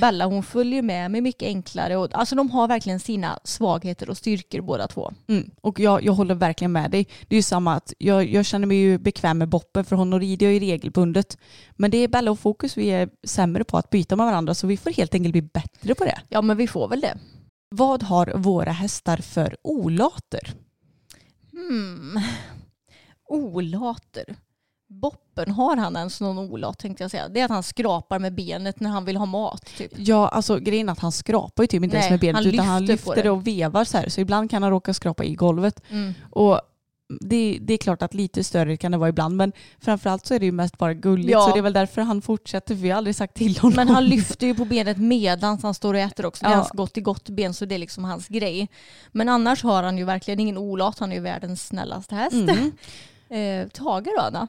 Bella 0.00 0.26
hon 0.26 0.42
följer 0.42 0.82
med 0.82 1.10
mig 1.10 1.20
mycket 1.20 1.46
enklare. 1.46 1.96
Och, 1.96 2.08
alltså 2.12 2.36
de 2.36 2.50
har 2.50 2.68
verkligen 2.68 3.00
sina 3.00 3.38
svagheter 3.44 4.10
och 4.10 4.16
styrkor 4.16 4.60
båda 4.60 4.86
två. 4.86 5.12
Mm. 5.28 5.50
Och 5.60 5.80
jag, 5.80 6.04
jag 6.04 6.12
håller 6.12 6.34
verkligen 6.34 6.72
med 6.72 6.90
dig. 6.90 7.08
Det 7.28 7.34
är 7.34 7.38
ju 7.38 7.42
samma 7.42 7.74
att 7.74 7.92
jag, 7.98 8.30
jag 8.30 8.44
känner 8.44 8.66
mig 8.66 8.76
ju 8.76 8.98
bekväm 8.98 9.38
med 9.38 9.48
Boppen 9.48 9.84
för 9.84 9.96
honom 9.96 10.20
rider 10.20 10.46
jag 10.46 10.52
ju 10.52 10.60
regelbundet. 10.60 11.38
Men 11.76 11.90
det 11.90 11.98
är 11.98 12.08
Bella 12.08 12.30
och 12.30 12.38
Fokus 12.38 12.76
vi 12.76 12.88
är 12.88 13.08
sämre 13.24 13.64
på 13.64 13.78
att 13.78 13.90
byta 13.90 14.16
med 14.16 14.26
varandra 14.26 14.54
så 14.54 14.66
vi 14.66 14.76
får 14.76 14.90
helt 14.90 15.14
enkelt 15.14 15.32
bli 15.32 15.42
bättre 15.42 15.94
på 15.94 16.04
det. 16.04 16.18
Ja 16.28 16.42
men 16.42 16.56
vi 16.56 16.66
får 16.66 16.88
väl 16.88 17.00
det. 17.00 17.18
Vad 17.70 18.02
har 18.02 18.32
våra 18.36 18.72
hästar 18.72 19.16
för 19.16 19.56
olater? 19.62 20.54
Hmm. 21.52 22.18
Olater. 23.34 24.36
Boppen, 24.88 25.50
har 25.50 25.76
han 25.76 25.96
ens 25.96 26.20
någon 26.20 26.38
olat 26.38 26.78
tänkte 26.78 27.04
jag 27.04 27.10
säga? 27.10 27.28
Det 27.28 27.40
är 27.40 27.44
att 27.44 27.50
han 27.50 27.62
skrapar 27.62 28.18
med 28.18 28.34
benet 28.34 28.80
när 28.80 28.90
han 28.90 29.04
vill 29.04 29.16
ha 29.16 29.26
mat. 29.26 29.66
Typ. 29.76 29.92
Ja, 29.96 30.28
alltså 30.28 30.58
grejen 30.58 30.88
är 30.88 30.92
att 30.92 30.98
han 30.98 31.12
skrapar 31.12 31.62
ju 31.62 31.66
typ 31.66 31.84
inte 31.84 31.96
ens 31.96 32.10
med 32.10 32.20
benet 32.20 32.44
han 32.44 32.54
utan 32.54 32.66
han 32.66 32.84
lyfter 32.84 33.14
det 33.14 33.22
det. 33.22 33.30
och 33.30 33.46
vevar 33.46 33.84
så 33.84 33.98
här. 33.98 34.08
Så 34.08 34.20
ibland 34.20 34.50
kan 34.50 34.62
han 34.62 34.72
råka 34.72 34.94
skrapa 34.94 35.24
i 35.24 35.34
golvet. 35.34 35.80
Mm. 35.90 36.14
Och 36.30 36.60
det, 37.20 37.58
det 37.60 37.74
är 37.74 37.78
klart 37.78 38.02
att 38.02 38.14
lite 38.14 38.44
större 38.44 38.76
kan 38.76 38.92
det 38.92 38.98
vara 38.98 39.08
ibland 39.08 39.36
men 39.36 39.52
framförallt 39.80 40.26
så 40.26 40.34
är 40.34 40.38
det 40.38 40.44
ju 40.44 40.52
mest 40.52 40.78
bara 40.78 40.94
gulligt 40.94 41.30
Ja. 41.30 41.40
så 41.46 41.52
det 41.52 41.58
är 41.58 41.62
väl 41.62 41.72
därför 41.72 42.02
han 42.02 42.22
fortsätter 42.22 42.74
för 42.74 42.82
vi 42.82 42.90
har 42.90 42.96
aldrig 42.98 43.16
sagt 43.16 43.34
till 43.34 43.58
honom. 43.58 43.76
Men 43.76 43.88
han 43.88 44.04
lyfter 44.04 44.46
ju 44.46 44.54
på 44.54 44.64
benet 44.64 44.96
medan 44.96 45.58
han 45.62 45.74
står 45.74 45.94
och 45.94 46.00
äter 46.00 46.26
också. 46.26 46.44
Det 46.44 46.48
är 46.48 46.52
Ja. 46.52 46.56
hans 46.56 46.70
gott 46.70 46.96
i 46.98 47.00
gott 47.00 47.28
ben 47.28 47.54
så 47.54 47.64
det 47.64 47.74
är 47.74 47.78
liksom 47.78 48.04
hans 48.04 48.28
grej. 48.28 48.68
Men 49.12 49.28
annars 49.28 49.62
har 49.62 49.82
han 49.82 49.98
ju 49.98 50.04
verkligen 50.04 50.40
ingen 50.40 50.58
olat. 50.58 50.98
Han 50.98 51.12
är 51.12 51.16
ju 51.16 51.22
världens 51.22 51.66
snällaste 51.66 52.14
häst. 52.14 52.34
Mm. 52.34 52.72
Eh, 53.28 53.68
Tage 53.68 54.04
då 54.16 54.20
Anna? 54.20 54.48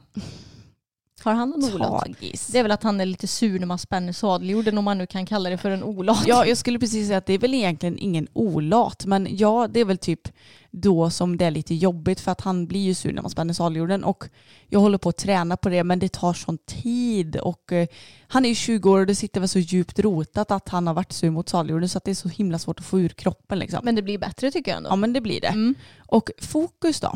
Har 1.24 1.34
han 1.34 1.54
en 1.54 1.74
olat? 1.74 2.06
Tagis. 2.06 2.48
Det 2.48 2.60
är 2.60 2.64
väl 2.64 2.72
att 2.72 2.84
han 2.84 3.02
är 3.02 3.06
lite 3.06 3.28
sur 3.28 3.60
när 3.60 3.66
man 3.66 3.80
spänner 3.80 4.14
sadeljorden 4.14 4.78
om 4.78 4.86
man 4.86 4.98
nu 4.98 5.08
kan 5.08 5.26
kalla 5.26 5.50
det 5.50 5.58
för 5.58 5.70
en 5.70 5.84
olat. 5.84 6.24
Ja, 6.28 6.46
jag 6.46 6.58
skulle 6.58 6.80
precis 6.80 7.08
säga 7.08 7.18
att 7.18 7.26
det 7.26 7.34
är 7.34 7.40
väl 7.40 7.54
egentligen 7.54 7.98
ingen 8.00 8.28
olat, 8.34 9.06
men 9.06 9.28
ja, 9.32 9.68
det 9.68 9.80
är 9.80 9.86
väl 9.86 9.98
typ 9.98 10.28
då 10.72 11.10
som 11.10 11.38
det 11.38 11.46
är 11.46 11.52
lite 11.52 11.76
jobbigt 11.76 12.20
för 12.20 12.32
att 12.32 12.42
han 12.42 12.68
blir 12.68 12.80
ju 12.80 12.94
sur 12.94 13.14
när 13.14 13.22
man 13.22 13.32
spänner 13.32 13.54
sadeljorden 13.54 14.04
och 14.04 14.30
jag 14.68 14.80
håller 14.80 14.98
på 14.98 15.10
att 15.10 15.18
träna 15.18 15.58
på 15.58 15.70
det 15.70 15.84
men 15.84 16.00
det 16.00 16.12
tar 16.12 16.34
sån 16.34 16.58
tid 16.58 17.36
och 17.36 17.72
eh, 17.72 17.88
han 18.28 18.46
är 18.46 18.50
ju 18.50 18.56
20 18.56 18.92
år 18.92 19.00
och 19.00 19.06
det 19.06 19.16
sitter 19.16 19.40
väl 19.40 19.50
så 19.50 19.60
djupt 19.60 20.00
rotat 20.00 20.52
att 20.52 20.70
han 20.70 20.88
har 20.88 20.94
varit 20.94 21.12
sur 21.12 21.30
mot 21.30 21.50
sadeljorden 21.50 21.90
så 21.90 21.98
att 21.98 22.04
det 22.04 22.12
är 22.12 22.16
så 22.16 22.30
himla 22.30 22.60
svårt 22.60 22.80
att 22.80 22.86
få 22.86 23.00
ur 23.00 23.10
kroppen 23.10 23.60
liksom. 23.60 23.80
Men 23.84 23.96
det 23.96 24.02
blir 24.02 24.18
bättre 24.18 24.52
tycker 24.52 24.72
jag 24.72 24.78
ändå. 24.78 24.90
Ja 24.90 24.96
men 24.96 25.14
det 25.14 25.22
blir 25.22 25.42
det. 25.42 25.48
Mm. 25.48 25.76
Och 25.98 26.30
fokus 26.42 27.00
då? 27.00 27.16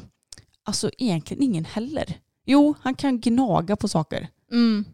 Alltså 0.70 0.90
egentligen 0.98 1.44
ingen 1.44 1.66
heller. 1.66 2.18
Jo, 2.46 2.76
han 2.82 2.96
kan 2.96 3.20
gnaga 3.20 3.76
på 3.76 3.88
saker. 3.88 4.28
Mm. 4.52 4.86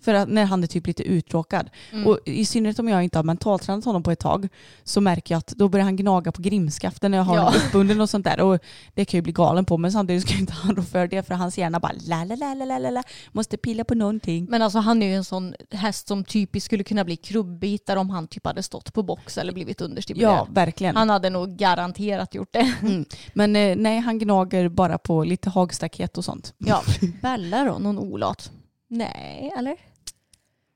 För 0.00 0.14
att 0.14 0.28
när 0.28 0.44
han 0.44 0.62
är 0.62 0.66
typ 0.66 0.86
lite 0.86 1.02
uttråkad. 1.02 1.70
Mm. 1.92 2.06
Och 2.06 2.18
i 2.26 2.44
synnerhet 2.44 2.78
om 2.78 2.88
jag 2.88 3.02
inte 3.04 3.18
har 3.18 3.24
mentaltränat 3.24 3.84
honom 3.84 4.02
på 4.02 4.10
ett 4.10 4.18
tag 4.18 4.48
så 4.84 5.00
märker 5.00 5.34
jag 5.34 5.38
att 5.38 5.46
då 5.48 5.68
börjar 5.68 5.84
han 5.84 5.96
gnaga 5.96 6.32
på 6.32 6.42
grimskaften 6.42 7.10
när 7.10 7.18
jag 7.18 7.24
har 7.24 7.36
Ja. 7.36 7.42
honom 7.42 7.60
uppbunden 7.66 8.00
och 8.00 8.10
sånt 8.10 8.24
där. 8.24 8.40
Och 8.40 8.58
det 8.94 9.04
kan 9.04 9.18
ju 9.18 9.22
bli 9.22 9.32
galen 9.32 9.64
på 9.64 9.76
men 9.78 9.92
samtidigt 9.92 10.22
ska 10.22 10.32
jag 10.32 10.40
inte 10.40 10.52
han 10.52 10.76
rå 10.76 10.82
för 10.82 11.06
det 11.06 11.26
för 11.26 11.34
hans 11.34 11.58
hjärna 11.58 11.80
bara 11.80 11.92
la 12.06 12.24
la 12.24 12.34
la 12.34 12.54
la 12.54 12.78
la 12.78 12.90
la 12.90 13.02
måste 13.32 13.56
pilla 13.56 13.84
på 13.84 13.94
någonting. 13.94 14.46
Men 14.50 14.62
alltså 14.62 14.78
han 14.78 15.02
är 15.02 15.06
ju 15.06 15.14
en 15.14 15.24
sån 15.24 15.54
häst 15.70 16.08
som 16.08 16.24
typiskt 16.24 16.66
skulle 16.66 16.84
kunna 16.84 17.04
bli 17.04 17.16
krubbitare 17.16 17.98
om 17.98 18.10
han 18.10 18.28
typ 18.28 18.46
hade 18.46 18.62
stått 18.62 18.92
på 18.94 19.02
box 19.02 19.38
eller 19.38 19.52
blivit 19.52 19.80
understimulerad. 19.80 20.34
Ja, 20.36 20.46
verkligen. 20.50 20.96
Han 20.96 21.10
hade 21.10 21.30
nog 21.30 21.56
garanterat 21.56 22.34
gjort 22.34 22.52
det. 22.52 22.74
Mm. 22.82 23.04
Men 23.34 23.56
eh, 23.56 23.76
nej, 23.76 23.98
han 23.98 24.18
gnager 24.18 24.68
bara 24.68 24.98
på 24.98 25.24
lite 25.24 25.50
hagstaket 25.50 26.18
och 26.18 26.24
sånt. 26.24 26.54
Ja. 26.58 26.82
Bella 27.22 27.64
då, 27.64 27.78
någon 27.78 27.98
olat? 27.98 28.50
Nej, 28.88 29.52
eller? 29.58 29.76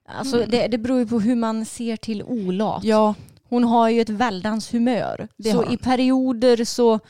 Alltså 0.09 0.37
Mm. 0.37 0.49
det, 0.51 0.69
det 0.69 0.79
beror 0.79 0.99
ju 0.99 1.07
på 1.07 1.21
hur 1.21 1.35
man 1.37 1.64
ser 1.64 1.97
till 1.97 2.23
olat. 2.23 2.85
Ja, 2.85 3.14
Hon 3.49 3.64
har 3.64 3.88
ju 3.88 4.01
ett 4.01 4.09
väldans 4.09 4.75
humör. 4.75 5.29
Det 5.37 5.53
så 5.53 5.73
i 5.73 5.77
perioder 5.77 6.64
så 6.64 7.01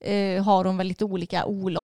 eh, 0.00 0.44
har 0.44 0.64
hon 0.64 0.76
väl 0.76 0.86
lite 0.86 1.04
olika 1.04 1.44
olat. 1.46 1.83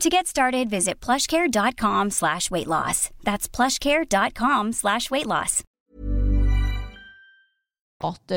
To 0.00 0.08
get 0.08 0.26
started, 0.26 0.70
visit 0.70 1.06
plushcare.com 1.06 2.10
slash 2.10 2.50
weight 2.50 2.66
loss. 2.66 3.10
That's 3.22 3.56
plushcare.com 3.56 4.72
slash 4.72 5.10
weight 5.10 5.26
loss. 5.26 5.62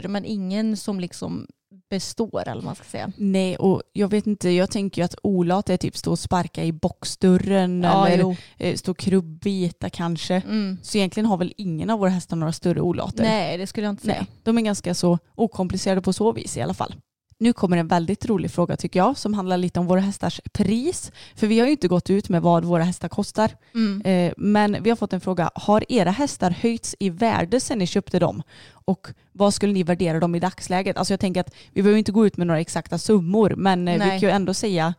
men 0.08 0.26
ingen 0.26 0.78
som 0.78 1.00
liksom 1.00 1.48
består 1.90 2.42
eller 2.42 2.56
vad 2.56 2.64
man 2.64 2.76
ska 2.76 2.84
säga. 2.84 3.12
nej 3.18 3.56
och 3.56 3.82
jag 3.94 4.08
vet 4.08 4.28
inte, 4.28 4.50
jag 4.50 4.72
tänker 4.72 5.02
ju 5.02 5.06
att 5.06 5.16
olat 5.24 5.70
är 5.70 5.78
typ 5.78 5.98
stå 5.98 6.12
och 6.12 6.20
sparka 6.20 6.64
i 6.64 6.72
boxdörren 6.72 7.84
Ja, 7.84 8.08
eller 8.08 8.24
jo. 8.24 8.36
eh, 8.58 8.76
stå 8.76 8.92
och 8.92 8.98
krubbita 8.98 9.90
kanske. 9.90 10.36
Mm. 10.36 10.78
Så 10.84 10.98
egentligen 10.98 11.26
har 11.26 11.38
väl 11.38 11.54
ingen 11.58 11.90
av 11.90 12.00
våra 12.00 12.10
hästar 12.10 12.36
några 12.36 12.54
större 12.54 12.82
olater. 12.82 13.24
Nej, 13.24 13.58
det 13.58 13.68
skulle 13.68 13.88
jag 13.88 13.94
inte 13.94 14.04
säga. 14.04 14.18
Nej, 14.20 14.28
de 14.44 14.58
är 14.58 14.62
ganska 14.62 14.96
så 14.96 15.20
okomplicerade 15.36 16.02
på 16.02 16.14
så 16.14 16.32
vis 16.32 16.58
i 16.58 16.62
alla 16.62 16.74
fall. 16.74 16.96
Nu 17.44 17.54
kommer 17.54 17.78
en 17.78 17.88
väldigt 17.88 18.26
rolig 18.26 18.52
fråga 18.52 18.78
tycker 18.78 19.00
jag 19.00 19.18
som 19.18 19.34
handlar 19.34 19.58
lite 19.58 19.80
om 19.80 19.88
våra 19.88 20.00
hästars 20.00 20.42
pris. 20.54 21.12
För 21.36 21.48
vi 21.48 21.60
har 21.60 21.66
ju 21.66 21.72
inte 21.72 21.88
gått 21.88 22.10
ut 22.10 22.30
med 22.30 22.42
vad 22.42 22.66
våra 22.66 22.84
hästar 22.84 23.10
kostar. 23.10 23.52
Mm. 23.74 24.02
Eh, 24.02 24.34
men 24.38 24.84
vi 24.84 24.90
har 24.90 24.98
fått 24.98 25.14
en 25.14 25.22
fråga. 25.22 25.52
Har 25.56 25.84
era 25.90 26.12
hästar 26.12 26.52
höjts 26.52 26.96
i 27.00 27.10
värde 27.10 27.60
sedan 27.60 27.80
ni 27.80 27.88
köpte 27.88 28.20
dem? 28.20 28.44
Och 28.86 29.08
vad 29.32 29.54
skulle 29.54 29.74
ni 29.74 29.84
värdera 29.84 30.20
dem 30.20 30.36
i 30.36 30.40
dagsläget? 30.40 30.98
Alltså 30.98 31.14
jag 31.14 31.20
tänker 31.20 31.42
att 31.42 31.54
vi 31.74 31.82
behöver 31.82 32.00
inte 32.00 32.12
gå 32.12 32.26
ut 32.26 32.38
med 32.38 32.48
några 32.48 32.60
exakta 32.60 32.98
summor 32.98 33.54
men 33.58 33.88
eh, 33.88 33.94
vi 33.94 34.00
Nej. 34.00 34.20
kan 34.20 34.30
ju 34.30 34.36
ändå 34.36 34.54
säga 34.54 34.94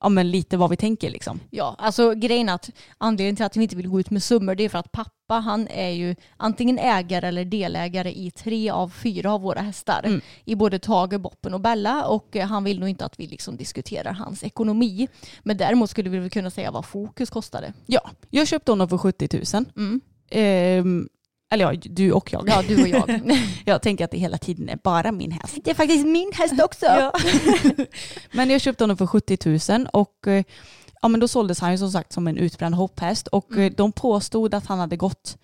ja, 0.00 0.08
men 0.08 0.30
lite 0.30 0.56
vad 0.56 0.70
vi 0.70 0.76
tänker 0.76 1.10
liksom. 1.10 1.40
Ja, 1.50 1.76
alltså 1.78 2.14
grejen 2.14 2.48
att 2.48 2.70
anledningen 2.98 3.36
till 3.36 3.44
att 3.44 3.56
vi 3.56 3.62
inte 3.62 3.76
vill 3.76 3.88
gå 3.88 4.00
ut 4.00 4.10
med 4.10 4.22
summor 4.22 4.54
det 4.54 4.64
är 4.64 4.68
för 4.68 4.78
att 4.78 4.92
pappa 4.92 5.34
han 5.34 5.68
är 5.68 5.90
ju 5.90 6.16
antingen 6.36 6.78
ägare 6.78 7.28
eller 7.28 7.44
delägare 7.44 8.12
i 8.12 8.30
tre 8.30 8.70
av 8.70 8.88
fyra 8.88 9.32
av 9.32 9.40
våra 9.40 9.60
hästar. 9.60 10.00
Mm. 10.04 10.20
I 10.44 10.54
både 10.54 10.78
Tage, 10.78 11.20
Boppen 11.20 11.54
och 11.54 11.60
Bella 11.60 12.06
och 12.06 12.36
eh, 12.36 12.46
han 12.46 12.64
vill 12.64 12.80
nog 12.80 12.88
inte 12.88 13.04
att 13.04 13.20
vi 13.20 13.26
liksom 13.26 13.56
diskuterar 13.56 14.12
hans 14.12 14.44
ekonomi. 14.44 15.08
Men 15.42 15.56
däremot 15.56 15.90
skulle 15.90 16.10
vi 16.10 16.18
väl 16.18 16.30
kunna 16.30 16.50
säga 16.50 16.70
vad 16.70 16.84
Fokus 16.84 17.30
kostade. 17.30 17.72
Ja, 17.86 18.10
jag 18.30 18.46
köpte 18.46 18.72
honom 18.72 18.88
för 18.88 18.98
70 18.98 19.28
000. 19.54 19.64
Mm. 19.76 20.00
Ehm, 20.30 21.08
eller 21.50 21.72
ja, 21.72 21.80
du 21.84 22.12
och 22.12 22.32
jag. 22.32 22.44
Ja, 22.48 22.62
du 22.68 22.82
och 22.82 22.88
jag. 22.88 23.20
jag 23.64 23.82
tänker 23.82 24.04
att 24.04 24.10
det 24.10 24.18
hela 24.18 24.38
tiden 24.38 24.68
är 24.68 24.78
bara 24.84 25.12
min 25.12 25.30
häst. 25.32 25.58
det 25.64 25.70
är 25.70 25.74
faktiskt 25.74 26.06
min 26.06 26.32
häst 26.34 26.54
också. 26.62 26.86
Ja. 26.86 27.12
men 28.32 28.50
jag 28.50 28.60
köpte 28.60 28.84
honom 28.84 28.96
för 28.96 29.06
70 29.06 29.72
000 29.78 29.88
och 29.92 30.26
eh, 30.26 30.44
ja, 31.02 31.08
men 31.08 31.20
då 31.20 31.28
såldes 31.28 31.60
han 31.60 31.72
ju 31.72 31.78
som 31.78 31.90
sagt 31.90 32.12
som 32.12 32.26
en 32.28 32.36
utbränd 32.36 32.74
hopphäst 32.74 33.26
och 33.26 33.52
Mm. 33.52 33.62
eh, 33.64 33.72
de 33.76 33.92
påstod 33.92 34.54
att 34.54 34.66
han 34.66 34.78
hade 34.78 34.96
gått 34.96 35.36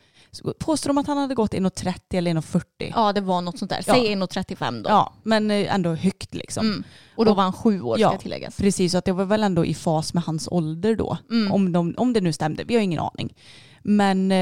Påstår 0.59 0.91
de 0.91 0.99
att 0.99 1.07
han 1.07 1.19
hade 1.19 1.35
gått 1.35 1.55
1,30 1.55 1.95
eller 2.11 2.35
1,40? 2.35 2.63
Ja, 2.95 3.13
det 3.13 3.21
var 3.21 3.41
något 3.41 3.59
sånt 3.59 3.71
där. 3.71 3.85
Ja. 3.87 3.95
Säg 3.95 4.15
1,35 4.15 4.83
då. 4.83 4.91
Ja, 4.91 5.13
men 5.23 5.51
eh, 5.51 5.75
ändå 5.75 5.95
högt 5.95 6.35
liksom. 6.35 6.67
Mm. 6.67 6.85
Och 7.17 7.25
då 7.25 7.35
var 7.35 7.43
han 7.43 7.53
sju 7.53 7.81
år 7.83 7.95
ska 7.95 8.03
Ja, 8.03 8.19
tilläggas. 8.19 8.57
Precis, 8.57 8.93
så 8.93 8.99
att 8.99 9.05
det 9.05 9.13
var 9.13 9.25
väl 9.25 9.43
ändå 9.43 9.65
i 9.65 9.75
fas 9.75 10.15
med 10.15 10.23
hans 10.23 10.49
ålder 10.51 10.97
då. 10.97 11.17
Mm. 11.31 11.53
Om, 11.53 11.73
de, 11.73 11.95
om 11.97 12.13
det 12.13 12.21
nu 12.21 12.33
stämde, 12.33 12.65
vi 12.65 12.75
har 12.75 12.83
ingen 12.83 13.01
aning. 13.01 13.35
Men 13.83 14.33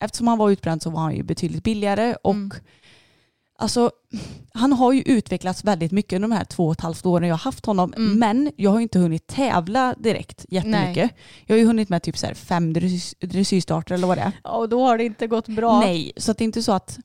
eftersom 0.00 0.28
han 0.28 0.38
var 0.38 0.50
utbränd 0.50 0.82
så 0.82 0.90
var 0.90 1.00
han 1.00 1.16
ju 1.16 1.22
betydligt 1.22 1.64
billigare 1.64 2.14
och 2.22 2.34
Mm. 2.34 2.50
alltså 3.58 3.90
han 4.54 4.72
har 4.72 4.92
ju 4.92 5.02
utvecklats 5.02 5.64
väldigt 5.64 5.92
mycket 5.92 6.12
under 6.16 6.28
de 6.28 6.34
här 6.34 6.44
två 6.44 6.66
och 6.66 6.72
ett 6.72 6.80
halvt 6.80 7.06
åren 7.06 7.28
jag 7.28 7.34
har 7.34 7.38
haft 7.44 7.66
honom. 7.66 7.92
Mm. 7.96 8.18
Men 8.18 8.52
jag 8.56 8.70
har 8.70 8.78
ju 8.78 8.82
inte 8.82 8.98
hunnit 8.98 9.26
tävla 9.26 9.94
direkt 9.98 10.46
jättemycket. 10.48 11.10
Jag 11.46 11.54
har 11.54 11.58
ju 11.60 11.66
hunnit 11.66 11.88
med 11.88 12.02
typ 12.02 12.18
så 12.18 12.26
här 12.26 12.34
fem 12.34 12.72
dress- 12.72 13.14
dressyrstarter 13.20 13.94
eller 13.94 14.06
vad 14.06 14.18
det 14.18 14.22
är. 14.22 14.32
Ja, 14.44 14.50
och 14.50 14.68
då 14.68 14.82
har 14.86 14.98
det 14.98 15.04
inte 15.04 15.26
gått 15.26 15.48
bra. 15.48 15.80
Nej, 15.80 16.12
så 16.16 16.32
det 16.32 16.42
är 16.42 16.44
inte 16.44 16.62
så 16.62 16.72
att 16.72 16.98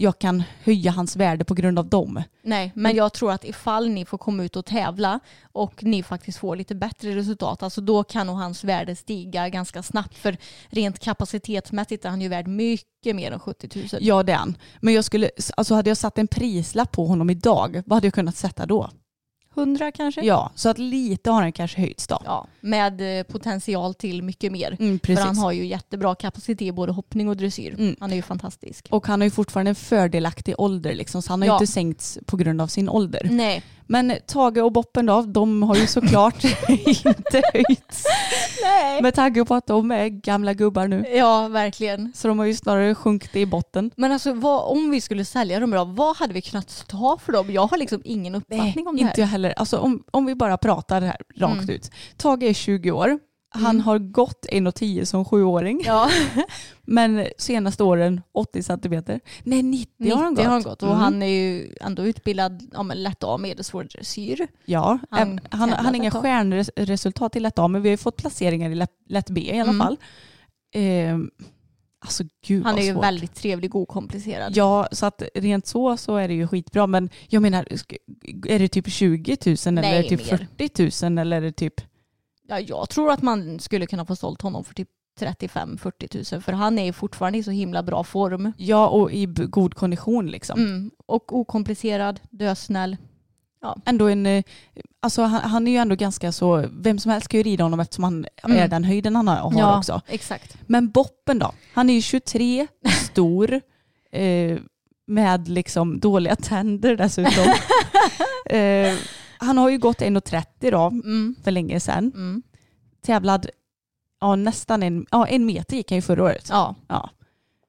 jag 0.00 0.18
kan 0.18 0.42
höja 0.64 0.90
hans 0.90 1.16
värde 1.16 1.44
på 1.44 1.54
grund 1.54 1.78
av 1.78 1.88
dem. 1.88 2.22
Nej, 2.42 2.72
men 2.74 2.96
jag 2.96 3.12
tror 3.12 3.32
att 3.32 3.44
ifall 3.44 3.88
ni 3.88 4.04
får 4.04 4.18
komma 4.18 4.44
ut 4.44 4.56
och 4.56 4.64
tävla 4.64 5.20
och 5.52 5.84
ni 5.84 6.02
faktiskt 6.02 6.38
får 6.38 6.56
lite 6.56 6.74
bättre 6.74 7.16
resultat, 7.16 7.62
alltså 7.62 7.80
då 7.80 8.04
kan 8.04 8.26
nog 8.26 8.36
hans 8.36 8.64
värde 8.64 8.96
stiga 8.96 9.48
ganska 9.48 9.82
snabbt. 9.82 10.18
För 10.18 10.36
rent 10.68 10.98
kapacitetsmässigt 10.98 12.04
är 12.04 12.08
han 12.08 12.20
ju 12.20 12.28
värd 12.28 12.46
mycket 12.46 13.16
mer 13.16 13.32
än 13.32 13.40
70 13.40 13.68
000. 13.74 13.86
Ja 14.00 14.22
det 14.22 14.32
är 14.32 14.36
han. 14.36 14.56
Men 14.80 14.94
jag 14.94 15.04
skulle, 15.04 15.30
alltså 15.56 15.74
hade 15.74 15.90
jag 15.90 15.96
satt 15.96 16.18
en 16.18 16.28
prislapp 16.28 16.92
på 16.92 17.06
honom 17.06 17.30
idag, 17.30 17.82
vad 17.86 17.96
hade 17.96 18.06
jag 18.06 18.14
kunnat 18.14 18.36
sätta 18.36 18.66
då? 18.66 18.90
100 19.58 19.92
kanske? 19.92 20.20
Ja, 20.24 20.50
så 20.54 20.68
att 20.68 20.78
lite 20.78 21.30
har 21.30 21.42
han 21.42 21.52
kanske 21.52 21.80
höjts 21.80 22.06
då. 22.06 22.22
Ja, 22.24 22.46
med 22.60 23.18
eh, 23.18 23.22
potential 23.22 23.94
till 23.94 24.22
mycket 24.22 24.52
mer. 24.52 24.76
Mm, 24.80 24.98
För 24.98 25.14
han 25.16 25.38
har 25.38 25.52
ju 25.52 25.66
jättebra 25.66 26.14
kapacitet 26.14 26.62
i 26.62 26.72
både 26.72 26.92
hoppning 26.92 27.28
och 27.28 27.36
dressyr. 27.36 27.74
Mm. 27.78 27.96
Han 28.00 28.12
är 28.12 28.16
ju 28.16 28.22
fantastisk. 28.22 28.86
Och 28.90 29.06
han 29.06 29.20
har 29.20 29.24
ju 29.26 29.30
fortfarande 29.30 29.68
en 29.70 29.74
fördelaktig 29.74 30.54
ålder 30.58 30.94
liksom, 30.94 31.22
så 31.22 31.32
han 31.32 31.40
har 31.42 31.46
ju 31.46 31.50
Ja. 31.50 31.54
inte 31.54 31.66
sänkts 31.72 32.18
på 32.26 32.36
grund 32.36 32.60
av 32.60 32.66
sin 32.66 32.88
ålder. 32.88 33.28
Nej. 33.30 33.62
Men 33.90 34.12
Tage 34.26 34.58
och 34.58 34.72
Boppen 34.72 35.06
då, 35.06 35.22
de 35.22 35.62
har 35.62 35.76
ju 35.76 35.86
såklart 35.86 36.44
inte 36.68 37.42
höjts. 37.54 38.04
Nej. 38.62 39.02
Med 39.02 39.14
tanke 39.14 39.44
på 39.44 39.54
att 39.54 39.66
de 39.66 39.90
är 39.90 40.08
gamla 40.08 40.54
gubbar 40.54 40.88
nu. 40.88 41.04
Ja, 41.14 41.48
verkligen. 41.48 42.12
Så 42.14 42.28
de 42.28 42.38
har 42.38 42.46
ju 42.46 42.54
snarare 42.54 42.94
sjunkit 42.94 43.36
i 43.36 43.46
botten. 43.46 43.90
Men 43.96 44.12
alltså 44.12 44.32
vad, 44.32 44.72
om 44.72 44.90
vi 44.90 45.00
skulle 45.00 45.24
sälja 45.24 45.60
dem 45.60 45.70
då, 45.70 45.84
vad 45.84 46.16
hade 46.16 46.34
vi 46.34 46.40
kunnat 46.42 46.84
ta 46.88 47.18
för 47.24 47.32
dem? 47.32 47.50
Jag 47.52 47.66
har 47.66 47.76
liksom 47.78 48.02
ingen 48.04 48.34
uppfattning 48.34 48.86
om 48.88 48.96
det 48.96 49.02
här. 49.02 49.10
inte 49.10 49.20
jag 49.20 49.28
heller. 49.28 49.54
Alltså 49.56 49.78
om, 49.78 50.04
om 50.10 50.26
vi 50.26 50.34
bara 50.34 50.56
pratar 50.56 51.00
här 51.00 51.16
rakt 51.36 51.54
Mm. 51.62 51.70
ut. 51.70 51.90
Tage 52.16 52.42
är 52.42 52.52
20 52.52 52.90
år. 52.90 53.18
Han 53.50 53.64
Mm. 53.76 53.80
har 53.80 53.98
gått 53.98 54.46
1,10 54.52 55.04
som 55.04 55.24
sjuåring. 55.24 55.82
Ja, 55.86 56.10
Men 56.82 57.26
senaste 57.38 57.82
åren 57.84 58.20
80 58.32 58.62
centimeter. 58.62 59.20
Nej 59.42 59.62
90, 59.62 59.92
90 59.98 60.14
har 60.16 60.22
han 60.24 60.34
gått. 60.34 60.44
har 60.44 60.52
han 60.52 60.62
gått. 60.62 60.82
Och 60.82 60.88
Mm. 60.88 61.00
han 61.00 61.22
är 61.22 61.26
ju 61.26 61.74
ändå 61.80 62.02
utbildad 62.06 62.74
men 62.84 63.02
lätt 63.02 63.24
A 63.24 63.36
medelsvår 63.38 63.84
dressyr. 63.84 64.46
Ja, 64.64 64.98
Han 65.10 65.40
han, 65.50 65.70
han, 65.72 65.86
har 65.86 65.94
inga 65.94 66.10
stjärnresultat 66.10 67.36
i 67.36 67.40
lätt 67.40 67.58
A 67.58 67.68
men 67.68 67.82
vi 67.82 67.88
har 67.88 67.92
ju 67.92 67.96
fått 67.96 68.16
placeringar 68.16 68.70
i 68.70 68.74
lätt, 68.74 68.92
lätt 69.08 69.30
B 69.30 69.40
i 69.40 69.60
alla 69.60 69.70
Mm. 69.72 69.78
fall. 69.86 69.96
Ehm, 70.74 71.30
alltså 72.00 72.24
gud 72.46 72.64
Han 72.64 72.78
är 72.78 72.82
ju 72.82 72.92
svårt. 72.92 73.04
väldigt 73.04 73.34
trevlig 73.34 73.74
och 73.74 73.80
okomplicerad. 73.80 74.56
Ja, 74.56 74.88
så 74.92 75.06
att 75.06 75.22
rent 75.34 75.66
så 75.66 75.96
så 75.96 76.16
är 76.16 76.28
det 76.28 76.34
ju 76.34 76.48
skitbra. 76.48 76.86
Men 76.86 77.10
jag 77.28 77.42
menar, 77.42 77.66
är 78.48 78.58
det 78.58 78.68
typ 78.68 78.88
20 78.90 79.36
000 79.46 79.56
eller 79.64 79.82
Nej, 79.82 79.98
är 79.98 80.02
det 80.02 80.08
typ 80.08 80.30
mer. 80.30 80.48
40 80.58 81.06
000 81.06 81.18
eller 81.18 81.36
är 81.36 81.40
det 81.40 81.52
typ... 81.52 81.80
Ja, 82.50 82.60
jag 82.60 82.88
tror 82.90 83.10
att 83.10 83.22
man 83.22 83.60
skulle 83.60 83.86
kunna 83.86 84.04
få 84.04 84.16
sålt 84.16 84.42
honom 84.42 84.64
för 84.64 84.74
typ 84.74 84.88
35-40 85.20 86.34
000 86.34 86.42
för 86.42 86.52
han 86.52 86.78
är 86.78 86.92
fortfarande 86.92 87.38
i 87.38 87.42
så 87.42 87.50
himla 87.50 87.82
bra 87.82 88.04
form. 88.04 88.52
Ja, 88.56 88.88
och 88.88 89.12
i 89.12 89.26
god 89.26 89.74
kondition 89.74 90.26
liksom. 90.26 90.60
Mm. 90.60 90.90
Och 91.06 91.32
okomplicerad, 91.36 92.20
dösnäll. 92.30 92.96
Ändå 93.84 94.08
en, 94.08 94.26
eh, 94.26 94.42
alltså 95.00 95.22
han, 95.22 95.50
han 95.50 95.68
är 95.68 95.72
ju 95.72 95.78
ändå 95.78 95.94
ganska 95.94 96.32
så, 96.32 96.64
vem 96.72 96.98
som 96.98 97.10
helst 97.12 97.28
kan 97.28 97.38
ju 97.38 97.44
rida 97.44 97.64
honom 97.64 97.80
eftersom 97.80 98.04
han 98.04 98.26
Mm. 98.44 98.58
är 98.58 98.68
den 98.68 98.84
höjden 98.84 99.16
han 99.16 99.28
har, 99.28 99.36
har 99.36 99.52
Ja. 99.58 99.78
också. 99.78 100.00
Exakt. 100.06 100.56
Men 100.66 100.90
Boppen 100.90 101.38
då? 101.38 101.52
Han 101.74 101.90
är 101.90 101.94
ju 101.94 102.00
23, 102.02 102.66
stor, 103.04 103.60
eh, 104.12 104.58
med 105.06 105.48
liksom 105.48 106.00
dåliga 106.00 106.36
tänder 106.36 106.96
dessutom. 106.96 107.44
eh, 108.58 108.94
han 109.38 109.58
har 109.58 109.70
ju 109.70 109.78
gått 109.78 110.00
1,30 110.02 110.70
då, 110.70 110.86
Mm. 110.86 111.36
för 111.42 111.50
länge 111.50 111.80
sedan. 111.80 112.12
Mm. 112.14 112.42
Tävlad, 113.02 113.46
ja 114.20 114.36
nästan 114.36 114.82
en, 114.82 115.06
ja, 115.10 115.26
en 115.26 115.46
meter 115.46 115.76
gick 115.76 115.90
han 115.90 115.98
ju 115.98 116.02
förra 116.02 116.24
året. 116.24 116.46
Ja. 116.50 116.74
Ja. 116.88 117.10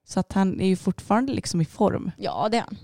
Så 0.04 0.20
att 0.20 0.32
han 0.32 0.60
är 0.60 0.66
ju 0.66 0.76
fortfarande 0.76 1.32
liksom 1.32 1.60
i 1.60 1.64
form. 1.64 2.10
ja, 2.16 2.48
det 2.48 2.56
är 2.56 2.60
han. 2.62 2.76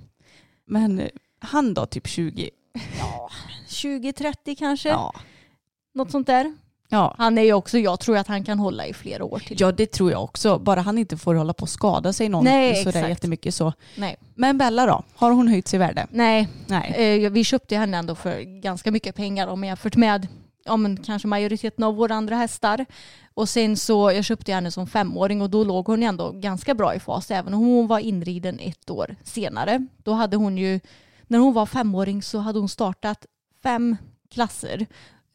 Men 0.67 0.99
eh, 1.01 1.09
han 1.39 1.75
då, 1.75 1.87
typ 1.87 2.07
20? 2.07 2.51
Ja. 2.99 3.31
20-30 3.69 4.55
kanske. 4.59 4.89
Ja. 4.89 5.15
Något 5.95 6.11
sånt 6.11 6.27
där. 6.27 6.57
Ja. 6.89 7.15
Han 7.19 7.39
är 7.39 7.43
ju 7.43 7.53
också, 7.53 7.79
jag 7.79 8.01
tror 8.01 8.17
att 8.17 8.27
han 8.27 8.45
kan 8.45 8.59
hålla 8.59 8.87
i 8.87 8.93
flera 8.93 9.25
år 9.25 9.39
till. 9.39 9.57
ja, 9.61 9.73
det 9.73 9.87
tror 9.93 10.11
jag 10.11 10.25
också. 10.25 10.59
Bara 10.59 10.81
han 10.81 10.99
inte 10.99 11.17
får 11.17 11.35
hålla 11.35 11.53
på 11.53 11.65
att 11.65 11.71
skada 11.71 12.13
sig 12.13 12.29
någon 12.29 12.45
Nej, 12.45 12.75
sådär 12.77 12.89
exakt. 12.99 13.09
jättemycket 13.09 13.55
så. 13.55 13.73
Nej. 13.97 14.17
Men 14.35 14.59
Bella 14.59 14.87
då? 14.87 15.03
Har 15.15 15.31
hon 15.31 15.49
höjts 15.49 15.75
i 15.75 15.79
värde? 15.79 16.07
Nej, 16.11 16.49
Nej. 16.67 17.25
eh, 17.25 17.31
vi 17.31 17.45
köpte 17.45 17.77
henne 17.77 17.97
ändå 17.97 18.15
för 18.15 18.61
ganska 18.61 18.91
mycket 18.91 19.15
pengar 19.15 19.47
om 19.47 19.65
jämfört 19.65 19.97
med 19.97 20.29
ja, 20.65 20.77
men 20.77 20.97
kanske 20.97 21.29
majoriteten 21.29 21.85
av 21.85 21.97
våra 21.97 22.15
andra 22.15 22.37
hästar. 22.37 22.87
Och 23.35 23.49
sen 23.49 23.77
så, 23.77 24.13
jag 24.13 24.25
köpte 24.25 24.53
henne 24.53 24.71
som 24.71 24.87
femåring 24.87 25.43
och 25.43 25.51
då 25.51 25.65
låg 25.65 25.87
hon 25.87 26.03
ändå 26.03 26.31
ganska 26.31 26.75
bra 26.75 26.95
i 26.95 27.01
fas 27.01 27.31
även 27.31 27.55
om 27.55 27.61
hon 27.61 27.87
var 27.87 27.99
inriden 27.99 28.59
ett 28.61 28.91
år 28.91 29.17
senare. 29.23 29.87
Då 30.03 30.13
hade 30.13 30.37
hon 30.37 30.59
ju, 30.59 30.81
när 31.27 31.39
hon 31.39 31.55
var 31.55 31.67
femåring 31.67 32.23
så 32.23 32.39
hade 32.39 32.59
hon 32.59 32.69
startat 32.69 33.27
fem 33.63 33.97
klasser. 34.31 34.87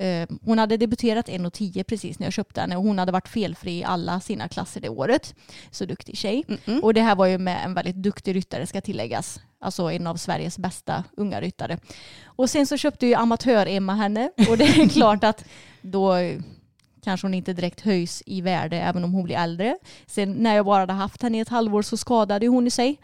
Eh, 0.01 0.27
Hon 0.45 0.59
hade 0.59 0.77
debuterat 0.77 1.27
1,10 1.29 1.83
precis 1.83 2.19
när 2.19 2.25
jag 2.25 2.33
köpte 2.33 2.61
henne 2.61 2.75
och 2.75 2.83
hon 2.83 2.99
hade 2.99 3.11
varit 3.11 3.27
felfri 3.27 3.71
i 3.79 3.83
alla 3.83 4.19
sina 4.19 4.47
klasser 4.47 4.81
det 4.81 4.89
året. 4.89 5.35
Så 5.71 5.85
duktig 5.85 6.17
tjej. 6.17 6.45
Och 6.83 6.93
det 6.93 7.01
här 7.01 7.15
var 7.15 7.25
ju 7.25 7.37
med 7.37 7.65
en 7.65 7.73
väldigt 7.73 7.95
duktig 7.95 8.35
ryttare 8.35 8.67
ska 8.67 8.81
tilläggas. 8.81 9.39
Alltså 9.59 9.91
en 9.91 10.07
av 10.07 10.15
Sveriges 10.15 10.57
bästa 10.57 11.03
unga 11.17 11.41
ryttare. 11.41 11.77
Och 12.25 12.49
sen 12.49 12.67
så 12.67 12.77
köpte 12.77 13.05
ju 13.07 13.13
amatör-Emma 13.13 13.95
henne 13.95 14.31
och 14.49 14.57
det 14.57 14.65
är 14.65 14.89
klart 14.93 15.23
att 15.23 15.45
då 15.81 16.15
kanske 17.03 17.27
hon 17.27 17.33
inte 17.33 17.53
direkt 17.53 17.81
höjs 17.81 18.23
i 18.25 18.41
värde 18.41 18.77
även 18.79 19.03
om 19.03 19.13
hon 19.13 19.23
blir 19.23 19.35
äldre. 19.35 19.77
Sen 20.07 20.31
när 20.33 20.55
jag 20.55 20.65
bara 20.65 20.79
hade 20.79 20.93
haft 20.93 21.21
henne 21.21 21.37
i 21.37 21.41
ett 21.41 21.49
halvår 21.49 21.81
så 21.81 21.97
skadade 21.97 22.47
hon 22.47 22.67
i 22.67 22.71
sig. 22.71 22.97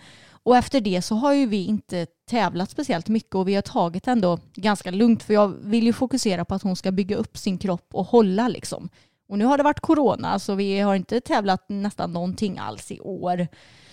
Och 0.47 0.57
efter 0.57 0.81
det 0.81 1.01
så 1.01 1.15
har 1.15 1.33
ju 1.33 1.45
vi 1.45 1.65
inte 1.65 2.05
tävlat 2.29 2.71
speciellt 2.71 3.07
mycket 3.07 3.35
och 3.35 3.47
vi 3.47 3.55
har 3.55 3.61
tagit 3.61 4.07
ändå 4.07 4.39
ganska 4.55 4.91
lugnt 4.91 5.23
för 5.23 5.33
jag 5.33 5.47
vill 5.47 5.83
ju 5.83 5.93
fokusera 5.93 6.45
på 6.45 6.55
att 6.55 6.63
hon 6.63 6.75
ska 6.75 6.91
bygga 6.91 7.15
upp 7.15 7.37
sin 7.37 7.57
kropp 7.57 7.87
och 7.93 8.05
hålla 8.05 8.47
liksom. 8.47 8.89
Och 9.29 9.37
nu 9.37 9.45
har 9.45 9.57
det 9.57 9.63
varit 9.63 9.79
corona 9.79 10.39
så 10.39 10.55
vi 10.55 10.79
har 10.79 10.95
inte 10.95 11.21
tävlat 11.21 11.65
nästan 11.69 12.13
någonting 12.13 12.57
alls 12.57 12.91
i 12.91 12.99
år. 12.99 13.47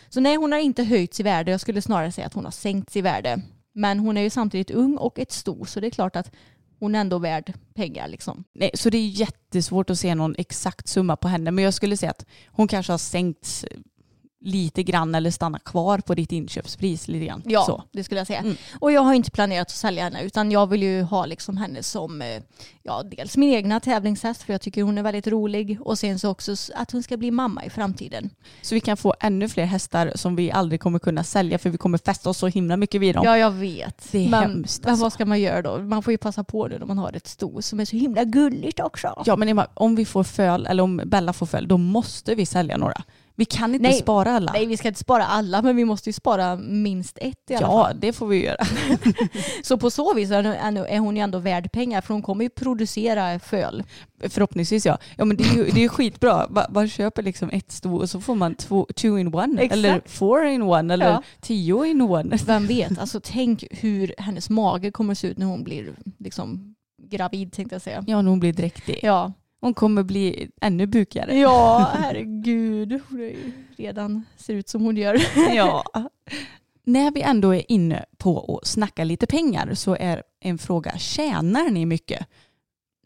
Så 0.08 0.20
nej, 0.20 0.36
hon 0.36 0.52
har 0.52 0.58
inte 0.58 0.84
höjts 0.84 1.20
i 1.20 1.22
värde. 1.22 1.50
Jag 1.50 1.60
skulle 1.60 1.82
snarare 1.82 2.12
säga 2.12 2.26
att 2.26 2.34
hon 2.34 2.44
har 2.44 2.52
sänkts 2.52 2.96
i 2.96 3.00
värde. 3.00 3.42
Men 3.72 3.98
hon 3.98 4.16
är 4.16 4.22
ju 4.22 4.30
samtidigt 4.30 4.70
ung 4.70 4.96
och 4.96 5.18
ett 5.18 5.32
sto 5.32 5.64
så 5.64 5.80
det 5.80 5.86
är 5.86 5.90
klart 5.90 6.16
att 6.16 6.30
hon 6.78 6.94
är 6.94 7.00
ändå 7.00 7.18
värd 7.18 7.52
pengar 7.74 8.08
liksom. 8.08 8.44
Nej, 8.52 8.70
så 8.74 8.90
det 8.90 8.98
är 8.98 9.08
jättesvårt 9.08 9.90
att 9.90 9.98
se 9.98 10.14
någon 10.14 10.34
exakt 10.38 10.88
summa 10.88 11.16
på 11.16 11.28
henne. 11.28 11.50
Men 11.50 11.64
jag 11.64 11.74
skulle 11.74 11.96
säga 11.96 12.10
att 12.10 12.26
hon 12.46 12.68
kanske 12.68 12.92
har 12.92 12.98
sänkts 12.98 13.64
lite 14.44 14.82
grann 14.82 15.14
eller 15.14 15.30
stannat 15.30 15.64
kvar 15.64 15.98
på 15.98 16.14
ditt 16.14 16.32
inköpspris 16.32 17.08
lite 17.08 17.26
grann. 17.26 17.42
Ja, 17.44 17.64
Så. 17.66 17.82
det 17.92 18.04
skulle 18.04 18.20
jag 18.20 18.26
säga. 18.26 18.38
Mm. 18.38 18.56
Och 18.80 18.92
jag 18.92 19.00
har 19.00 19.14
inte 19.14 19.30
planerat 19.30 19.66
att 19.66 19.70
sälja 19.70 20.04
henne 20.04 20.22
utan 20.22 20.50
jag 20.50 20.66
vill 20.66 20.82
ju 20.82 21.02
ha 21.02 21.26
liksom 21.26 21.56
henne 21.56 21.82
som 21.82 22.22
eh, 22.22 22.42
ja, 22.82 23.02
dels 23.02 23.36
min 23.36 23.54
egna 23.54 23.80
tävlingshäst 23.80 24.42
för 24.42 24.52
jag 24.52 24.60
tycker 24.60 24.82
hon 24.82 24.98
är 24.98 25.02
väldigt 25.02 25.26
rolig 25.26 25.78
och 25.80 25.98
sen 25.98 26.18
så 26.18 26.30
också 26.30 26.54
att 26.74 26.90
hon 26.90 27.02
ska 27.02 27.16
bli 27.16 27.30
mamma 27.30 27.64
i 27.64 27.70
framtiden. 27.70 28.30
så 28.62 28.74
vi 28.74 28.80
kan 28.80 28.96
få 28.96 29.14
ännu 29.20 29.48
fler 29.48 29.64
hästar 29.64 30.12
som 30.14 30.36
vi 30.36 30.50
aldrig 30.50 30.80
kommer 30.80 30.98
kunna 30.98 31.24
sälja 31.24 31.58
för 31.58 31.70
vi 31.70 31.78
kommer 31.78 31.98
fästa 31.98 32.30
oss 32.30 32.38
så 32.38 32.46
himla 32.46 32.76
mycket 32.76 33.00
vid 33.00 33.14
dem. 33.14 33.24
Ja, 33.24 33.38
jag 33.38 33.50
vet. 33.50 34.12
Det 34.12 34.26
är 34.26 34.30
men, 34.30 34.42
hemskt, 34.42 34.82
men 34.82 34.90
alltså. 34.90 35.04
vad 35.04 35.12
ska 35.12 35.26
man 35.26 35.40
göra 35.40 35.62
då? 35.62 35.78
Man 35.78 36.02
får 36.02 36.10
ju 36.10 36.18
passa 36.18 36.44
på 36.44 36.68
nu 36.68 36.78
när 36.78 36.86
man 36.86 36.98
har 36.98 37.12
ett 37.12 37.26
sto 37.26 37.62
som 37.62 37.80
är 37.80 37.84
så 37.84 37.96
himla 37.96 38.24
gulligt 38.24 38.80
också. 38.80 39.22
Ja 39.26 39.36
men 39.36 39.62
om 39.74 39.94
vi 39.94 40.04
får 40.04 40.24
föl 40.24 40.66
eller 40.66 40.82
om 40.82 41.02
Bella 41.04 41.32
får 41.32 41.46
föl 41.46 41.68
då 41.68 41.78
måste 41.78 42.34
vi 42.34 42.46
sälja 42.46 42.76
några. 42.76 43.02
Vi 43.36 43.44
kan 43.44 43.74
inte 43.74 43.82
Nej, 43.88 43.92
spara 43.98 44.32
alla. 44.32 44.52
Nej, 44.52 44.66
vi 44.66 44.76
ska 44.76 44.88
inte 44.88 45.00
spara 45.00 45.26
alla 45.26 45.62
men 45.62 45.76
vi 45.76 45.84
måste 45.84 46.08
ju 46.08 46.12
spara 46.12 46.56
minst 46.56 47.18
ett 47.20 47.50
i 47.50 47.54
alla 47.54 47.66
ja 47.66 47.84
fall. 47.84 48.00
det 48.00 48.12
får 48.12 48.26
vi 48.26 48.44
göra. 48.44 48.64
Så 49.62 49.78
på 49.78 49.90
så 49.90 50.14
vis 50.14 50.30
är 50.30 50.98
hon 50.98 51.16
ju 51.16 51.22
ändå 51.22 51.38
värd 51.38 51.72
pengar 51.72 52.00
för 52.00 52.14
hon 52.14 52.22
kommer 52.22 52.44
ju 52.44 52.50
producera 52.50 53.38
föl. 53.38 53.82
Förhoppningsvis 54.28 54.86
ja. 54.86 54.98
Ja 55.16 55.24
men 55.24 55.36
det 55.36 55.44
är 55.44 55.54
ju, 55.54 55.64
det 55.64 55.78
är 55.78 55.82
ju 55.82 55.88
skitbra. 55.88 56.46
Man, 56.50 56.64
man 56.70 56.88
köper 56.88 57.22
liksom 57.22 57.50
ett 57.50 57.72
sto 57.72 57.96
och 57.96 58.10
så 58.10 58.20
får 58.20 58.34
man 58.34 58.54
två, 58.54 58.86
two 58.96 59.18
in 59.18 59.34
one. 59.34 59.62
Exakt. 59.62 59.72
Eller 59.72 60.00
four 60.06 60.44
in 60.44 60.62
one 60.62 60.94
eller 60.94 61.06
Ja. 61.10 61.22
tio 61.40 61.84
in 61.84 62.00
one. 62.02 62.38
Vem 62.46 62.66
vet, 62.66 62.98
alltså 62.98 63.20
tänk 63.24 63.64
hur 63.70 64.14
hennes 64.18 64.50
mage 64.50 64.90
kommer 64.90 65.14
se 65.14 65.26
ut 65.28 65.38
när 65.38 65.46
hon 65.46 65.64
blir 65.64 65.94
liksom 66.18 66.74
gravid 67.10 67.52
tänkte 67.52 67.74
jag 67.74 67.82
säga. 67.82 68.04
Ja 68.06 68.22
när 68.22 68.30
hon 68.30 68.40
blir 68.40 68.52
dräktig. 68.52 68.98
Ja, 69.02 69.32
Hon 69.64 69.74
kommer 69.74 70.02
bli 70.02 70.50
ännu 70.60 70.86
bukigare. 70.86 71.38
ja 71.38 71.90
herregud. 71.98 73.00
Hon 73.08 73.34
redan 73.76 74.24
ser 74.36 74.54
ut 74.54 74.68
som 74.68 74.82
hon 74.82 74.96
gör. 74.96 75.22
Ja. 75.54 75.84
När 76.84 77.10
vi 77.10 77.22
ändå 77.22 77.54
är 77.54 77.72
inne 77.72 78.04
på 78.18 78.58
att 78.62 78.68
snacka 78.68 79.04
lite 79.04 79.26
pengar 79.26 79.74
så 79.74 79.96
är 80.00 80.22
en 80.40 80.58
fråga, 80.58 80.98
tjänar 80.98 81.70
ni 81.70 81.86
mycket? 81.86 82.26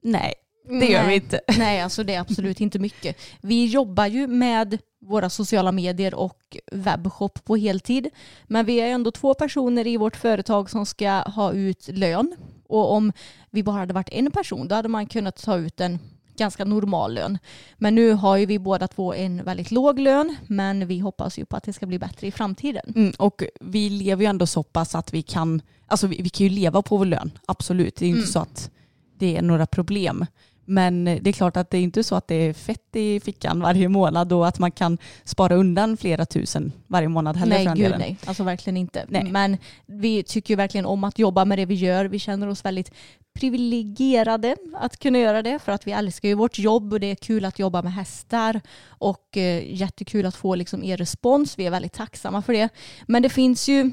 Nej, 0.03 0.35
det 0.81 0.87
gör 0.87 1.07
vi 1.07 1.15
inte. 1.15 1.41
Nej, 1.59 1.81
alltså 1.81 2.05
det 2.05 2.15
är 2.15 2.21
absolut 2.21 2.61
inte 2.61 2.79
mycket. 2.79 3.17
Vi 3.41 3.67
jobbar 3.67 4.07
ju 4.07 4.27
med 4.27 4.79
våra 5.01 5.31
sociala 5.31 5.73
medier 5.73 6.15
och 6.15 6.57
webbshop 6.73 7.45
på 7.45 7.57
heltid. 7.57 8.11
Men 8.47 8.67
vi 8.67 8.81
är 8.81 8.87
ändå 8.87 9.11
två 9.11 9.35
personer 9.35 9.87
i 9.87 9.97
vårt 9.97 10.17
företag 10.17 10.71
som 10.71 10.87
ska 10.87 11.11
ha 11.11 11.53
ut 11.53 11.89
lön. 11.89 12.37
Och 12.69 12.93
om 12.93 13.13
vi 13.51 13.63
bara 13.63 13.77
hade 13.77 13.95
varit 13.95 14.13
en 14.13 14.31
person 14.31 14.69
då 14.69 14.75
hade 14.75 14.89
man 14.89 15.07
kunnat 15.07 15.43
ta 15.43 15.57
ut 15.57 15.81
en 15.81 15.99
ganska 16.39 16.65
normal 16.65 17.15
lön. 17.15 17.39
Men 17.77 17.95
nu 17.95 18.13
har 18.13 18.37
ju 18.37 18.47
vi 18.47 18.59
båda 18.59 18.89
två 18.89 19.15
en 19.15 19.45
väldigt 19.45 19.71
låg 19.71 19.99
lön 19.99 20.37
men 20.47 20.87
vi 20.87 20.99
hoppas 20.99 21.39
ju 21.39 21.45
på 21.45 21.57
att 21.57 21.63
det 21.65 21.73
ska 21.73 21.87
bli 21.87 21.99
bättre 21.99 22.27
i 22.27 22.31
framtiden. 22.31 22.93
Mm, 22.97 23.13
och 23.19 23.43
vi 23.61 23.91
lever 23.91 24.23
ju 24.25 24.29
ändå 24.29 24.47
så 24.47 24.63
pass 24.63 24.95
att 24.95 25.15
vi 25.15 25.23
kan, 25.23 25.63
alltså 25.87 26.07
vi, 26.07 26.23
vi 26.23 26.29
kan 26.29 26.47
ju 26.47 26.53
leva 26.53 26.83
på 26.83 26.97
vår 26.97 27.07
lön, 27.07 27.31
absolut. 27.47 27.97
Det 27.97 28.05
är 28.05 28.09
ju 28.09 28.15
inte 28.15 28.19
Mm. 28.21 28.33
så 28.33 28.39
att 28.39 28.71
det 29.19 29.37
är 29.37 29.43
några 29.43 29.67
problem. 29.67 30.27
Men 30.71 31.05
det 31.05 31.29
är 31.29 31.33
klart 31.33 31.57
att 31.57 31.71
det 31.71 31.79
är 31.79 31.83
inte 31.83 32.05
så 32.05 32.15
att 32.15 32.29
det 32.29 32.35
är 32.35 32.53
fett 32.53 32.97
i 32.97 33.21
fickan 33.21 33.61
varje 33.61 33.89
månad 33.89 34.33
och 34.33 34.49
att 34.49 34.59
man 34.59 34.71
kan 34.71 34.99
spara 35.25 35.55
undan 35.55 35.97
flera 35.97 36.27
tusen 36.27 36.73
varje 36.87 37.09
månad 37.09 37.37
heller 37.37 37.57
Nej, 37.57 37.67
gud 37.67 37.77
delen. 37.77 38.01
nej. 38.01 38.17
Alltså 38.25 38.43
verkligen 38.43 38.77
inte. 38.77 39.05
Nej. 39.09 39.25
Men 39.25 39.57
vi 39.87 40.23
tycker 40.23 40.53
ju 40.53 40.57
verkligen 40.57 40.87
om 40.87 41.05
att 41.05 41.19
jobba 41.19 41.45
med 41.45 41.59
det 41.59 41.67
vi 41.67 41.75
gör. 41.75 42.05
Vi 42.05 42.19
känner 42.19 42.49
oss 42.49 42.65
väldigt 42.65 42.93
privilegierade 43.35 44.57
att 44.75 44.99
kunna 44.99 45.19
göra 45.19 45.43
det 45.43 45.59
för 45.59 45.73
att 45.73 45.87
vi 45.87 45.93
älskar 45.93 46.29
ju 46.29 46.35
vårt 46.35 46.59
jobb 46.59 46.93
och 46.93 47.01
det 47.01 47.11
är 47.11 47.15
kul 47.15 47.45
att 47.45 47.59
jobba 47.59 47.83
med 47.83 47.93
hästar 47.93 48.61
och 48.89 49.37
eh, 49.37 49.75
jättekul 49.75 50.27
att 50.27 50.37
få 50.37 50.55
liksom 50.55 50.85
er 50.85 50.97
respons. 50.97 51.59
Vi 51.59 51.67
är 51.67 51.71
väldigt 51.71 51.93
tacksamma 51.93 52.43
för 52.43 52.53
det. 52.53 52.69
Men 53.07 53.23
det 53.23 53.29
finns 53.29 53.69
ju 53.69 53.93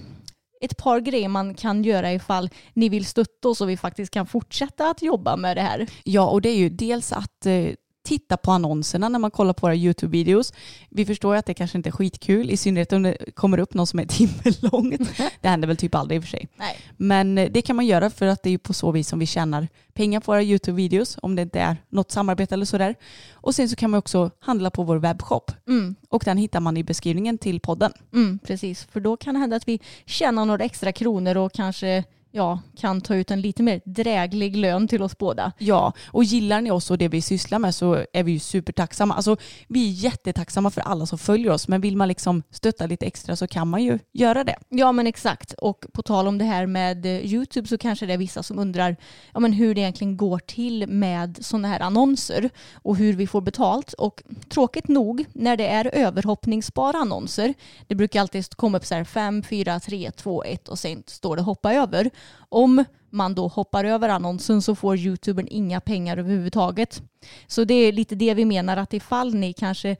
ett 0.62 0.78
par 0.78 1.00
grejer 1.00 1.30
man 1.30 1.54
kan 1.54 1.84
göra 1.84 2.14
ifall 2.14 2.50
ni 2.74 2.90
vill 2.90 3.06
stötta 3.06 3.50
oss 3.50 3.62
och 3.62 3.70
vi 3.70 3.78
faktiskt 3.78 4.14
kan 4.14 4.28
fortsätta 4.28 4.90
att 4.90 5.02
jobba 5.02 5.36
med 5.36 5.58
det 5.58 5.62
här. 5.62 5.88
Ja, 6.04 6.28
och 6.28 6.42
det 6.42 6.50
är 6.50 6.58
ju 6.58 6.70
dels 6.70 7.12
att 7.12 7.46
eh, 7.46 7.68
titta 8.06 8.38
på 8.38 8.52
annonserna 8.52 9.10
när 9.10 9.20
man 9.20 9.32
kollar 9.32 9.54
på 9.54 9.66
våra 9.66 9.76
YouTube-videos. 9.76 10.54
Vi 10.90 11.06
förstår 11.06 11.36
ju 11.36 11.40
att 11.40 11.46
det 11.46 11.54
kanske 11.54 11.78
inte 11.78 11.90
är 11.90 11.92
skitkul, 11.92 12.50
i 12.50 12.58
synnerhet 12.58 12.94
om 12.94 13.04
det 13.04 13.18
kommer 13.34 13.58
upp 13.58 13.74
någon 13.74 13.88
som 13.88 14.00
är 14.00 14.06
timme 14.06 14.44
långt. 14.72 15.18
Det 15.42 15.48
händer 15.48 15.68
väl 15.68 15.78
typ 15.78 15.96
aldrig 15.96 16.18
i 16.18 16.20
och 16.20 16.24
för 16.24 16.30
sig. 16.30 16.48
Nej. 16.56 16.78
Men 16.98 17.38
eh, 17.38 17.52
det 17.52 17.62
kan 17.62 17.76
man 17.76 17.86
göra 17.86 18.10
för 18.10 18.26
att 18.26 18.44
det 18.44 18.50
är 18.50 18.58
på 18.58 18.74
så 18.74 18.92
vis 18.92 19.08
som 19.08 19.20
vi 19.20 19.26
tjänar 19.26 19.68
pengar 19.94 20.20
på 20.20 20.32
våra 20.32 20.42
YouTube-videos, 20.42 21.18
om 21.22 21.36
det 21.36 21.42
inte 21.42 21.60
är 21.60 21.78
något 21.90 22.12
samarbete 22.12 22.56
eller 22.56 22.66
sådär. 22.66 22.96
Och 23.34 23.56
sen 23.56 23.70
så 23.70 23.76
kan 23.76 23.92
man 23.92 23.98
också 23.98 24.32
handla 24.40 24.70
på 24.70 24.84
vår 24.84 24.98
webbshop. 24.98 25.52
Mm. 25.68 25.96
Och 26.10 26.22
den 26.26 26.38
hittar 26.38 26.60
man 26.60 26.78
i 26.78 26.84
beskrivningen 26.84 27.38
till 27.38 27.60
podden. 27.60 27.94
Mm, 28.14 28.40
precis, 28.40 28.84
för 28.84 29.00
då 29.00 29.18
kan 29.18 29.34
det 29.34 29.40
hända 29.40 29.56
att 29.56 29.68
vi 29.68 29.80
tjänar 30.06 30.46
några 30.46 30.64
extra 30.64 30.92
kronor 30.92 31.38
och 31.38 31.54
kanske 31.54 32.04
ja, 32.36 32.60
kan 32.78 33.02
ta 33.02 33.16
ut 33.16 33.32
en 33.32 33.42
lite 33.42 33.64
mer 33.64 33.82
dräglig 33.86 34.58
lön 34.58 34.88
till 34.88 35.02
oss 35.02 35.18
båda. 35.18 35.52
Ja, 35.58 35.94
och 36.08 36.24
gillar 36.24 36.62
ni 36.62 36.72
oss 36.72 36.92
och 36.92 36.98
det 36.98 37.08
vi 37.08 37.22
sysslar 37.22 37.60
med 37.60 37.76
så 37.76 38.06
är 38.14 38.24
vi 38.24 38.32
ju 38.32 38.40
supertacksamma. 38.40 39.16
Alltså, 39.16 39.38
vi 39.68 39.90
är 39.90 39.92
jättetacksamma 39.92 40.72
för 40.72 40.82
alla 40.82 41.06
som 41.06 41.18
följer 41.18 41.52
oss, 41.52 41.68
men 41.68 41.82
vill 41.82 41.98
man 41.98 42.08
liksom 42.08 42.44
stötta 42.52 42.86
lite 42.86 43.06
extra 43.06 43.36
så 43.36 43.48
kan 43.48 43.68
man 43.68 43.84
ju 43.84 44.00
göra 44.14 44.44
det. 44.44 44.56
Ja 44.70 44.92
men 44.92 45.08
exakt 45.08 45.54
och 45.54 45.86
på 45.94 46.02
tal 46.02 46.28
om 46.28 46.38
det 46.38 46.46
här 46.46 46.66
med 46.66 47.06
eh, 47.06 47.12
YouTube 47.12 47.68
så 47.68 47.78
kanske 47.78 48.06
det 48.06 48.14
är 48.14 48.18
vissa 48.18 48.44
som 48.44 48.60
undrar 48.60 48.96
ja, 49.34 49.40
men 49.40 49.54
hur 49.54 49.76
det 49.76 49.82
egentligen 49.82 50.18
går 50.18 50.40
till 50.40 50.88
med 50.88 51.46
sådana 51.46 51.68
här 51.68 51.80
annonser 51.80 52.50
och 52.74 52.98
hur 52.98 53.14
vi 53.14 53.28
får 53.28 53.42
betalt 53.42 53.94
och 53.94 54.24
tråkigt 54.50 54.88
nog 54.88 55.26
när 55.34 55.58
det 55.58 55.68
är 55.68 55.90
överhoppningsbara 55.94 56.98
annonser 56.98 57.54
det 57.88 57.96
brukar 57.96 58.22
alltid 58.22 58.56
komma 58.56 58.78
upp 58.78 58.86
så 58.86 58.96
här 58.96 59.04
5, 59.04 59.44
4, 59.44 59.80
3, 59.80 60.12
2, 60.12 60.44
1 60.44 60.70
och 60.70 60.80
sen 60.80 61.04
står 61.08 61.36
det 61.36 61.42
hoppa 61.42 61.74
över. 61.74 62.10
Om 62.50 62.84
man 63.10 63.36
då 63.36 63.48
hoppar 63.48 63.84
över 63.84 64.10
annonsen 64.10 64.62
så 64.62 64.76
får 64.76 64.98
YouTubern 64.98 65.48
inga 65.52 65.82
pengar 65.82 66.18
överhuvudtaget. 66.18 67.02
Så 67.48 67.64
det 67.64 67.74
är 67.74 67.92
lite 67.92 68.16
det 68.16 68.34
vi 68.34 68.46
menar 68.46 68.78
att 68.78 68.94
ifall 68.94 69.34
ni 69.36 69.54
kanske 69.54 69.98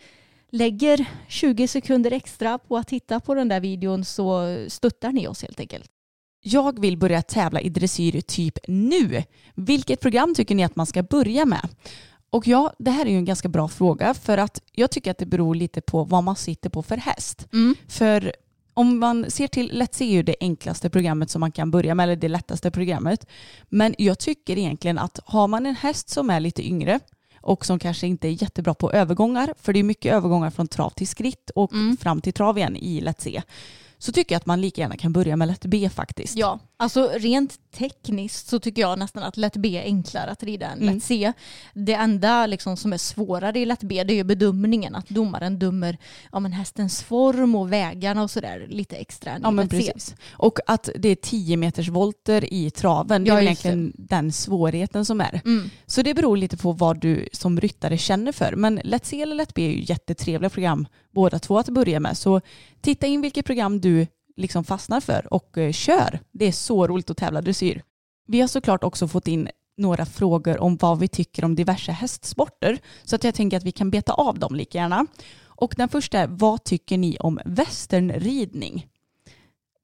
lägger 0.52 1.06
20 1.28 1.68
sekunder 1.68 2.12
extra 2.12 2.58
på 2.58 2.78
att 2.78 2.88
titta 2.88 3.20
på 3.20 3.34
den 3.34 3.48
där 3.48 3.60
videon 3.60 4.06
så 4.06 4.58
stöttar 4.68 5.12
ni 5.12 5.28
oss 5.28 5.42
helt 5.42 5.60
enkelt. 5.60 5.86
Jag 6.44 6.80
vill 6.80 6.98
börja 6.98 7.22
tävla 7.22 7.62
i 7.62 7.70
dressyr 7.70 8.22
typ 8.22 8.58
nu. 8.68 9.24
Vilket 9.56 10.02
program 10.02 10.36
tycker 10.36 10.56
ni 10.56 10.64
att 10.64 10.76
man 10.76 10.86
ska 10.86 11.04
börja 11.04 11.46
med? 11.46 11.70
Och 12.30 12.48
ja, 12.48 12.74
det 12.80 12.92
här 12.92 13.06
är 13.06 13.10
ju 13.10 13.18
en 13.18 13.26
ganska 13.26 13.50
bra 13.50 13.68
fråga 13.68 14.14
för 14.14 14.38
att 14.38 14.62
jag 14.72 14.92
tycker 14.92 15.12
att 15.12 15.18
det 15.18 15.26
beror 15.26 15.56
lite 15.56 15.82
på 15.82 16.04
vad 16.04 16.24
man 16.24 16.36
sitter 16.36 16.70
på 16.70 16.84
för 16.84 16.98
häst. 16.98 17.48
För 17.88 18.34
om 18.78 19.00
man 19.00 19.32
ser 19.32 19.48
till 19.48 19.72
Let's 19.82 19.94
See 19.96 20.10
är 20.10 20.14
ju 20.14 20.24
det 20.24 20.36
enklaste 20.40 20.90
programmet 20.90 21.30
som 21.30 21.40
man 21.40 21.52
kan 21.52 21.72
börja 21.72 21.96
med, 21.96 22.04
eller 22.04 22.16
det 22.16 22.28
lättaste 22.28 22.72
programmet. 22.72 23.28
Men 23.70 23.96
jag 23.98 24.20
tycker 24.20 24.58
egentligen 24.58 24.98
att 24.98 25.20
har 25.26 25.48
man 25.48 25.66
en 25.66 25.76
häst 25.76 26.10
som 26.10 26.30
är 26.30 26.40
lite 26.40 26.68
yngre 26.68 27.00
och 27.42 27.66
som 27.66 27.80
kanske 27.80 28.08
inte 28.08 28.28
är 28.28 28.42
jättebra 28.44 28.74
på 28.74 28.92
övergångar, 28.92 29.54
för 29.62 29.74
det 29.74 29.80
är 29.80 29.84
mycket 29.84 30.14
övergångar 30.14 30.50
från 30.50 30.68
trav 30.68 30.90
till 30.90 31.08
skritt 31.08 31.50
och 31.56 31.72
fram 32.00 32.22
till 32.22 32.34
trav 32.34 32.58
igen 32.58 32.76
i 32.76 33.02
Let's 33.02 33.22
See, 33.22 33.42
så 34.06 34.12
tycker 34.12 34.36
jag 34.36 34.40
att 34.40 34.46
man 34.46 34.62
lika 34.62 34.82
gärna 34.82 34.98
kan 34.98 35.14
börja 35.14 35.36
med 35.36 35.48
Let 35.48 35.66
B 35.66 35.90
faktiskt. 35.90 36.38
Ja, 36.38 36.60
alltså 36.78 37.12
rent 37.16 37.60
tekniskt 37.72 38.48
så 38.48 38.60
tycker 38.60 38.82
jag 38.82 39.00
nästan 39.00 39.24
att 39.24 39.38
Let 39.38 39.58
B 39.58 39.78
är 39.78 39.84
enklare 39.84 40.32
att 40.32 40.44
rida 40.44 40.68
än 40.68 40.82
Mm. 40.82 40.94
Let 40.94 41.04
C. 41.04 41.34
Det 41.74 41.94
enda 41.94 42.46
liksom 42.46 42.78
som 42.78 42.94
är 42.94 42.98
svårare 42.98 43.60
i 43.60 43.66
Let 43.66 43.84
B 43.84 44.04
det 44.04 44.14
är 44.14 44.16
ju 44.16 44.24
bedömningen, 44.24 44.96
att 44.96 45.10
domaren 45.10 45.60
dömer 45.60 45.98
ja, 46.32 46.40
men 46.40 46.52
hästens 46.52 47.04
form 47.04 47.56
och 47.56 47.74
vägarna 47.74 48.24
och 48.24 48.32
sådär 48.32 48.66
lite 48.70 48.96
extra 48.96 49.32
än 49.32 49.42
Ja 49.42 49.52
men 49.52 49.70
C. 49.70 49.78
precis. 49.78 50.16
Och 50.32 50.60
att 50.68 50.90
det 50.96 51.10
är 51.10 51.16
10 51.16 51.58
meters 51.58 51.90
volter 51.90 52.54
i 52.54 52.72
traven, 52.72 53.24
det 53.24 53.28
Ja, 53.28 53.38
är 53.38 53.42
just 53.42 53.66
egentligen 53.66 53.94
den 53.98 54.32
svårigheten 54.32 55.06
som 55.06 55.22
är. 55.22 55.42
Mm. 55.46 55.70
Så 55.86 56.02
det 56.02 56.14
beror 56.14 56.38
lite 56.38 56.58
på 56.58 56.72
vad 56.72 57.00
du 57.02 57.30
som 57.32 57.60
ryttare 57.60 57.98
känner 57.98 58.32
för. 58.32 58.56
Men 58.56 58.80
Let's 58.80 59.04
C 59.04 59.22
eller 59.22 59.36
Let 59.36 59.54
B 59.54 59.66
är 59.66 59.70
ju 59.70 59.84
jättetrevliga 59.88 60.50
program 60.50 60.88
båda 61.16 61.40
två 61.40 61.58
att 61.60 61.70
börja 61.70 62.00
med. 62.00 62.18
Så 62.18 62.42
titta 62.82 63.08
in 63.08 63.22
vilket 63.22 63.46
program 63.46 63.82
du 63.82 63.95
liksom 64.36 64.64
fastnar 64.64 65.02
för 65.02 65.34
och 65.34 65.58
eh, 65.58 65.72
kör. 65.72 66.20
Det 66.32 66.46
är 66.46 66.52
så 66.52 66.88
roligt 66.88 67.10
att 67.10 67.18
tävla 67.18 67.42
dressyr. 67.42 67.84
Vi 68.28 68.42
har 68.42 68.48
såklart 68.48 68.84
också 68.84 69.08
fått 69.08 69.28
in 69.28 69.50
några 69.78 70.06
frågor 70.06 70.60
om 70.62 70.78
vad 70.78 71.00
vi 71.00 71.08
tycker 71.08 71.46
om 71.46 71.56
diverse 71.56 71.92
hästsporter. 71.92 72.80
Så 73.04 73.16
att 73.16 73.24
jag 73.24 73.36
tänker 73.36 73.58
att 73.58 73.64
vi 73.64 73.72
kan 73.72 73.90
beta 73.90 74.14
av 74.14 74.40
dem 74.40 74.56
lika 74.56 74.78
gärna. 74.78 75.08
Och 75.46 75.74
den 75.78 75.90
första 75.90 76.20
är, 76.20 76.28
vad 76.28 76.64
tycker 76.64 76.98
ni 76.98 77.18
om 77.20 77.40
westernridning? 77.46 78.88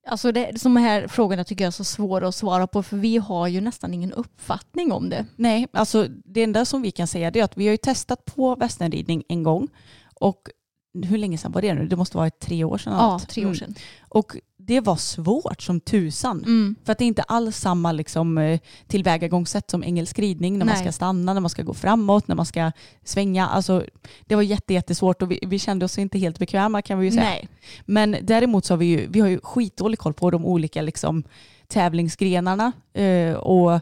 Alltså 0.07 0.31
det, 0.31 0.51
de 0.63 0.77
här 0.77 1.07
frågorna 1.07 1.43
tycker 1.43 1.63
jag 1.63 1.67
är 1.67 1.71
så 1.71 1.83
svåra 1.83 2.27
att 2.27 2.35
svara 2.35 2.67
på 2.67 2.83
för 2.83 2.97
vi 2.97 3.17
har 3.17 3.47
ju 3.47 3.61
nästan 3.61 3.93
ingen 3.93 4.13
uppfattning 4.13 4.91
om 4.91 5.09
det. 5.09 5.25
Nej, 5.35 5.67
alltså 5.73 6.07
det 6.25 6.43
enda 6.43 6.65
som 6.65 6.81
vi 6.81 6.91
kan 6.91 7.07
säga 7.07 7.27
är 7.27 7.43
att 7.43 7.57
vi 7.57 7.65
har 7.67 7.71
ju 7.71 7.77
testat 7.77 8.25
på 8.25 8.55
westernridning 8.55 9.23
en 9.27 9.43
gång 9.43 9.67
och 10.15 10.49
hur 10.93 11.17
länge 11.17 11.37
sedan 11.37 11.51
var 11.51 11.61
det 11.61 11.73
nu? 11.73 11.87
Det 11.87 11.95
måste 11.95 12.17
vara 12.17 12.29
tre 12.29 12.63
år 12.63 12.77
sedan. 12.77 12.93
Ja, 12.93 13.19
tre 13.27 13.41
år 13.45 13.47
Mm. 13.47 13.55
sedan. 13.55 13.75
Och 14.09 14.35
det 14.57 14.79
var 14.79 14.95
svårt 14.95 15.61
som 15.61 15.79
tusan. 15.79 16.37
Mm. 16.43 16.75
För 16.83 16.91
att 16.91 16.97
det 16.97 17.03
är 17.03 17.07
inte 17.07 17.21
alls 17.23 17.57
samma 17.57 17.91
liksom, 17.91 18.37
eh, 18.37 18.59
tillvägagångssätt 18.87 19.69
som 19.71 19.83
engelsk 19.83 20.19
ridning 20.19 20.57
när 20.57 20.65
man 20.65 20.73
Nej. 20.75 20.83
ska 20.83 20.91
stanna, 20.91 21.33
när 21.33 21.41
man 21.41 21.49
ska 21.49 21.63
gå 21.63 21.73
framåt, 21.73 22.27
när 22.27 22.35
man 22.35 22.45
ska 22.45 22.71
svänga. 23.03 23.47
Alltså, 23.47 23.85
det 24.25 24.35
var 24.35 24.41
jätte, 24.41 24.73
jättesvårt 24.73 25.21
och 25.21 25.31
vi, 25.31 25.39
vi 25.47 25.59
kände 25.59 25.85
oss 25.85 25.97
inte 25.97 26.19
helt 26.19 26.39
bekväma 26.39 26.81
kan 26.81 26.99
vi 26.99 27.05
ju 27.05 27.11
säga. 27.11 27.23
Nej. 27.23 27.47
Men 27.85 28.15
däremot 28.21 28.65
så 28.65 28.73
har 28.73 28.77
vi 28.77 28.85
ju, 28.85 29.07
vi 29.09 29.19
har 29.19 29.27
ju 29.27 29.39
skitdålig 29.43 29.99
koll 29.99 30.13
på 30.13 30.31
de 30.31 30.45
olika 30.45 30.81
liksom, 30.81 31.23
tävlingsgrenarna 31.67 32.71
eh, 32.93 33.33
och 33.33 33.79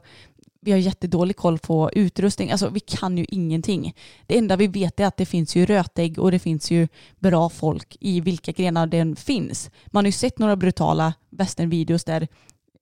vi 0.69 0.73
har 0.73 0.79
jättedålig 0.79 1.35
koll 1.35 1.59
på 1.59 1.91
utrustning. 1.93 2.51
Alltså 2.51 2.69
vi 2.69 2.79
kan 2.79 3.17
ju 3.17 3.25
ingenting. 3.29 3.95
Det 4.27 4.37
enda 4.37 4.55
vi 4.55 4.67
vet 4.67 4.99
är 4.99 5.05
att 5.05 5.17
det 5.17 5.25
finns 5.25 5.55
ju 5.55 5.65
rötägg 5.65 6.19
och 6.19 6.31
det 6.31 6.39
finns 6.39 6.71
ju 6.71 6.87
bra 7.19 7.49
folk 7.49 7.97
i 7.99 8.21
vilka 8.21 8.51
grenar 8.51 8.87
den 8.87 9.15
finns. 9.15 9.69
Man 9.87 10.05
har 10.05 10.07
ju 10.07 10.11
sett 10.11 10.39
några 10.39 10.55
brutala 10.55 11.13
westernvideos 11.29 12.03
där 12.03 12.27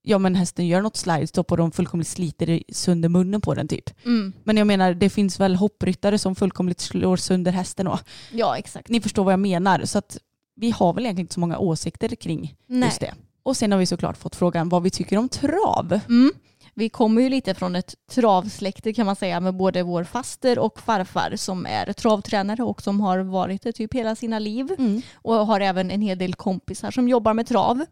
ja 0.02 0.18
men 0.18 0.36
hästen 0.36 0.68
gör 0.68 0.82
något 0.82 0.98
slidestop 0.98 1.52
och 1.52 1.58
de 1.58 1.72
fullkomligt 1.72 2.08
sliter 2.08 2.64
sönder 2.70 3.10
munnen 3.10 3.42
på 3.42 3.54
den 3.54 3.68
typ. 3.68 4.06
Mm. 4.06 4.34
Men 4.44 4.58
jag 4.58 4.68
menar 4.68 4.94
det 4.94 5.10
finns 5.10 5.40
väl 5.40 5.56
hoppryttare 5.56 6.18
som 6.18 6.36
fullkomligt 6.36 6.80
slår 6.80 7.18
sönder 7.18 7.52
hästen 7.52 7.88
och 7.88 8.00
Ja, 8.32 8.58
exakt. 8.58 8.90
ni 8.90 9.02
förstår 9.02 9.24
vad 9.24 9.34
jag 9.34 9.40
menar. 9.40 9.86
Så 9.86 9.98
att 9.98 10.18
vi 10.56 10.72
har 10.72 10.94
väl 10.94 11.06
egentligen 11.06 11.24
inte 11.24 11.34
så 11.34 11.40
många 11.40 11.58
åsikter 11.58 12.16
kring 12.16 12.56
Nej. 12.68 12.88
just 12.88 13.00
det. 13.00 13.14
Och 13.44 13.58
sen 13.58 13.72
har 13.72 13.80
vi 13.80 13.86
såklart 13.86 14.18
fått 14.18 14.36
frågan 14.36 14.70
vad 14.70 14.84
vi 14.84 14.90
tycker 14.90 15.18
om 15.18 15.30
trav. 15.30 16.00
Mm. 16.10 16.32
Vi 16.78 16.90
kommer 16.90 17.22
ju 17.22 17.30
lite 17.30 17.54
från 17.54 17.76
ett 17.76 17.96
travsläkte 18.12 18.94
kan 18.94 19.06
man 19.06 19.16
säga 19.16 19.40
med 19.40 19.56
både 19.56 19.84
vår 19.84 20.04
faster 20.04 20.60
och 20.60 20.80
farfar 20.80 21.36
som 21.36 21.66
är 21.66 21.94
travtränare 21.94 22.64
och 22.64 22.82
som 22.82 23.02
har 23.02 23.20
varit 23.20 23.62
det 23.62 23.72
typ 23.72 23.94
hela 23.94 24.16
sina 24.16 24.40
liv 24.40 24.68
och 25.14 25.34
har 25.34 25.60
även 25.60 25.92
en 25.92 26.02
hel 26.02 26.18
del 26.18 26.36
kompisar 26.36 26.92
som 26.92 27.08
jobbar 27.08 27.34
med 27.34 27.48
trav. 27.48 27.86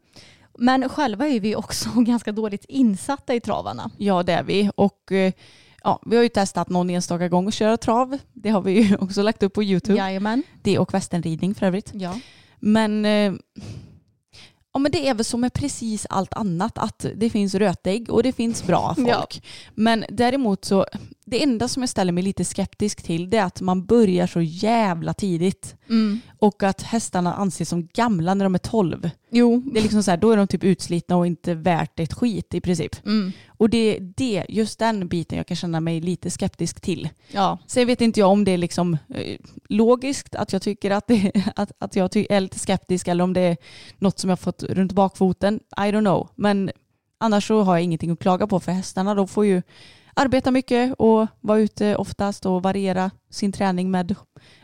Men 0.58 0.90
själva 0.90 1.28
är 1.28 1.40
vi 1.40 1.56
också 1.56 1.90
ganska 1.96 2.32
dåligt 2.32 2.66
insatta 2.66 3.36
i 3.36 3.40
travarna. 3.40 3.92
Ja 3.98 4.24
det 4.24 4.34
är 4.34 4.44
vi. 4.44 4.72
Och 4.76 5.12
eh, 5.12 5.34
ja, 5.84 6.02
vi 6.06 6.16
har 6.16 6.24
ju 6.24 6.30
testat 6.30 6.70
någon 6.70 6.90
enstaka 6.90 7.28
gång 7.28 7.48
att 7.48 7.54
köra 7.54 7.78
trav. 7.78 8.18
Det 8.34 8.50
har 8.50 8.62
vi 8.62 8.72
ju 8.72 8.96
också 9.00 9.22
lagt 9.22 9.44
upp 9.44 9.54
på 9.54 9.64
YouTube. 9.64 9.98
Jajamän. 9.98 10.44
Det 10.64 10.80
och 10.80 10.94
westernridning 10.94 11.56
för 11.56 11.66
övrigt. 11.66 11.92
Ja. 11.94 12.20
Men, 12.60 13.06
eh, 13.06 13.34
ja, 14.76 14.80
men 14.80 14.92
det 14.92 15.08
är 15.08 15.14
väl 15.14 15.26
som 15.26 15.42
med 15.42 15.54
precis 15.54 16.08
allt 16.10 16.34
annat 16.34 16.78
att 16.78 17.06
det 17.16 17.30
finns 17.30 17.56
rötägg 17.56 18.10
och 18.10 18.24
det 18.24 18.32
finns 18.32 18.64
bra 18.64 18.96
folk. 18.96 19.08
Ja. 19.08 19.28
Men 19.76 20.06
däremot 20.10 20.66
så, 20.66 20.86
det 21.26 21.44
enda 21.44 21.68
som 21.68 21.84
jag 21.84 21.90
ställer 21.90 22.12
mig 22.12 22.24
lite 22.24 22.46
skeptisk 22.46 23.04
till 23.04 23.30
det 23.30 23.38
är 23.38 23.44
att 23.44 23.62
man 23.62 23.86
börjar 23.86 24.28
så 24.28 24.42
jävla 24.42 25.14
tidigt. 25.14 25.76
Mm. 25.90 26.20
Och 26.40 26.64
att 26.64 26.82
hästarna 26.82 27.34
anses 27.34 27.70
som 27.70 27.88
gamla 27.94 28.34
när 28.34 28.46
de 28.46 28.56
är 28.56 28.60
12. 28.60 29.10
Jo. 29.30 29.64
Det 29.66 29.80
är 29.80 29.84
liksom 29.84 30.04
så 30.04 30.12
här, 30.12 30.18
då 30.18 30.32
är 30.32 30.38
de 30.38 30.48
typ 30.48 30.64
utslitna 30.64 31.18
och 31.18 31.28
inte 31.28 31.54
värt 31.54 32.00
ett 32.00 32.14
skit 32.14 32.54
i 32.54 32.62
princip. 32.62 33.06
Mm. 33.06 33.32
Och 33.48 33.70
det 33.70 33.78
är 33.78 34.14
det, 34.16 34.46
just 34.50 34.80
den 34.80 35.08
biten 35.08 35.38
jag 35.38 35.48
kan 35.48 35.58
känna 35.58 35.80
mig 35.80 36.02
lite 36.02 36.32
skeptisk 36.32 36.82
till. 36.82 37.10
Ja. 37.32 37.58
Sen 37.68 37.88
vet 37.88 38.02
inte 38.02 38.20
jag 38.20 38.30
om 38.30 38.44
det 38.44 38.52
är 38.52 38.58
liksom 38.58 38.98
eh, 39.10 39.38
logiskt 39.70 40.36
att 40.36 40.54
jag 40.54 40.62
tycker 40.62 40.92
att, 40.92 41.08
det, 41.08 41.32
att, 41.56 41.72
att 41.80 41.96
jag 41.96 42.16
är 42.30 42.40
lite 42.40 42.60
skeptisk 42.60 43.08
eller 43.08 43.24
om 43.24 43.34
det 43.34 43.42
är 43.42 43.58
något 43.98 44.20
som 44.20 44.30
jag 44.30 44.40
fått 44.40 44.64
runt 44.64 44.92
bakfoten. 44.92 45.60
I 45.78 45.92
don't 45.92 46.00
know. 46.00 46.30
Men 46.36 46.72
annars 47.18 47.48
så 47.48 47.62
har 47.62 47.76
jag 47.76 47.84
ingenting 47.84 48.12
att 48.12 48.20
klaga 48.20 48.48
på 48.48 48.60
för 48.60 48.72
hästarna. 48.72 49.16
De 49.16 49.28
får 49.28 49.46
ju 49.46 49.62
arbeta 50.16 50.52
mycket 50.52 50.94
och 50.98 51.28
vara 51.42 51.60
ute 51.60 51.96
oftast 51.96 52.46
och 52.46 52.64
variera 52.64 53.12
sin 53.30 53.52
träning 53.52 53.92
med 53.92 54.16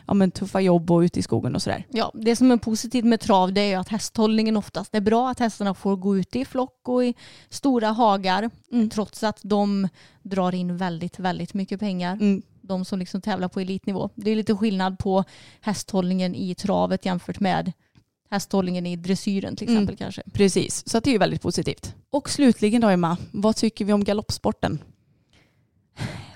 ja, 0.07 0.13
men 0.13 0.31
tuffa 0.31 0.61
jobb 0.61 0.91
och 0.91 0.99
ute 0.99 1.19
i 1.19 1.23
skogen 1.23 1.55
och 1.55 1.61
sådär. 1.61 1.85
Ja, 1.89 2.11
det 2.13 2.35
som 2.35 2.51
är 2.51 2.57
positivt 2.57 3.05
med 3.05 3.19
trav 3.19 3.53
det 3.53 3.61
är 3.61 3.77
att 3.77 3.89
hästhållningen 3.89 4.57
oftast 4.57 4.95
är 4.95 5.01
bra. 5.01 5.29
Att 5.29 5.39
hästarna 5.39 5.73
får 5.73 5.95
gå 5.95 6.17
ute 6.17 6.39
i 6.39 6.45
flock 6.45 6.79
och 6.87 7.05
i 7.05 7.13
stora 7.49 7.87
hagar. 7.87 8.49
Mm. 8.71 8.89
Trots 8.89 9.23
att 9.23 9.39
de 9.43 9.87
drar 10.23 10.55
in 10.55 10.77
väldigt, 10.77 11.19
väldigt 11.19 11.53
mycket 11.53 11.79
pengar. 11.79 12.13
Mm. 12.13 12.41
De 12.61 12.85
som 12.85 12.99
liksom 12.99 13.21
tävlar 13.21 13.47
på 13.47 13.59
elitnivå. 13.59 14.09
Det 14.15 14.31
är 14.31 14.35
lite 14.35 14.55
skillnad 14.55 14.99
på 14.99 15.23
hästhållningen 15.61 16.35
i 16.35 16.55
travet 16.55 17.05
jämfört 17.05 17.39
med 17.39 17.71
hästhållningen 18.29 18.85
i 18.85 18.95
dressyren 18.95 19.55
till 19.55 19.69
exempel 19.69 19.97
kanske. 19.97 20.21
Precis, 20.33 20.89
så 20.89 20.99
det 20.99 21.09
är 21.09 21.11
ju 21.11 21.17
väldigt 21.17 21.41
positivt. 21.41 21.95
Och 22.09 22.29
slutligen 22.29 22.81
då 22.81 22.87
Emma, 22.87 23.17
vad 23.31 23.55
tycker 23.55 23.85
vi 23.85 23.93
om 23.93 24.03
galoppsporten? 24.03 24.79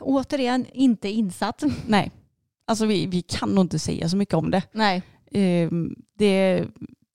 Återigen, 0.05 0.65
inte 0.73 1.09
insatt. 1.09 1.63
Nej, 1.87 2.11
alltså 2.67 2.85
vi, 2.85 3.05
vi 3.05 3.21
kan 3.21 3.49
nog 3.55 3.63
inte 3.63 3.79
säga 3.79 4.09
så 4.09 4.17
mycket 4.17 4.35
om 4.35 4.51
det. 4.51 4.61
Nej. 4.71 5.01
Ehm, 5.31 5.95
det, 6.17 6.63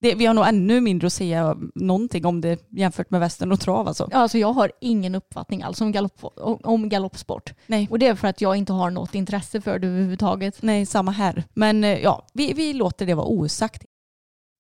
det. 0.00 0.14
Vi 0.14 0.26
har 0.26 0.34
nog 0.34 0.46
ännu 0.48 0.80
mindre 0.80 1.06
att 1.06 1.12
säga 1.12 1.56
någonting 1.74 2.26
om 2.26 2.40
det 2.40 2.68
jämfört 2.70 3.10
med 3.10 3.20
västern 3.20 3.52
och 3.52 3.60
trav 3.60 3.88
alltså. 3.88 4.08
Ja, 4.12 4.18
Alltså 4.18 4.38
jag 4.38 4.52
har 4.52 4.72
ingen 4.80 5.14
uppfattning 5.14 5.62
alls 5.62 5.80
om, 5.80 5.92
galopp, 5.92 6.24
om 6.64 6.88
galoppsport. 6.88 7.52
Nej. 7.66 7.88
Och 7.90 7.98
det 7.98 8.06
är 8.06 8.14
för 8.14 8.28
att 8.28 8.40
jag 8.40 8.56
inte 8.56 8.72
har 8.72 8.90
något 8.90 9.14
intresse 9.14 9.60
för 9.60 9.78
det 9.78 9.86
överhuvudtaget. 9.86 10.62
Nej, 10.62 10.86
samma 10.86 11.10
här. 11.10 11.44
Men 11.54 11.84
eh, 11.84 11.98
ja, 11.98 12.26
vi, 12.32 12.52
vi 12.52 12.72
låter 12.72 13.06
det 13.06 13.14
vara 13.14 13.26
osagt. 13.26 13.84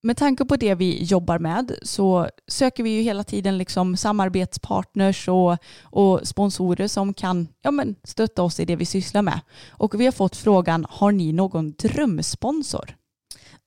Med 0.02 0.16
tanke 0.16 0.44
på 0.44 0.56
det 0.56 0.74
vi 0.74 1.04
jobbar 1.04 1.38
med 1.38 1.78
så 1.82 2.28
söker 2.48 2.82
vi 2.82 2.90
ju 2.90 3.02
hela 3.02 3.24
tiden 3.24 3.58
liksom 3.58 3.96
samarbetspartners 3.96 5.28
och, 5.28 5.56
och 5.82 6.28
sponsorer 6.28 6.88
som 6.88 7.14
kan 7.14 7.48
ja, 7.62 7.70
men, 7.70 7.96
stötta 8.04 8.42
oss 8.42 8.60
i 8.60 8.64
det 8.64 8.76
vi 8.76 8.86
sysslar 8.86 9.22
med. 9.22 9.40
Och 9.70 10.00
vi 10.00 10.04
har 10.04 10.12
fått 10.12 10.36
frågan, 10.36 10.86
har 10.90 11.12
ni 11.12 11.32
någon 11.32 11.72
drömsponsor? 11.72 12.96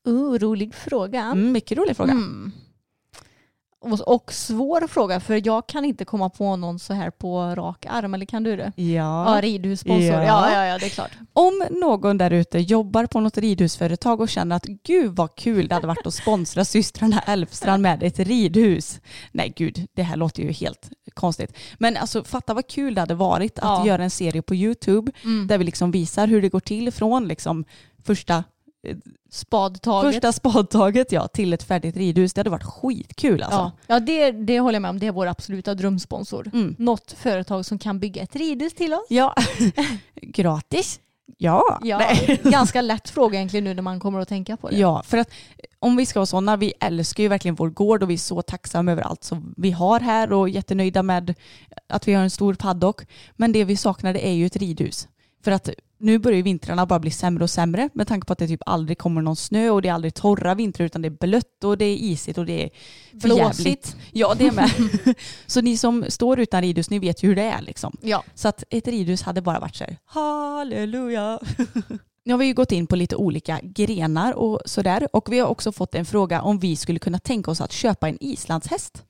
Uh, 0.07 0.33
rolig 0.33 0.75
fråga. 0.75 1.21
Mm, 1.21 1.51
mycket 1.51 1.77
rolig 1.77 1.97
fråga. 1.97 2.11
Mm. 2.11 2.51
Och, 3.83 4.33
svår 4.33 4.87
fråga 4.87 5.19
för 5.19 5.41
jag 5.47 5.67
kan 5.67 5.85
inte 5.85 6.05
komma 6.05 6.29
på 6.29 6.55
någon 6.55 6.79
så 6.79 6.93
här 6.93 7.09
på 7.09 7.41
rak 7.55 7.85
arm. 7.89 8.13
Eller 8.13 8.25
kan 8.25 8.43
du 8.43 8.55
det? 8.55 8.71
Ja. 8.75 9.35
Ja, 9.35 9.41
ridhussponsor. 9.41 10.01
Ja. 10.03 10.23
Ja. 10.23 10.53
Ja, 10.53 10.65
ja, 10.65 10.77
det 10.77 10.85
är 10.85 10.89
klart. 10.89 11.11
Om 11.33 11.63
någon 11.71 12.17
där 12.17 12.31
ute 12.31 12.59
jobbar 12.59 13.05
på 13.05 13.19
något 13.19 13.37
ridhusföretag 13.37 14.21
och 14.21 14.29
känner 14.29 14.55
att 14.55 14.65
gud 14.65 15.15
vad 15.15 15.35
kul 15.35 15.67
det 15.67 15.75
hade 15.75 15.87
varit 15.87 16.07
att 16.07 16.13
sponsra 16.13 16.65
systrarna 16.65 17.19
Elfstrand 17.19 17.83
med 17.83 18.03
ett 18.03 18.19
ridhus. 18.19 18.99
Nej 19.31 19.53
gud, 19.55 19.87
det 19.93 20.03
här 20.03 20.15
låter 20.17 20.43
ju 20.43 20.51
helt 20.51 20.89
konstigt. 21.13 21.57
Men 21.77 21.97
alltså 21.97 22.23
fatta 22.23 22.53
vad 22.53 22.67
kul 22.67 22.95
det 22.95 23.01
hade 23.01 23.15
varit 23.15 23.59
att 23.59 23.63
Ja. 23.65 23.87
göra 23.87 24.03
en 24.03 24.09
serie 24.09 24.41
på 24.41 24.55
YouTube 24.55 25.11
Mm. 25.23 25.47
där 25.47 25.57
vi 25.57 25.63
liksom 25.63 25.91
visar 25.91 26.27
hur 26.27 26.41
det 26.41 26.49
går 26.49 26.59
till 26.59 26.91
från 26.91 27.27
liksom 27.27 27.65
första, 28.05 28.43
Spadtaget. 29.29 30.13
första 30.13 30.31
spadtaget 30.31 31.11
ja, 31.11 31.27
till 31.27 31.53
ett 31.53 31.63
färdigt 31.63 31.97
ridhus. 31.97 32.33
Det 32.33 32.39
hade 32.39 32.49
varit 32.49 32.63
skitkul 32.63 33.43
alltså. 33.43 33.59
Ja, 33.59 33.71
ja 33.87 33.99
det, 33.99 34.31
det 34.31 34.59
håller 34.59 34.75
jag 34.75 34.81
med 34.81 34.89
om. 34.89 34.99
Det 34.99 35.07
är 35.07 35.11
vår 35.11 35.27
absoluta 35.27 35.75
drömsponsor. 35.75 36.51
Mm. 36.53 36.75
Något 36.79 37.11
företag 37.11 37.65
som 37.65 37.79
kan 37.79 37.99
bygga 37.99 38.23
ett 38.23 38.35
ridhus 38.35 38.73
till 38.73 38.93
oss. 38.93 39.05
Ja, 39.09 39.35
gratis. 40.21 40.99
Ja. 41.37 41.79
Ja, 41.83 42.15
ganska 42.43 42.81
lätt 42.81 43.09
fråga 43.09 43.37
egentligen 43.37 43.63
nu 43.63 43.73
när 43.73 43.81
man 43.81 43.99
kommer 43.99 44.19
att 44.19 44.27
tänka 44.27 44.57
på 44.57 44.69
det. 44.69 44.77
Ja, 44.77 45.03
för 45.05 45.17
att 45.17 45.29
om 45.79 45.95
vi 45.95 46.05
ska 46.05 46.19
vara 46.19 46.25
sådana, 46.25 46.57
vi 46.57 46.73
älskar 46.79 47.23
ju 47.23 47.29
verkligen 47.29 47.55
vår 47.55 47.69
gård 47.69 48.03
och 48.03 48.09
vi 48.09 48.13
är 48.13 48.17
så 48.17 48.41
tacksamma 48.41 48.91
över 48.91 49.01
allt 49.01 49.23
som 49.23 49.53
vi 49.57 49.71
har 49.71 49.99
här 49.99 50.33
och 50.33 50.49
jättenöjda 50.49 51.03
med 51.03 51.35
att 51.89 52.07
vi 52.07 52.13
har 52.13 52.23
en 52.23 52.29
stor 52.29 52.53
paddock. 52.53 53.01
Men 53.35 53.51
det 53.51 53.63
vi 53.63 53.77
saknade 53.77 54.27
är 54.27 54.31
ju 54.31 54.45
ett 54.45 54.55
ridhus. 54.55 55.07
För 55.43 55.51
att 55.51 55.69
nu 56.03 56.19
börjar 56.19 56.37
ju 56.37 56.43
vintrarna 56.43 56.85
bara 56.85 56.99
bli 56.99 57.11
sämre 57.11 57.43
och 57.43 57.49
sämre 57.49 57.89
med 57.93 58.07
tanke 58.07 58.27
på 58.27 58.33
att 58.33 58.39
det 58.39 58.47
typ 58.47 58.61
aldrig 58.65 58.97
kommer 58.97 59.21
någon 59.21 59.35
snö 59.35 59.69
och 59.69 59.81
det 59.81 59.89
är 59.89 59.93
aldrig 59.93 60.13
torra 60.13 60.55
vintrar 60.55 60.85
utan 60.85 61.01
det 61.01 61.07
är 61.07 61.17
blött 61.27 61.63
och 61.63 61.77
det 61.77 61.85
är 61.85 61.95
isigt 61.95 62.37
och 62.37 62.45
det 62.45 62.63
är 62.63 62.69
Blåsigt. 63.11 63.95
Ja, 64.11 64.33
det 64.37 64.47
är 64.47 64.51
med. 64.51 64.71
så 65.47 65.61
ni 65.61 65.77
som 65.77 66.05
står 66.07 66.39
utan 66.39 66.61
ridhus, 66.61 66.89
ni 66.89 66.99
vet 66.99 67.23
ju 67.23 67.27
hur 67.27 67.35
det 67.35 67.41
är 67.41 67.61
liksom. 67.61 67.97
Ja. 68.01 68.23
Så 68.35 68.47
att 68.47 68.63
ett 68.69 68.87
ridhus 68.87 69.21
hade 69.21 69.41
bara 69.41 69.59
varit 69.59 69.75
så 69.75 69.83
här, 69.83 69.97
halleluja. 70.05 71.39
Nu 72.25 72.33
har 72.33 72.37
vi 72.37 72.45
ju 72.45 72.53
gått 72.53 72.71
in 72.71 72.87
på 72.87 72.95
lite 72.95 73.15
olika 73.15 73.59
grenar 73.63 74.33
och 74.33 74.61
sådär 74.65 75.07
och 75.13 75.31
vi 75.31 75.39
har 75.39 75.47
också 75.47 75.71
fått 75.71 75.95
en 75.95 76.05
fråga 76.05 76.41
om 76.41 76.59
vi 76.59 76.75
skulle 76.75 76.99
kunna 76.99 77.19
tänka 77.19 77.51
oss 77.51 77.61
att 77.61 77.71
köpa 77.71 78.09
en 78.09 78.17
islandshäst. 78.23 79.03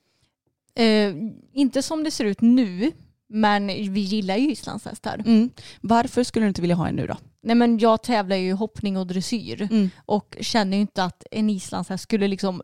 Eh, 0.76 1.14
inte 1.54 1.82
som 1.82 2.04
det 2.04 2.12
ser 2.12 2.26
ut 2.26 2.42
nu, 2.42 2.92
men 3.34 3.68
vi 3.68 4.00
gillar 4.00 4.38
ju 4.38 4.52
islandshästar. 4.52 5.24
Mm. 5.26 5.50
Varför 5.82 6.24
skulle 6.24 6.46
du 6.46 6.48
inte 6.48 6.62
vilja 6.62 6.76
ha 6.76 6.88
en 6.88 6.96
nu 6.96 7.08
då? 7.08 7.18
Nej 7.44 7.56
men 7.56 7.78
jag 7.80 8.04
tävlar 8.04 8.36
ju 8.36 8.48
i 8.48 8.52
hoppning 8.52 8.98
och 8.98 9.08
dressyr 9.08 9.62
Mm. 9.62 9.90
och 10.06 10.38
känner 10.42 10.78
ju 10.78 10.82
inte 10.82 11.04
att 11.04 11.24
en 11.32 11.50
islandshäst 11.50 12.04
skulle 12.04 12.28
liksom 12.28 12.62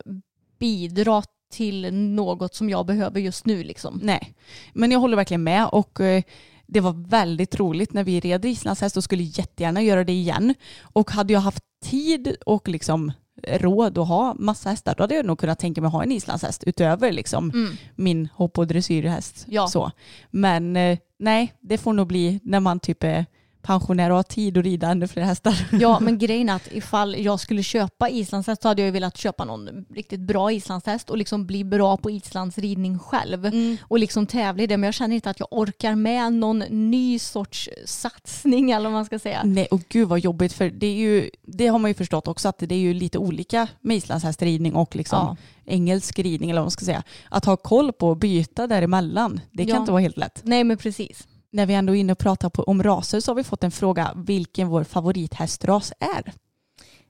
bidra 0.60 1.24
till 1.54 1.94
något 1.94 2.56
som 2.56 2.70
jag 2.70 2.86
behöver 2.86 3.20
just 3.20 3.46
nu 3.46 3.64
liksom. 3.64 4.00
Nej, 4.04 4.34
men 4.74 4.92
jag 4.92 5.00
håller 5.00 5.16
verkligen 5.18 5.44
med 5.44 5.68
och 5.68 6.00
eh, 6.00 6.24
det 6.68 6.80
var 6.80 7.10
väldigt 7.10 7.56
roligt 7.60 7.94
när 7.94 8.04
vi 8.04 8.20
red 8.20 8.46
islandshäst 8.46 8.98
och 8.98 9.04
skulle 9.04 9.24
jättegärna 9.24 9.82
göra 9.82 10.04
det 10.04 10.14
igen. 10.14 10.56
Och 10.82 11.12
hade 11.12 11.34
jag 11.34 11.40
haft 11.40 11.64
tid 11.86 12.36
och 12.46 12.68
liksom 12.70 13.12
råd 13.48 13.98
att 13.98 14.08
ha 14.08 14.34
massa 14.40 14.70
hästar 14.70 14.96
då 14.98 15.04
hade 15.04 15.16
jag 15.16 15.26
nog 15.26 15.40
kunnat 15.40 15.60
tänka 15.60 15.82
mig 15.82 15.88
att 15.88 15.94
ha 15.94 16.04
en 16.04 16.12
islandshäst 16.12 16.64
utöver 16.64 17.12
liksom 17.12 17.50
Mm. 17.54 17.72
min 17.96 18.30
hopp 18.36 18.58
och 18.58 18.68
dressyrhäst. 18.68 19.46
Ja. 19.48 19.68
Så. 19.68 19.92
Men 20.32 20.76
eh, 20.76 20.98
nej, 21.20 21.54
det 21.62 21.78
får 21.78 21.94
nog 21.94 22.08
bli 22.08 22.40
när 22.44 22.60
man 22.60 22.80
typ 22.80 23.04
är 23.04 23.26
pensionär 23.70 24.10
och 24.10 24.16
har 24.16 24.24
tid 24.24 24.58
att 24.58 24.64
rida 24.64 24.88
ännu 24.90 25.08
fler 25.08 25.24
hästar. 25.24 25.68
Ja 25.72 26.00
men 26.02 26.18
grejen 26.18 26.50
är 26.50 26.54
att 26.56 26.68
ifall 26.72 27.16
jag 27.20 27.40
skulle 27.40 27.64
köpa 27.64 28.10
islandshäst 28.10 28.62
så 28.62 28.68
hade 28.68 28.82
jag 28.82 28.86
ju 28.86 28.92
velat 28.92 29.18
köpa 29.18 29.46
någon 29.46 29.86
riktigt 29.96 30.20
bra 30.20 30.52
islandshäst 30.52 31.10
och 31.10 31.18
liksom 31.18 31.46
bli 31.46 31.64
bra 31.64 31.98
på 31.98 32.12
islandsridning 32.12 33.00
själv. 33.00 33.46
Mm. 33.46 33.78
Och 33.84 34.00
liksom 34.00 34.26
tävla 34.26 34.64
i 34.64 34.68
det 34.68 34.78
men 34.78 34.88
jag 34.88 34.94
känner 34.94 35.16
inte 35.16 35.30
att 35.30 35.40
jag 35.40 35.48
orkar 35.52 35.96
med 35.96 36.34
någon 36.34 36.60
ny 36.70 37.20
sorts 37.20 37.70
satsning 37.86 38.72
eller 38.72 38.84
vad 38.84 38.94
man 38.94 39.06
ska 39.06 39.20
säga. 39.20 39.42
Nej, 39.44 39.68
och 39.72 39.82
gud 39.90 40.08
vad 40.08 40.20
jobbigt 40.20 40.54
för 40.54 40.70
det 40.70 40.88
är 40.88 40.96
ju, 40.96 41.30
det 41.44 41.68
har 41.68 41.80
man 41.80 41.90
ju 41.92 41.96
förstått 41.96 42.28
också 42.28 42.50
att 42.50 42.58
det 42.60 42.76
är 42.76 42.80
ju 42.80 42.94
lite 42.94 43.18
olika 43.18 43.68
med 43.82 43.98
islandshästridning 43.98 44.76
och 44.76 44.96
liksom 44.96 45.20
Ja. 45.20 45.38
engelsk 45.74 46.20
ridning 46.20 46.50
eller 46.50 46.62
vad 46.62 46.66
man 46.66 46.72
ska 46.72 46.86
säga. 46.86 47.04
Att 47.30 47.46
ha 47.46 47.58
koll 47.58 47.92
på 47.94 48.10
och 48.10 48.18
byta 48.18 48.68
däremellan, 48.68 49.40
det 49.52 49.66
kan 49.66 49.76
Ja. 49.76 49.80
inte 49.80 49.92
vara 49.92 50.02
helt 50.02 50.18
lätt. 50.18 50.42
Nej 50.44 50.64
men 50.64 50.78
precis. 50.78 51.28
När 51.52 51.66
vi 51.66 51.74
ändå 51.74 51.96
är 51.96 52.00
inne 52.00 52.12
och 52.12 52.20
pratar 52.20 52.50
på, 52.50 52.64
om 52.64 52.84
raser 52.84 53.20
så 53.20 53.32
har 53.32 53.36
vi 53.36 53.44
fått 53.44 53.64
en 53.64 53.72
fråga 53.72 54.14
vilken 54.16 54.68
vår 54.68 54.84
favorithästras 54.84 55.94
är. 56.00 56.34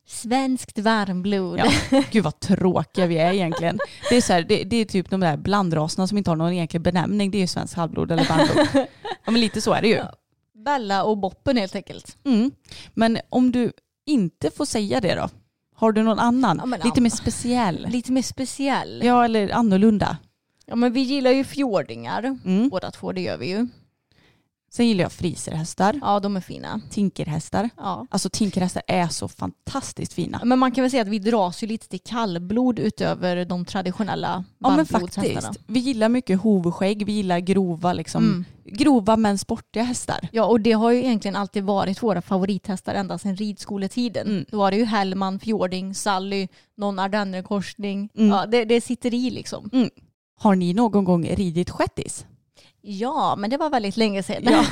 Svenskt 0.07 0.79
varmblod. 0.79 1.59
Ja, 1.59 2.03
gud 2.11 2.23
vad 2.23 2.39
tråkiga 2.39 3.07
vi 3.07 3.17
är 3.17 3.33
egentligen. 3.33 3.79
Det 4.09 4.17
är, 4.17 4.21
så 4.21 4.33
här, 4.33 4.41
det, 4.41 4.63
det 4.63 4.75
är 4.75 4.85
typ 4.85 5.09
de 5.09 5.19
där 5.19 5.37
blandraserna 5.37 6.07
som 6.07 6.17
inte 6.17 6.31
har 6.31 6.35
någon 6.35 6.53
egentlig 6.53 6.81
benämning. 6.81 7.31
Det 7.31 7.37
är 7.37 7.39
ju 7.39 7.47
svensk 7.47 7.75
halvblod 7.75 8.11
eller 8.11 8.25
varmblod. 8.25 8.87
Ja 9.25 9.31
men 9.31 9.41
lite 9.41 9.61
så 9.61 9.73
är 9.73 9.81
det 9.81 9.87
ju. 9.87 10.01
Bella 10.65 11.03
och 11.03 11.17
Boppen 11.17 11.57
helt 11.57 11.75
enkelt. 11.75 12.17
Mm. 12.25 12.51
Men 12.93 13.17
om 13.29 13.51
du 13.51 13.71
inte 14.05 14.51
får 14.51 14.65
säga 14.65 15.01
det 15.01 15.15
då? 15.15 15.29
Har 15.75 15.91
du 15.91 16.03
någon 16.03 16.19
annan? 16.19 16.75
Ja, 16.79 16.85
lite 16.85 17.01
mer 17.01 17.09
speciell? 17.09 17.87
Lite 17.89 18.11
mer 18.11 18.21
speciell. 18.21 19.01
Ja 19.05 19.25
eller 19.25 19.49
annorlunda. 19.49 20.17
Ja 20.65 20.75
men 20.75 20.93
vi 20.93 21.01
gillar 21.01 21.31
ju 21.31 21.43
fjordingar. 21.43 22.37
Mm. 22.45 22.69
Båda 22.69 22.91
två 22.91 23.11
det 23.11 23.21
gör 23.21 23.37
vi 23.37 23.49
ju. 23.49 23.67
Sen 24.71 24.87
gillar 24.87 25.03
jag 25.03 25.11
friserhästar, 25.11 25.99
Ja 26.01 26.19
de 26.19 26.35
är 26.37 26.41
fina. 26.41 26.81
tinkerhästar. 26.89 27.69
Ja. 27.77 28.07
Alltså 28.09 28.29
tinkerhästar 28.29 28.83
är 28.87 29.07
så 29.07 29.27
fantastiskt 29.27 30.13
fina. 30.13 30.41
Men 30.43 30.59
man 30.59 30.71
kan 30.71 30.81
väl 30.81 30.91
säga 30.91 31.01
att 31.01 31.07
vi 31.07 31.19
dras 31.19 31.63
ju 31.63 31.67
lite 31.67 31.87
till 31.87 31.99
kallblod 31.99 32.79
utöver 32.79 33.45
de 33.45 33.65
traditionella 33.65 34.43
Ja 34.59 34.75
men 34.75 34.85
faktiskt. 34.85 35.47
Vi 35.67 35.79
gillar 35.79 36.09
mycket 36.09 36.41
hovskägg, 36.41 37.05
vi 37.05 37.11
gillar 37.11 37.39
grova 37.39 37.93
liksom, 37.93 38.23
Mm. 38.23 38.45
grova 38.65 39.17
men 39.17 39.37
sportiga 39.37 39.83
hästar. 39.83 40.29
Ja 40.31 40.45
och 40.45 40.61
det 40.61 40.71
har 40.71 40.91
ju 40.91 40.99
egentligen 40.99 41.35
alltid 41.35 41.63
varit 41.63 42.03
våra 42.03 42.21
favorithästar 42.21 42.93
ända 42.95 43.17
sedan 43.17 43.35
ridskoletiden. 43.35 44.27
Mm. 44.27 44.45
Då 44.51 44.57
var 44.57 44.71
det 44.71 44.77
ju 44.77 44.85
Hellman, 44.85 45.39
Fjording, 45.39 45.95
Sally, 45.95 46.47
någon 46.77 46.99
ardennerkorsning. 46.99 48.09
Mm. 48.17 48.29
Ja, 48.29 48.45
det, 48.45 48.65
det 48.65 48.81
sitter 48.81 49.13
i 49.13 49.29
liksom. 49.29 49.89
Har 50.39 50.55
ni 50.55 50.73
någon 50.73 51.03
gång 51.03 51.25
ridit 51.27 51.69
shettis? 51.69 52.25
Ja 52.81 53.35
men 53.35 53.49
det 53.49 53.57
var 53.57 53.69
väldigt 53.69 53.97
länge 53.97 54.23
sedan. 54.23 54.43
Ja, 54.43 54.65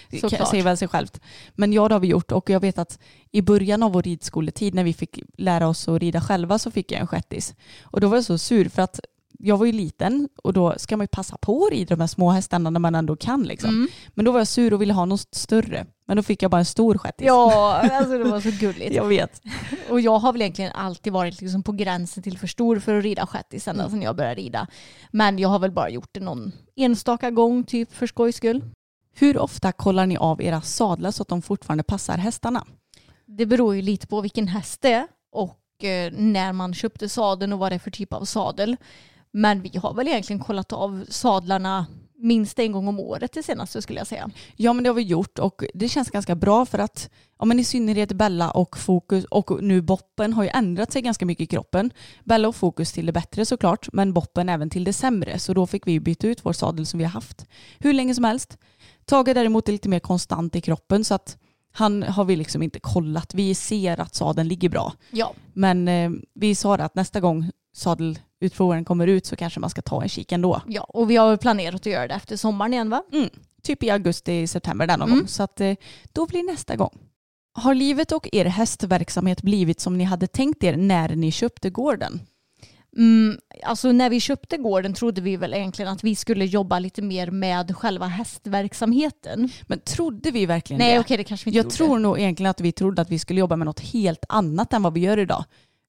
Såklart. 0.20 0.48
säger 0.50 0.64
väl 0.64 0.76
sig 0.76 0.88
självt. 0.88 1.20
Men 1.54 1.72
ja, 1.72 1.88
det 1.88 1.94
har 1.94 2.00
vi 2.00 2.08
gjort 2.08 2.32
och 2.32 2.50
jag 2.50 2.60
vet 2.60 2.78
att 2.78 2.98
i 3.32 3.42
början 3.42 3.82
av 3.82 3.92
vår 3.92 4.02
ridskoletid 4.02 4.74
när 4.74 4.84
vi 4.84 4.92
fick 4.92 5.20
lära 5.36 5.68
oss 5.68 5.88
att 5.88 6.00
rida 6.00 6.20
själva 6.20 6.58
så 6.58 6.70
fick 6.70 6.92
jag 6.92 7.00
en 7.00 7.06
shettis. 7.06 7.54
Och 7.82 8.00
då 8.00 8.08
var 8.08 8.16
jag 8.16 8.24
så 8.24 8.38
sur 8.38 8.68
för 8.68 8.82
att 8.82 9.00
jag 9.38 9.56
var 9.56 9.66
ju 9.66 9.72
liten 9.72 10.28
och 10.42 10.52
då 10.52 10.74
ska 10.76 10.96
man 10.96 11.04
ju 11.04 11.08
passa 11.08 11.36
på 11.38 11.64
att 11.64 11.72
rida 11.72 11.94
de 11.96 12.00
här 12.00 12.06
små 12.08 12.30
hästarna 12.30 12.70
när 12.70 12.80
man 12.80 12.94
ändå 12.94 13.16
kan 13.16 13.42
liksom. 13.42 13.70
Mm. 13.70 13.88
Men 14.14 14.24
då 14.24 14.32
var 14.32 14.40
jag 14.40 14.48
sur 14.48 14.74
och 14.74 14.82
ville 14.82 14.92
ha 14.92 15.04
något 15.04 15.34
större. 15.34 15.86
Men 16.06 16.16
då 16.16 16.22
fick 16.22 16.42
jag 16.42 16.50
bara 16.50 16.58
en 16.58 16.64
stor 16.64 16.98
shettis. 16.98 17.26
Ja, 17.26 17.72
alltså 17.92 18.18
det 18.18 18.24
var 18.24 18.40
så 18.40 18.50
gulligt. 18.50 18.94
Jag 18.94 19.04
vet. 19.04 19.42
Och 19.90 20.00
jag 20.00 20.18
har 20.18 20.32
väl 20.32 20.42
egentligen 20.42 20.72
alltid 20.72 21.12
varit 21.12 21.40
liksom 21.40 21.62
på 21.62 21.72
gränsen 21.72 22.22
till 22.22 22.38
för 22.38 22.46
stor 22.46 22.78
för 22.78 22.98
att 22.98 23.04
rida 23.04 23.26
shettis 23.26 23.68
ända 23.68 23.82
Mm. 23.82 23.90
sedan 23.90 24.02
jag 24.02 24.16
började 24.16 24.34
rida. 24.40 24.66
Men 25.10 25.38
jag 25.38 25.48
har 25.48 25.58
väl 25.58 25.72
bara 25.72 25.90
gjort 25.90 26.08
det 26.12 26.20
någon 26.20 26.52
enstaka 26.76 27.30
gång 27.30 27.64
typ 27.64 27.92
för 27.92 28.06
skojs 28.06 28.36
skull. 28.36 28.64
Hur 29.14 29.38
ofta 29.38 29.72
kollar 29.72 30.06
ni 30.06 30.16
av 30.16 30.42
era 30.42 30.60
sadlar 30.60 31.10
så 31.10 31.22
att 31.22 31.28
de 31.28 31.42
fortfarande 31.42 31.84
passar 31.84 32.18
hästarna? 32.18 32.64
Det 33.26 33.46
beror 33.46 33.74
ju 33.76 33.82
lite 33.82 34.06
på 34.06 34.20
vilken 34.20 34.48
häst 34.48 34.82
det 34.82 34.92
är 34.92 35.06
och 35.32 35.84
eh, 35.84 36.12
när 36.12 36.52
man 36.52 36.74
köpte 36.74 37.08
sadeln 37.08 37.52
och 37.52 37.58
vad 37.58 37.72
det 37.72 37.76
är 37.76 37.78
för 37.78 37.90
typ 37.90 38.12
av 38.12 38.24
sadel. 38.24 38.76
Men 39.36 39.62
vi 39.62 39.78
har 39.78 39.94
väl 39.94 40.08
egentligen 40.08 40.40
kollat 40.40 40.72
av 40.72 41.04
sadlarna 41.08 41.86
minst 42.18 42.58
en 42.58 42.72
gång 42.72 42.88
om 42.88 43.00
året 43.00 43.32
det 43.32 43.42
senaste 43.42 43.82
skulle 43.82 44.00
jag 44.00 44.06
säga. 44.06 44.30
Ja 44.56 44.72
men 44.72 44.84
det 44.84 44.90
har 44.90 44.94
vi 44.94 45.02
gjort 45.02 45.38
och 45.38 45.64
det 45.74 45.88
känns 45.88 46.10
ganska 46.10 46.34
bra 46.34 46.66
för 46.66 46.78
att 46.78 47.10
ja, 47.38 47.44
men 47.44 47.60
i 47.60 47.64
synnerhet 47.64 48.12
Bella 48.12 48.50
och 48.50 48.78
Fokus 48.78 49.24
och 49.24 49.62
nu 49.62 49.80
Boppen 49.80 50.32
har 50.32 50.42
ju 50.42 50.48
ändrat 50.48 50.92
sig 50.92 51.02
ganska 51.02 51.26
mycket 51.26 51.44
i 51.44 51.46
kroppen. 51.46 51.90
Bella 52.24 52.48
och 52.48 52.56
Fokus 52.56 52.92
till 52.92 53.06
det 53.06 53.12
bättre 53.12 53.46
såklart 53.46 53.88
men 53.92 54.12
Boppen 54.12 54.48
även 54.48 54.70
till 54.70 54.84
det 54.84 54.92
sämre 54.92 55.38
så 55.38 55.54
då 55.54 55.66
fick 55.66 55.86
vi 55.86 56.00
byta 56.00 56.26
ut 56.26 56.44
vår 56.44 56.52
sadel 56.52 56.86
som 56.86 56.98
vi 56.98 57.04
har 57.04 57.12
haft 57.12 57.46
hur 57.78 57.92
länge 57.92 58.14
som 58.14 58.24
helst. 58.24 58.58
Tage 59.04 59.34
däremot 59.34 59.68
är 59.68 59.72
lite 59.72 59.88
mer 59.88 60.00
konstant 60.00 60.56
i 60.56 60.60
kroppen 60.60 61.04
så 61.04 61.14
att 61.14 61.38
han 61.72 62.02
har 62.02 62.24
vi 62.24 62.36
liksom 62.36 62.62
inte 62.62 62.80
kollat. 62.80 63.34
Vi 63.34 63.54
ser 63.54 64.00
att 64.00 64.14
sadeln 64.14 64.48
ligger 64.48 64.68
bra. 64.68 64.92
Ja. 65.10 65.32
Men 65.52 65.88
eh, 65.88 66.10
vi 66.34 66.54
sa 66.54 66.74
att 66.74 66.94
nästa 66.94 67.20
gång 67.20 67.50
sadelutprovaren 68.40 68.84
kommer 68.84 69.06
ut 69.06 69.26
så 69.26 69.36
kanske 69.36 69.60
man 69.60 69.70
ska 69.70 69.82
ta 69.82 70.02
en 70.02 70.08
kik 70.08 70.32
ändå. 70.32 70.62
Ja, 70.66 70.82
och 70.82 71.10
vi 71.10 71.16
har 71.16 71.36
planerat 71.36 71.74
att 71.74 71.86
göra 71.86 72.08
det 72.08 72.14
efter 72.14 72.36
sommaren 72.36 72.72
igen 72.72 72.90
va? 72.90 73.02
Mm. 73.12 73.28
Typ 73.62 73.82
i 73.82 73.90
augusti, 73.90 74.46
september 74.46 74.86
där 74.86 74.96
någon 74.96 75.08
Mm. 75.08 75.18
gång. 75.18 75.28
Så 75.28 75.42
att, 75.42 75.60
eh, 75.60 75.74
då 76.12 76.26
blir 76.26 76.42
nästa 76.42 76.76
gång. 76.76 76.98
Har 77.54 77.74
livet 77.74 78.12
och 78.12 78.28
er 78.32 78.44
hästverksamhet 78.44 79.42
blivit 79.42 79.80
som 79.80 79.98
ni 79.98 80.04
hade 80.04 80.26
tänkt 80.26 80.64
er 80.64 80.76
när 80.76 81.08
ni 81.16 81.32
köpte 81.32 81.70
gården? 81.70 82.20
Mm, 82.98 83.38
alltså 83.64 83.92
när 83.92 84.10
vi 84.10 84.20
köpte 84.20 84.56
gården 84.56 84.94
trodde 84.94 85.20
vi 85.20 85.36
väl 85.36 85.54
egentligen 85.54 85.92
att 85.92 86.04
vi 86.04 86.14
skulle 86.16 86.44
jobba 86.44 86.78
lite 86.78 87.02
mer 87.02 87.30
med 87.30 87.76
själva 87.76 88.06
hästverksamheten. 88.06 89.48
Men 89.66 89.80
trodde 89.80 90.30
vi 90.30 90.46
verkligen 90.46 90.78
Nej 90.78 90.94
det? 90.94 91.00
okej 91.00 91.16
det 91.16 91.24
kanske 91.24 91.44
vi 91.44 91.50
inte 91.50 91.56
Jag 91.58 91.64
gjorde. 91.64 91.76
tror 91.76 91.98
nog 91.98 92.18
egentligen 92.18 92.50
att 92.50 92.60
vi 92.60 92.72
trodde 92.72 93.02
att 93.02 93.10
vi 93.10 93.18
skulle 93.18 93.40
jobba 93.40 93.56
med 93.56 93.66
något 93.66 93.80
helt 93.80 94.24
annat 94.28 94.72
än 94.72 94.82
vad 94.82 94.92
vi 94.94 95.00
gör 95.00 95.18
idag. 95.18 95.44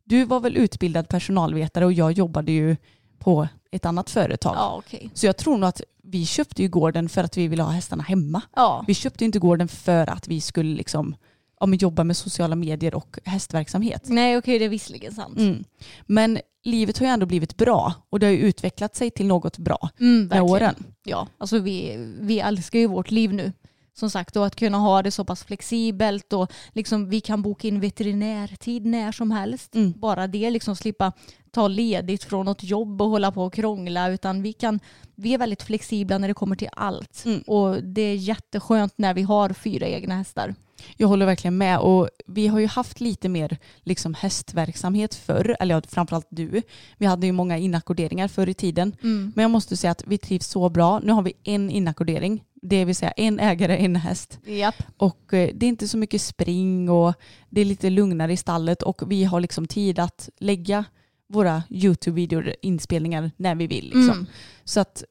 Du 0.07 0.25
var 0.25 0.39
väl 0.39 0.57
utbildad 0.57 1.09
personalvetare 1.09 1.85
och 1.85 1.93
jag 1.93 2.11
jobbade 2.11 2.51
ju 2.51 2.75
på 3.19 3.47
ett 3.71 3.85
annat 3.85 4.09
företag. 4.09 4.55
Ja 4.55 4.75
okej. 4.77 5.09
Så 5.13 5.25
jag 5.25 5.37
tror 5.37 5.57
nog 5.57 5.69
att 5.69 5.81
vi 6.03 6.25
köpte 6.25 6.61
ju 6.61 6.69
gården 6.69 7.09
för 7.09 7.23
att 7.23 7.37
vi 7.37 7.47
ville 7.47 7.63
ha 7.63 7.69
hästarna 7.71 8.03
hemma. 8.03 8.41
Ja. 8.55 8.83
Vi 8.87 8.93
köpte 8.93 9.23
ju 9.23 9.25
inte 9.25 9.39
gården 9.39 9.67
för 9.67 10.09
att 10.09 10.27
vi 10.27 10.41
skulle 10.41 10.75
liksom, 10.75 11.15
ja, 11.59 11.65
men 11.65 11.79
jobba 11.79 12.03
med 12.03 12.17
sociala 12.17 12.55
medier 12.55 12.95
och 12.95 13.19
hästverksamhet. 13.25 14.01
Nej 14.05 14.37
okej 14.37 14.59
det 14.59 14.65
är 14.65 14.69
visserligen 14.69 15.13
sant. 15.13 15.37
Mm. 15.37 15.63
Men 16.05 16.39
livet 16.63 16.97
har 16.97 17.05
ju 17.05 17.11
ändå 17.11 17.25
blivit 17.25 17.57
bra 17.57 17.93
och 18.09 18.19
det 18.19 18.25
har 18.25 18.33
ju 18.33 18.39
utvecklat 18.39 18.95
sig 18.95 19.11
till 19.11 19.25
något 19.25 19.57
bra 19.57 19.89
Mm, 19.99 20.19
med 20.19 20.29
verkligen. 20.29 20.49
åren. 20.51 20.75
Ja, 21.03 21.27
alltså 21.37 21.59
vi, 21.59 21.95
vi 22.19 22.39
älskar 22.39 22.79
ju 22.79 22.87
vårt 22.87 23.11
liv 23.11 23.33
nu. 23.33 23.51
Som 23.99 24.09
sagt, 24.09 24.35
och 24.35 24.45
att 24.45 24.55
kunna 24.55 24.77
ha 24.77 25.01
det 25.01 25.11
så 25.11 25.25
pass 25.25 25.43
flexibelt 25.43 26.33
och 26.33 26.51
liksom 26.73 27.09
vi 27.09 27.21
kan 27.21 27.41
boka 27.41 27.67
in 27.67 27.79
veterinärtid 27.79 28.85
när 28.85 29.11
som 29.11 29.31
helst. 29.31 29.75
Mm. 29.75 29.93
Bara 29.99 30.27
det, 30.27 30.49
liksom 30.49 30.75
slippa 30.75 31.13
ta 31.51 31.67
ledigt 31.67 32.23
från 32.23 32.45
något 32.45 32.63
jobb 32.63 33.01
och 33.01 33.09
hålla 33.09 33.31
på 33.31 33.43
och 33.43 33.53
krångla. 33.53 34.09
Utan 34.09 34.41
vi, 34.41 34.53
kan, 34.53 34.79
vi 35.15 35.33
är 35.33 35.37
väldigt 35.37 35.63
flexibla 35.63 36.17
när 36.17 36.27
det 36.27 36.33
kommer 36.33 36.55
till 36.55 36.69
allt. 36.71 37.23
Mm. 37.25 37.41
Och 37.41 37.83
det 37.83 38.01
är 38.01 38.15
jätteskönt 38.15 38.93
när 38.97 39.13
vi 39.13 39.21
har 39.21 39.49
fyra 39.53 39.87
egna 39.87 40.15
hästar. 40.15 40.55
Jag 40.97 41.07
håller 41.07 41.25
verkligen 41.25 41.57
med 41.57 41.79
och 41.79 42.09
vi 42.27 42.47
har 42.47 42.59
ju 42.59 42.67
haft 42.67 42.99
lite 42.99 43.29
mer 43.29 43.57
liksom 43.83 44.13
hästverksamhet 44.13 45.15
förr, 45.15 45.57
eller 45.59 45.75
ja, 45.75 45.81
framförallt 45.87 46.27
du. 46.29 46.61
Vi 46.97 47.05
hade 47.05 47.25
ju 47.25 47.31
många 47.31 47.57
inackorderingar 47.57 48.27
förr 48.27 48.49
i 48.49 48.53
tiden. 48.53 48.95
Mm. 49.03 49.31
Men 49.35 49.41
jag 49.41 49.51
måste 49.51 49.77
säga 49.77 49.91
att 49.91 50.03
vi 50.07 50.17
trivs 50.17 50.47
så 50.47 50.69
bra. 50.69 50.99
Nu 50.99 51.11
har 51.11 51.21
vi 51.21 51.33
en 51.43 51.69
inackordering, 51.69 52.43
det 52.61 52.85
vill 52.85 52.95
säga 52.95 53.11
en 53.11 53.39
ägare, 53.39 53.77
en 53.77 53.95
häst. 53.95 54.39
Japp. 54.45 54.75
Och 54.97 55.33
eh, 55.33 55.49
det 55.53 55.65
är 55.65 55.67
inte 55.67 55.87
så 55.87 55.97
mycket 55.97 56.21
spring 56.21 56.89
och 56.89 57.13
det 57.49 57.61
är 57.61 57.65
lite 57.65 57.89
lugnare 57.89 58.33
i 58.33 58.37
stallet 58.37 58.81
och 58.81 59.11
vi 59.11 59.23
har 59.23 59.39
liksom 59.39 59.67
tid 59.67 59.99
att 59.99 60.29
lägga 60.39 60.85
våra 61.29 61.63
YouTube-videor, 61.69 62.55
inspelningar 62.61 63.31
när 63.37 63.55
vi 63.55 63.67
vill. 63.67 63.85
Liksom. 63.85 64.09
Mm. 64.09 64.25
Så 64.63 64.79
att 64.79 65.03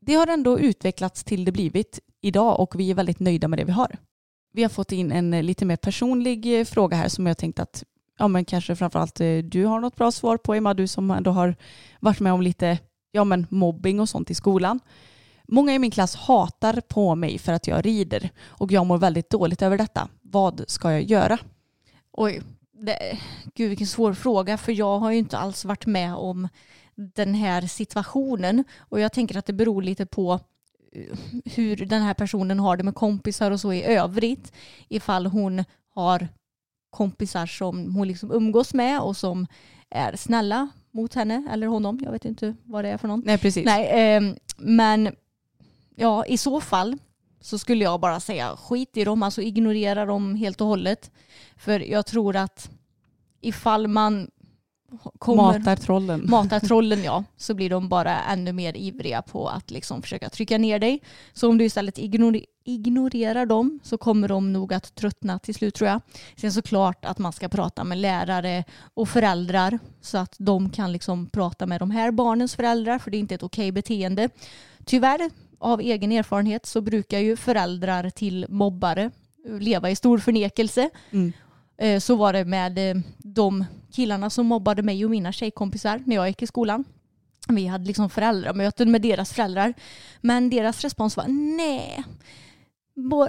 det 0.00 0.14
har 0.14 0.26
ändå 0.26 0.58
utvecklats 0.58 1.24
till 1.24 1.44
det 1.44 1.52
blivit 1.52 2.00
idag 2.20 2.60
och 2.60 2.80
vi 2.80 2.90
är 2.90 2.94
väldigt 2.94 3.20
nöjda 3.20 3.48
med 3.48 3.58
det 3.58 3.64
vi 3.64 3.72
har. 3.72 3.96
Vi 4.52 4.62
har 4.62 4.70
fått 4.70 4.92
in 4.92 5.12
en 5.12 5.34
eh, 5.34 5.42
lite 5.42 5.64
mer 5.64 5.76
personlig 5.76 6.60
eh, 6.60 6.64
fråga 6.64 6.96
här 6.96 7.08
som 7.08 7.26
jag 7.26 7.38
tänkt 7.38 7.58
att 7.58 7.84
ja, 8.18 8.28
men 8.28 8.44
kanske 8.44 8.76
framförallt 8.76 9.20
du 9.44 9.64
har 9.64 9.80
något 9.80 9.96
bra 9.96 10.12
svar 10.12 10.36
på 10.36 10.54
Emma, 10.54 10.74
du 10.74 10.86
som 10.86 11.10
ändå 11.10 11.30
har 11.30 11.56
varit 12.00 12.20
med 12.20 12.32
om 12.32 12.42
lite 12.42 12.78
ja, 13.12 13.24
men 13.24 13.46
mobbing 13.50 14.00
och 14.00 14.08
sånt 14.08 14.30
i 14.30 14.34
skolan. 14.34 14.80
Många 15.48 15.74
i 15.74 15.78
min 15.78 15.90
klass 15.90 16.16
hatar 16.16 16.80
på 16.80 17.14
mig 17.14 17.38
för 17.38 17.52
att 17.52 17.66
jag 17.66 17.86
rider 17.86 18.30
och 18.44 18.72
jag 18.72 18.86
mår 18.86 18.98
väldigt 18.98 19.30
dåligt 19.30 19.62
över 19.62 19.78
detta. 19.78 20.08
Vad 20.22 20.64
ska 20.68 20.92
jag 20.92 21.02
göra? 21.02 21.38
Oj, 22.12 22.42
det, 22.72 23.18
gud 23.54 23.68
vilken 23.68 23.86
svår 23.86 24.14
fråga 24.14 24.58
för 24.58 24.72
jag 24.72 24.98
har 24.98 25.10
ju 25.10 25.18
inte 25.18 25.38
alls 25.38 25.64
varit 25.64 25.86
med 25.86 26.14
om 26.14 26.48
den 26.94 27.34
här 27.34 27.62
situationen 27.62 28.64
och 28.78 29.00
jag 29.00 29.12
tänker 29.12 29.38
att 29.38 29.46
det 29.46 29.52
beror 29.52 29.82
lite 29.82 30.06
på 30.06 30.40
eh, 30.92 31.18
hur 31.44 31.76
den 31.76 32.02
här 32.02 32.14
personen 32.14 32.60
har 32.60 32.76
det 32.76 32.84
med 32.84 32.94
kompisar 32.94 33.50
och 33.50 33.60
så 33.60 33.72
i 33.72 33.84
övrigt. 33.84 34.52
Ifall 34.88 35.26
hon 35.26 35.64
har 35.94 36.28
kompisar 36.90 37.46
som 37.46 37.94
hon 37.94 38.08
liksom 38.08 38.32
umgås 38.32 38.74
med 38.74 39.00
och 39.00 39.16
som 39.16 39.46
är 39.90 40.16
snälla 40.16 40.68
mot 40.90 41.14
henne 41.14 41.48
eller 41.50 41.66
honom. 41.66 42.00
Jag 42.04 42.12
vet 42.12 42.24
inte 42.24 42.54
vad 42.64 42.84
det 42.84 42.88
är 42.88 42.98
för 42.98 43.08
någon. 43.08 43.22
Nej 43.26 43.38
precis. 43.38 43.64
Nej, 43.64 43.88
ehm, 43.90 44.36
men 44.56 45.14
ja, 45.94 46.26
i 46.26 46.36
så 46.38 46.60
fall 46.60 46.98
så 47.40 47.58
skulle 47.58 47.84
jag 47.84 48.00
bara 48.00 48.20
säga 48.20 48.56
skit 48.56 48.96
i 48.96 49.04
dem, 49.04 49.22
alltså 49.22 49.42
ignorera 49.42 50.06
dem 50.06 50.34
helt 50.34 50.60
och 50.60 50.66
hållet. 50.66 51.10
För 51.56 51.80
jag 51.80 52.06
tror 52.06 52.36
att 52.36 52.70
ifall 53.40 53.88
man 53.88 54.30
kommer, 55.18 55.42
Matar 55.42 55.76
trollen. 55.76 56.26
matar 56.30 56.60
trollen 56.60 57.04
ja, 57.04 57.24
så 57.36 57.54
blir 57.54 57.70
de 57.70 57.88
bara 57.88 58.20
ännu 58.22 58.52
mer 58.52 58.76
ivriga 58.76 59.22
på 59.22 59.48
att 59.48 59.70
liksom 59.70 60.02
försöka 60.02 60.28
trycka 60.28 60.58
ner 60.58 60.78
dig. 60.78 61.02
Så 61.32 61.48
om 61.48 61.58
du 61.58 61.64
istället 61.64 61.98
ignore- 61.98 62.44
ignorerar 62.64 63.46
dem 63.46 63.80
så 63.82 63.98
kommer 63.98 64.28
de 64.28 64.52
nog 64.52 64.72
att 64.74 64.94
tröttna 64.94 65.38
till 65.38 65.54
slut 65.54 65.74
tror 65.74 65.90
jag. 65.90 66.00
Sen 66.36 66.52
såklart 66.52 67.04
att 67.04 67.18
man 67.18 67.32
ska 67.32 67.48
prata 67.48 67.84
med 67.84 67.98
lärare 67.98 68.64
och 68.94 69.08
föräldrar 69.08 69.78
så 70.00 70.18
att 70.18 70.34
de 70.38 70.70
kan 70.70 70.92
liksom 70.92 71.26
prata 71.30 71.66
med 71.66 71.80
de 71.80 71.90
här 71.90 72.10
barnens 72.10 72.56
föräldrar 72.56 72.98
för 72.98 73.10
det 73.10 73.16
är 73.16 73.20
inte 73.20 73.34
ett 73.34 73.42
okej 73.42 73.72
beteende. 73.72 74.28
Tyvärr 74.84 75.30
av 75.64 75.80
egen 75.80 76.12
erfarenhet 76.12 76.66
så 76.66 76.80
brukar 76.80 77.18
ju 77.18 77.36
föräldrar 77.36 78.10
till 78.10 78.46
mobbare 78.48 79.10
leva 79.60 79.90
i 79.90 79.96
stor 79.96 80.18
förnekelse. 80.18 80.90
Mm. 81.10 81.32
Eh, 81.78 82.00
Så 82.00 82.16
var 82.16 82.32
det 82.32 82.44
med 82.44 82.90
eh, 82.90 83.02
de 83.18 83.64
killarna 83.92 84.30
som 84.30 84.46
mobbade 84.46 84.82
mig 84.82 85.04
och 85.04 85.10
mina 85.10 85.32
tjejkompisar 85.32 86.02
när 86.06 86.16
jag 86.16 86.28
gick 86.28 86.42
i 86.42 86.46
skolan. 86.46 86.84
Vi 87.48 87.66
hade 87.66 87.84
liksom 87.84 88.10
föräldramöten 88.10 88.90
med 88.90 89.02
deras 89.02 89.32
föräldrar. 89.32 89.74
Men 90.20 90.50
deras 90.50 90.80
respons 90.82 91.16
var 91.16 91.26
nej. 91.56 92.04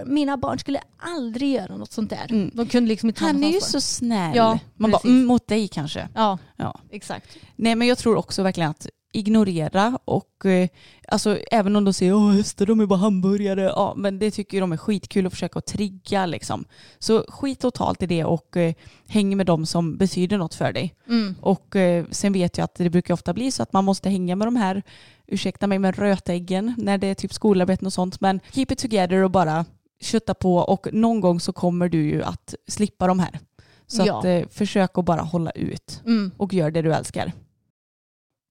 Mina 0.05 0.37
barn 0.37 0.59
skulle 0.59 0.79
aldrig 0.97 1.51
göra 1.53 1.77
något 1.77 1.91
sånt 1.91 2.09
där. 2.09 2.25
Mm. 2.31 2.51
De 2.53 2.67
kunde 2.67 2.87
liksom 2.89 3.09
inte 3.09 3.23
Han 3.23 3.43
är 3.43 3.51
ju 3.53 3.59
så 3.61 3.81
snäll. 3.81 4.35
Ja, 4.35 4.59
Man 4.75 4.91
bara, 4.91 5.01
mm, 5.03 5.25
mot 5.25 5.47
dig 5.47 5.67
kanske. 5.67 6.09
Ja, 6.15 6.37
Ja. 6.55 6.79
exakt. 6.91 7.37
Nej 7.55 7.75
men 7.75 7.87
jag 7.87 7.97
tror 7.97 8.15
också 8.15 8.43
verkligen 8.43 8.69
att 8.69 8.87
ignorera 9.15 9.99
och 10.05 10.45
eh, 10.45 10.69
alltså 11.07 11.37
även 11.51 11.75
om 11.75 11.83
de 11.85 11.93
säger 11.93 12.13
åh 12.13 12.31
hästar 12.31 12.65
de 12.65 12.79
är 12.79 12.85
bara 12.85 12.99
hamburgare, 12.99 13.61
ja 13.61 13.93
men 13.97 14.19
det 14.19 14.31
tycker 14.31 14.61
de 14.61 14.71
är 14.71 14.77
skitkul 14.77 15.25
att 15.25 15.33
försöka 15.33 15.59
att 15.59 15.65
trigga 15.65 16.25
liksom. 16.25 16.65
Så 16.99 17.25
skit 17.29 17.59
totalt 17.59 18.03
i 18.03 18.05
det 18.05 18.23
och 18.25 18.57
eh, 18.57 18.73
häng 19.07 19.37
med 19.37 19.45
dem 19.45 19.65
som 19.65 19.97
betyder 19.97 20.37
något 20.37 20.55
för 20.55 20.73
dig. 20.73 20.95
Mm. 21.07 21.35
Och 21.41 21.75
eh, 21.75 22.05
sen 22.11 22.33
vet 22.33 22.57
jag 22.57 22.65
att 22.65 22.75
det 22.75 22.89
brukar 22.89 23.13
ofta 23.13 23.33
bli 23.33 23.51
så 23.51 23.63
att 23.63 23.73
man 23.73 23.85
måste 23.85 24.09
hänga 24.09 24.35
med 24.35 24.47
de 24.47 24.55
här, 24.55 24.83
ursäkta 25.27 25.67
mig 25.67 25.79
med 25.79 25.97
rötäggen 25.99 26.73
när 26.77 26.97
det 26.97 27.07
är 27.07 27.15
typ 27.15 27.33
skolarbeten 27.33 27.85
och 27.85 27.93
sånt 27.93 28.21
men 28.21 28.39
keep 28.51 28.65
it 28.69 28.79
together 28.79 29.23
och 29.23 29.31
bara 29.31 29.65
kötta 30.01 30.33
på 30.33 30.55
och 30.57 30.87
någon 30.93 31.21
gång 31.21 31.39
så 31.39 31.53
kommer 31.53 31.89
du 31.89 32.03
ju 32.09 32.23
att 32.23 32.55
slippa 32.67 33.07
de 33.07 33.19
här. 33.19 33.39
Så 33.87 34.03
Ja. 34.05 34.19
att 34.19 34.25
eh, 34.25 34.41
försök 34.51 34.97
att 34.97 35.05
bara 35.05 35.21
hålla 35.21 35.51
ut 35.51 36.01
Mm. 36.05 36.31
och 36.37 36.53
gör 36.53 36.71
det 36.71 36.81
du 36.81 36.93
älskar. 36.93 37.31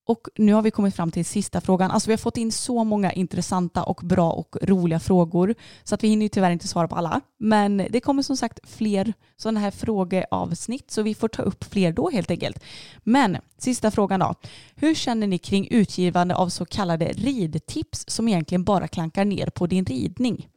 Och 0.06 0.28
nu 0.36 0.52
har 0.52 0.62
vi 0.62 0.70
kommit 0.70 0.96
fram 0.96 1.10
till 1.10 1.24
sista 1.24 1.60
frågan. 1.60 1.90
Alltså 1.90 2.08
vi 2.08 2.12
har 2.12 2.18
fått 2.18 2.36
in 2.36 2.52
så 2.52 2.84
många 2.84 3.12
intressanta 3.12 3.82
och 3.82 4.00
bra 4.04 4.30
och 4.30 4.56
roliga 4.62 5.00
frågor 5.00 5.54
så 5.84 5.94
att 5.94 6.04
vi 6.04 6.08
hinner 6.08 6.22
ju 6.22 6.28
tyvärr 6.28 6.50
inte 6.50 6.68
svara 6.68 6.88
på 6.88 6.96
alla. 6.96 7.20
Men 7.38 7.86
det 7.90 8.00
kommer 8.00 8.22
som 8.22 8.36
sagt 8.36 8.60
fler 8.70 9.12
sådana 9.36 9.60
här 9.60 9.70
frågeavsnitt 9.70 10.90
så 10.90 11.02
vi 11.02 11.14
får 11.14 11.28
ta 11.28 11.42
upp 11.42 11.64
fler 11.64 11.92
då 11.92 12.10
helt 12.10 12.30
enkelt. 12.30 12.64
Men 13.02 13.36
sista 13.58 13.90
frågan 13.90 14.20
då. 14.20 14.34
Hur 14.74 14.94
känner 14.94 15.26
ni 15.26 15.38
kring 15.38 15.68
utgivande 15.70 16.34
av 16.34 16.48
så 16.48 16.64
kallade 16.64 17.04
ridtips 17.04 18.04
som 18.08 18.28
egentligen 18.28 18.64
bara 18.64 18.88
klankar 18.88 19.24
ner 19.24 19.46
på 19.46 19.66
din 19.66 19.84
ridning? 19.84 20.48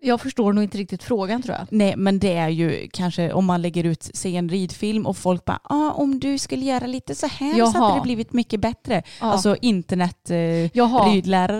Jag 0.00 0.20
förstår 0.20 0.52
nog 0.52 0.64
inte 0.64 0.78
riktigt 0.78 1.02
frågan 1.02 1.42
tror 1.42 1.56
jag. 1.56 1.66
Nej 1.70 1.94
men 1.96 2.18
det 2.18 2.36
är 2.36 2.48
ju 2.48 2.88
kanske 2.92 3.32
om 3.32 3.44
man 3.44 3.62
lägger 3.62 3.84
ut 3.84 4.02
sig 4.02 4.36
en 4.36 4.48
ridfilm 4.48 5.06
och 5.06 5.16
folk 5.16 5.44
bara 5.44 5.60
ah, 5.62 5.90
om 5.90 6.20
du 6.20 6.38
skulle 6.38 6.64
göra 6.64 6.86
lite 6.86 7.14
så 7.14 7.26
här 7.26 7.52
så 7.52 7.58
Jaha. 7.58 7.70
hade 7.70 7.98
det 7.98 8.02
blivit 8.02 8.32
mycket 8.32 8.60
bättre. 8.60 9.02
Ja. 9.20 9.26
Alltså 9.26 9.56
internet 9.60 10.30
eh, 10.30 10.70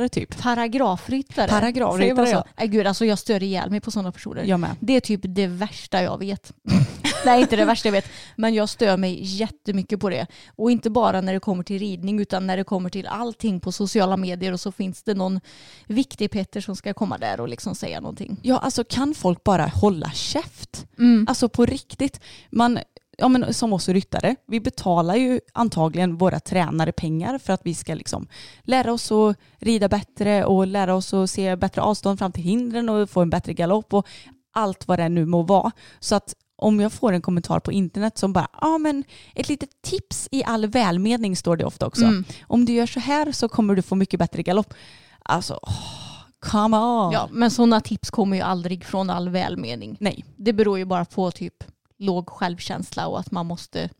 typ. 0.09 0.39
Paragrafryttare. 0.39 1.49
Paragrafryttare, 1.49 2.26
så? 2.26 2.32
ja. 2.32 2.45
Nej 2.59 2.68
gud 2.68 2.86
alltså 2.86 3.05
jag 3.05 3.18
stör 3.18 3.43
ihjäl 3.43 3.70
mig 3.70 3.80
på 3.80 3.91
sådana 3.91 4.12
personer. 4.12 4.45
Jag 4.45 4.61
med. 4.61 4.70
Det 4.80 4.93
är 4.97 5.01
typ 5.01 5.20
det 5.22 5.47
värsta 5.47 6.03
jag 6.03 6.18
vet. 6.18 6.53
Nej 7.27 7.41
inte 7.41 7.57
det 7.57 7.64
värsta 7.64 7.89
jag 7.89 7.93
vet. 7.93 8.11
Men 8.37 8.55
jag 8.55 8.69
stör 8.69 8.97
mig 8.97 9.19
jättemycket 9.23 10.01
på 10.01 10.11
det. 10.11 10.27
Och 10.57 10.71
inte 10.71 10.91
bara 10.91 11.21
när 11.21 11.33
det 11.33 11.41
kommer 11.41 11.62
till 11.62 11.79
ridning 11.79 12.21
utan 12.21 12.47
när 12.47 12.57
det 12.57 12.64
kommer 12.64 12.91
till 12.91 13.07
allting 13.07 13.61
på 13.61 13.73
sociala 13.73 14.16
medier 14.16 14.53
och 14.53 14.61
så 14.61 14.73
finns 14.73 15.03
det 15.03 15.14
någon 15.14 15.41
viktig 15.87 16.31
Petter 16.31 16.61
som 16.61 16.77
ska 16.77 16.95
komma 16.95 17.19
där 17.19 17.41
och 17.41 17.49
liksom 17.49 17.75
säga 17.75 18.01
någonting. 18.01 18.41
Ja 18.43 18.59
alltså 18.59 18.85
kan 18.85 19.14
folk 19.14 19.45
bara 19.45 19.66
hålla 19.66 20.11
käft? 20.11 20.87
Mm. 20.99 21.27
Alltså 21.29 21.49
på 21.49 21.66
riktigt. 21.66 22.21
Man, 22.51 22.79
ja, 23.19 23.29
men 23.29 23.55
som 23.55 23.73
oss 23.73 23.89
ryttare, 23.89 24.37
vi 24.47 24.61
betalar 24.61 25.16
ju 25.16 25.41
antagligen 25.53 26.16
våra 26.16 26.41
tränare 26.41 26.93
pengar 26.93 27.39
för 27.39 27.53
att 27.53 27.61
vi 27.64 27.75
ska 27.75 27.95
liksom 27.95 28.29
lära 28.62 28.93
oss 28.93 29.12
att 29.12 29.37
rida 29.59 29.89
bättre 29.89 30.45
och 30.45 30.66
lära 30.66 30.95
oss 30.95 31.14
att 31.14 31.31
se 31.31 31.57
bättre 31.57 31.83
avstånd 31.83 32.19
fram 32.19 32.33
till 32.33 32.43
hindren 32.43 32.89
och 32.89 33.11
få 33.11 33.21
en 33.21 33.31
bättre 33.31 33.53
galopp 33.53 33.95
och 33.95 34.07
allt 34.53 34.89
vad 34.89 34.99
det 34.99 35.09
nu 35.09 35.27
må 35.27 35.43
vara. 35.43 35.71
Så 36.01 36.14
att 36.14 36.35
om 36.59 36.80
jag 36.80 36.92
får 36.92 37.12
en 37.12 37.22
kommentar 37.22 37.61
på 37.61 37.72
internet 37.72 38.18
som 38.18 38.32
bara, 38.32 38.48
ja 38.61 38.78
men 38.78 39.04
ett 39.34 39.48
litet 39.48 39.82
tips 39.82 40.28
i 40.30 40.44
all 40.44 40.66
välmening 40.66 41.36
står 41.36 41.56
det 41.56 41.64
ofta 41.64 41.86
också. 41.86 42.04
Mm. 42.04 42.24
Om 42.42 42.64
du 42.64 42.72
gör 42.72 42.86
så 42.86 43.00
här 43.00 43.32
så 43.32 43.48
kommer 43.48 43.74
du 43.74 43.82
få 43.82 43.94
mycket 43.94 44.18
bättre 44.18 44.42
galopp. 44.42 44.74
Alltså, 45.22 45.59
åh, 45.62 46.22
come 46.40 46.76
on. 46.76 47.12
Ja, 47.12 47.28
men 47.32 47.50
sådana 47.50 47.80
tips 47.80 48.11
kommer 48.11 48.36
ju 48.36 48.42
aldrig 48.42 48.84
från 48.84 49.11
all 49.11 49.28
välmening. 49.28 49.96
Nej. 50.00 50.24
Det 50.36 50.52
beror 50.52 50.78
ju 50.78 50.84
bara 50.84 51.04
på 51.04 51.30
typ 51.30 51.64
låg 51.98 52.28
självkänsla 52.28 53.06
och 53.06 53.20
att 53.20 53.30
man 53.30 53.46
måste 53.46 53.90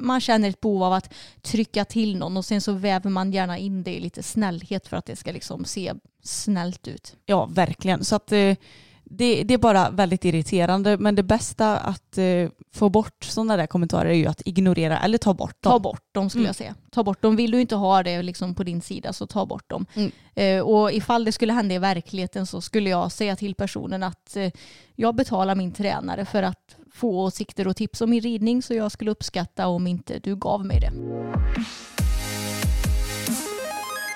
man 0.00 0.20
känner 0.20 0.48
ett 0.48 0.60
behov 0.60 0.82
av 0.82 0.92
att 0.92 1.14
trycka 1.42 1.84
till 1.84 2.16
någon 2.16 2.36
och 2.36 2.44
sen 2.44 2.60
så 2.60 2.72
väver 2.72 3.10
man 3.10 3.32
gärna 3.32 3.58
in 3.58 3.82
det 3.82 3.94
i 3.94 4.00
lite 4.00 4.22
snällhet 4.22 4.88
för 4.88 4.96
att 4.96 5.06
det 5.06 5.16
ska 5.16 5.32
liksom 5.32 5.64
se 5.64 5.94
snällt 6.22 6.88
ut. 6.88 7.16
Ja, 7.26 7.46
verkligen. 7.46 8.04
Så 8.04 8.16
att 8.16 8.32
eh, 8.32 8.56
det, 9.16 9.42
det 9.42 9.54
är 9.54 9.58
bara 9.58 9.90
väldigt 9.90 10.24
irriterande. 10.24 10.96
Men 10.98 11.14
det 11.14 11.22
bästa 11.22 11.78
att 11.78 12.18
eh, 12.18 12.48
få 12.74 12.88
bort 12.88 13.24
sådana 13.24 13.56
där 13.56 13.66
kommentarer 13.66 14.10
är 14.10 14.14
ju 14.14 14.26
att 14.26 14.42
ignorera 14.44 14.98
eller 14.98 15.18
ta 15.18 15.34
bort 15.34 15.62
dem. 15.62 15.70
Ta 15.72 15.78
bort 15.78 16.04
dem 16.12 16.30
skulle 16.30 16.40
Mm. 16.42 16.48
jag 16.48 16.56
säga. 16.56 16.74
Ta 16.90 17.04
bort 17.04 17.22
dem. 17.22 17.36
Vill 17.36 17.50
du 17.50 17.60
inte 17.60 17.74
ha 17.76 18.02
det 18.02 18.22
liksom 18.22 18.54
på 18.54 18.62
din 18.62 18.80
sida 18.82 19.12
så 19.12 19.26
ta 19.26 19.46
bort 19.46 19.70
dem. 19.70 19.86
Mm. 19.94 20.10
Eh, 20.34 20.60
och 20.62 20.92
ifall 20.92 21.24
det 21.24 21.32
skulle 21.32 21.52
hända 21.52 21.74
i 21.74 21.78
verkligheten 21.78 22.46
så 22.46 22.60
skulle 22.60 22.90
jag 22.90 23.12
säga 23.12 23.36
till 23.36 23.54
personen 23.54 24.02
att 24.02 24.36
eh, 24.36 24.50
jag 24.96 25.14
betalar 25.14 25.54
min 25.54 25.72
tränare 25.72 26.24
för 26.24 26.42
att 26.42 26.76
få 26.94 27.20
åsikter 27.24 27.68
och 27.68 27.76
tips 27.76 28.00
om 28.00 28.10
min 28.10 28.20
ridning 28.20 28.62
så 28.62 28.74
jag 28.74 28.92
skulle 28.92 29.10
uppskatta 29.10 29.66
om 29.66 29.86
inte 29.86 30.18
du 30.18 30.36
gav 30.36 30.66
mig 30.66 30.80
det. 30.80 30.92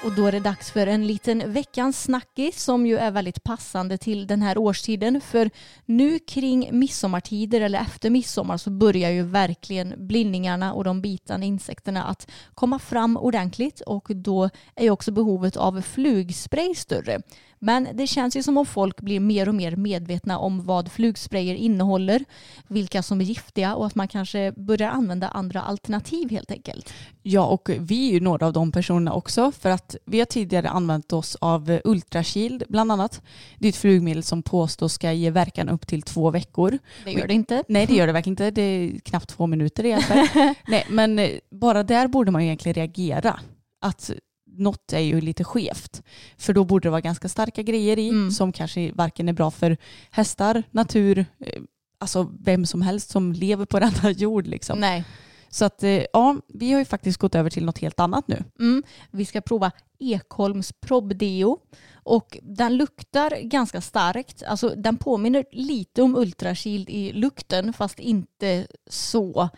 Och 0.06 0.12
då 0.12 0.26
är 0.26 0.32
det 0.32 0.40
dags 0.40 0.70
för 0.70 0.86
en 0.86 1.06
liten 1.06 1.52
veckans 1.52 2.02
snackis 2.02 2.62
som 2.62 2.86
ju 2.86 2.96
är 2.96 3.10
väldigt 3.10 3.44
passande 3.44 3.98
till 3.98 4.26
den 4.26 4.42
här 4.42 4.58
årstiden. 4.58 5.20
För 5.20 5.50
nu 5.86 6.18
kring 6.18 6.68
midsommartider 6.72 7.60
eller 7.60 7.78
efter 7.78 8.10
midsommar 8.10 8.56
så 8.56 8.70
börjar 8.70 9.10
ju 9.10 9.22
verkligen 9.22 9.94
blindningarna 10.06 10.72
och 10.72 10.84
de 10.84 11.02
bitande 11.02 11.46
insekterna 11.46 12.04
att 12.04 12.30
komma 12.54 12.78
fram 12.78 13.16
ordentligt 13.16 13.80
och 13.80 14.08
då 14.14 14.50
är 14.74 14.84
ju 14.84 14.90
också 14.90 15.12
behovet 15.12 15.56
av 15.56 15.80
flugspray 15.80 16.74
större. 16.74 17.20
Men 17.58 17.88
det 17.94 18.06
känns 18.06 18.36
ju 18.36 18.42
som 18.42 18.58
om 18.58 18.66
folk 18.66 19.00
blir 19.00 19.20
mer 19.20 19.48
och 19.48 19.54
mer 19.54 19.76
medvetna 19.76 20.38
om 20.38 20.64
vad 20.64 20.92
flugsprayer 20.92 21.54
innehåller, 21.54 22.24
vilka 22.68 23.02
som 23.02 23.20
är 23.20 23.24
giftiga 23.24 23.74
och 23.74 23.86
att 23.86 23.94
man 23.94 24.08
kanske 24.08 24.52
börjar 24.52 24.90
använda 24.90 25.28
andra 25.28 25.62
alternativ 25.62 26.30
helt 26.30 26.50
enkelt. 26.50 26.92
Ja, 27.22 27.46
och 27.46 27.70
vi 27.78 28.08
är 28.08 28.12
ju 28.12 28.20
några 28.20 28.46
av 28.46 28.52
de 28.52 28.72
personerna 28.72 29.12
också 29.12 29.52
för 29.52 29.70
att 29.70 29.96
vi 30.04 30.18
har 30.18 30.26
tidigare 30.26 30.68
använt 30.68 31.12
oss 31.12 31.36
av 31.40 31.80
Ultrashield 31.84 32.64
bland 32.68 32.92
annat. 32.92 33.22
Det 33.58 33.66
är 33.66 33.68
ett 33.68 33.76
flugmedel 33.76 34.22
som 34.22 34.42
påstås 34.42 34.92
ska 34.92 35.12
ge 35.12 35.30
verkan 35.30 35.68
upp 35.68 35.86
till 35.86 36.02
två 36.02 36.30
veckor. 36.30 36.78
Det 37.04 37.12
gör 37.12 37.26
det 37.26 37.34
inte. 37.34 37.62
Nej, 37.68 37.86
det 37.86 37.94
gör 37.94 38.06
det 38.06 38.12
verkligen 38.12 38.32
inte. 38.32 38.50
Det 38.50 38.62
är 38.62 38.98
knappt 38.98 39.28
två 39.28 39.46
minuter 39.46 39.82
det. 39.82 40.54
Nej, 40.68 40.86
men 40.90 41.18
eh, 41.18 41.30
bara 41.50 41.82
där 41.82 42.08
borde 42.08 42.30
man 42.30 42.42
ju 42.42 42.46
egentligen 42.46 42.74
reagera. 42.74 43.40
Att 43.80 44.10
något 44.58 44.92
är 44.92 44.98
ju 45.00 45.20
lite 45.20 45.44
skevt. 45.44 46.02
För 46.36 46.52
då 46.52 46.64
borde 46.64 46.86
det 46.86 46.90
vara 46.90 47.00
ganska 47.00 47.28
starka 47.28 47.62
grejer 47.62 47.98
i 47.98 48.08
Mm. 48.08 48.30
som 48.30 48.52
kanske 48.52 48.92
varken 48.92 49.28
är 49.28 49.32
bra 49.32 49.50
för 49.50 49.76
hästar, 50.10 50.62
natur, 50.70 51.18
eh, 51.18 51.62
alltså 51.98 52.30
vem 52.40 52.66
som 52.66 52.82
helst 52.82 53.10
som 53.10 53.32
lever 53.32 53.64
på 53.66 53.78
denna 53.80 54.10
jord 54.10 54.46
liksom. 54.46 54.78
Nej. 54.80 55.04
Så 55.48 55.64
att 55.64 55.82
eh, 55.82 56.02
ja, 56.12 56.36
vi 56.48 56.72
har 56.72 56.78
ju 56.78 56.84
faktiskt 56.84 57.18
gått 57.18 57.34
över 57.34 57.50
till 57.50 57.64
något 57.64 57.78
helt 57.78 58.00
annat 58.00 58.28
nu. 58.28 58.44
Mm. 58.58 58.82
Vi 59.10 59.24
ska 59.24 59.40
prova 59.40 59.70
Ekholms 59.98 60.72
probdeo 60.80 61.58
och 61.94 62.38
den 62.42 62.76
luktar 62.76 63.40
ganska 63.42 63.80
starkt. 63.80 64.42
Alltså 64.42 64.68
den 64.76 64.96
påminner 64.96 65.44
lite 65.52 66.02
om 66.02 66.16
Ultrashield 66.16 66.90
i 66.90 67.12
lukten 67.12 67.72
fast 67.72 67.98
inte 67.98 68.66
så. 68.90 69.48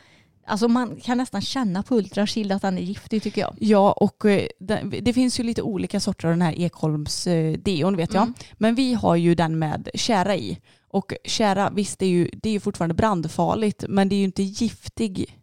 Alltså 0.49 0.69
man 0.69 0.97
kan 0.97 1.19
nästan 1.19 1.41
känna 1.41 1.83
på 1.83 1.95
Ultrashield 1.97 2.53
att 2.53 2.63
den 2.63 2.79
är 2.79 2.83
giftig 2.83 3.23
tycker 3.23 3.41
jag. 3.41 3.55
Ja, 3.61 3.93
och 3.93 4.25
eh, 4.25 4.47
det, 4.61 5.01
det 5.03 5.13
finns 5.13 5.41
ju 5.41 5.45
lite 5.45 5.63
olika 5.63 6.01
sorter 6.01 6.29
av 6.29 6.33
den 6.33 6.43
här 6.43 6.61
Ekholms 6.61 7.27
eh, 7.27 7.53
deon 7.53 7.97
vet 7.97 8.15
jag. 8.15 8.23
Mm. 8.23 8.35
Men 8.53 8.75
vi 8.75 8.95
har 8.95 9.17
ju 9.17 9.35
den 9.35 9.59
med 9.59 9.89
kära 9.95 10.37
i. 10.37 10.59
Och 10.91 11.13
kära, 11.25 11.71
visst 11.71 11.99
det 11.99 12.07
är 12.07 12.11
ju, 12.11 12.31
det 12.33 12.49
är 12.49 12.53
ju 12.53 12.61
fortfarande 12.61 12.95
brandfarligt 12.95 13.85
men 13.89 14.09
det 14.09 14.15
är 14.15 14.19
ju 14.19 14.25
inte 14.25 14.43
giftig, 14.43 15.38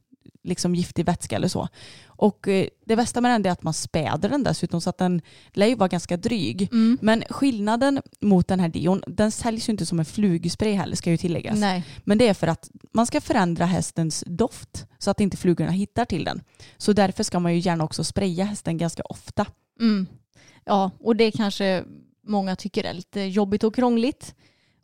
liksom 0.45 0.75
giftig 0.75 1.05
vätska 1.05 1.35
eller 1.35 1.47
så. 1.47 1.67
Och 2.07 2.47
eh, 2.47 2.67
det 2.85 2.95
bästa 2.95 3.21
med 3.21 3.31
den 3.31 3.45
är 3.45 3.51
att 3.51 3.63
man 3.63 3.73
späder 3.73 4.29
den 4.29 4.43
dessutom 4.43 4.81
så 4.81 4.89
att 4.89 4.97
den 4.97 5.21
lär 5.53 5.67
ju 5.67 5.75
vara 5.75 5.87
ganska 5.87 6.17
dryg. 6.17 6.69
Mm. 6.71 6.97
Men 7.01 7.23
skillnaden 7.29 8.01
mot 8.19 8.47
den 8.47 8.59
här 8.59 8.69
deon, 8.69 9.03
den 9.07 9.31
säljs 9.31 9.69
ju 9.69 9.71
inte 9.71 9.85
som 9.85 9.99
en 9.99 10.05
flugspray 10.05 10.73
heller 10.73 10.95
ska 10.95 11.11
ju 11.11 11.17
tilläggas. 11.17 11.59
Nej. 11.59 11.83
Men 12.03 12.17
det 12.17 12.27
är 12.27 12.33
för 12.33 12.47
att 12.47 12.69
man 12.93 13.05
ska 13.05 13.21
förändra 13.21 13.65
hästens 13.65 14.23
doft 14.27 14.85
så 14.97 15.11
att 15.11 15.19
inte 15.19 15.37
flugorna 15.37 15.71
hittar 15.71 16.05
till 16.05 16.23
den. 16.23 16.41
Så 16.77 16.93
därför 16.93 17.23
ska 17.23 17.39
man 17.39 17.53
ju 17.53 17.59
gärna 17.59 17.83
också 17.83 18.03
spraya 18.03 18.45
hästen 18.45 18.77
ganska 18.77 19.03
ofta. 19.03 19.45
Mm. 19.79 20.07
Ja, 20.65 20.91
och 20.99 21.15
det 21.15 21.31
kanske 21.31 21.83
många 22.27 22.55
tycker 22.55 22.83
är 22.83 22.93
lite 22.93 23.21
jobbigt 23.21 23.63
och 23.63 23.75
krångligt. 23.75 24.35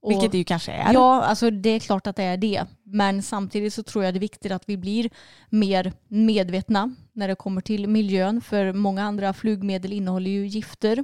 Och 0.01 0.11
Vilket 0.11 0.31
det 0.31 0.37
ju 0.37 0.43
kanske 0.43 0.71
är. 0.71 0.93
Ja, 0.93 1.23
alltså 1.23 1.51
det 1.51 1.69
är 1.69 1.79
klart 1.79 2.07
att 2.07 2.15
det 2.15 2.23
är 2.23 2.37
det. 2.37 2.65
Men 2.83 3.21
samtidigt 3.23 3.73
så 3.73 3.83
tror 3.83 4.03
jag 4.03 4.13
det 4.13 4.17
är 4.17 4.19
viktigt 4.21 4.51
att 4.51 4.63
vi 4.69 4.77
blir 4.77 5.09
mer 5.49 5.93
medvetna 6.07 6.95
när 7.13 7.27
det 7.27 7.35
kommer 7.35 7.61
till 7.61 7.87
miljön. 7.87 8.41
För 8.41 8.73
många 8.73 9.03
andra 9.03 9.33
flugmedel 9.33 9.93
innehåller 9.93 10.31
ju 10.31 10.47
gifter. 10.47 11.03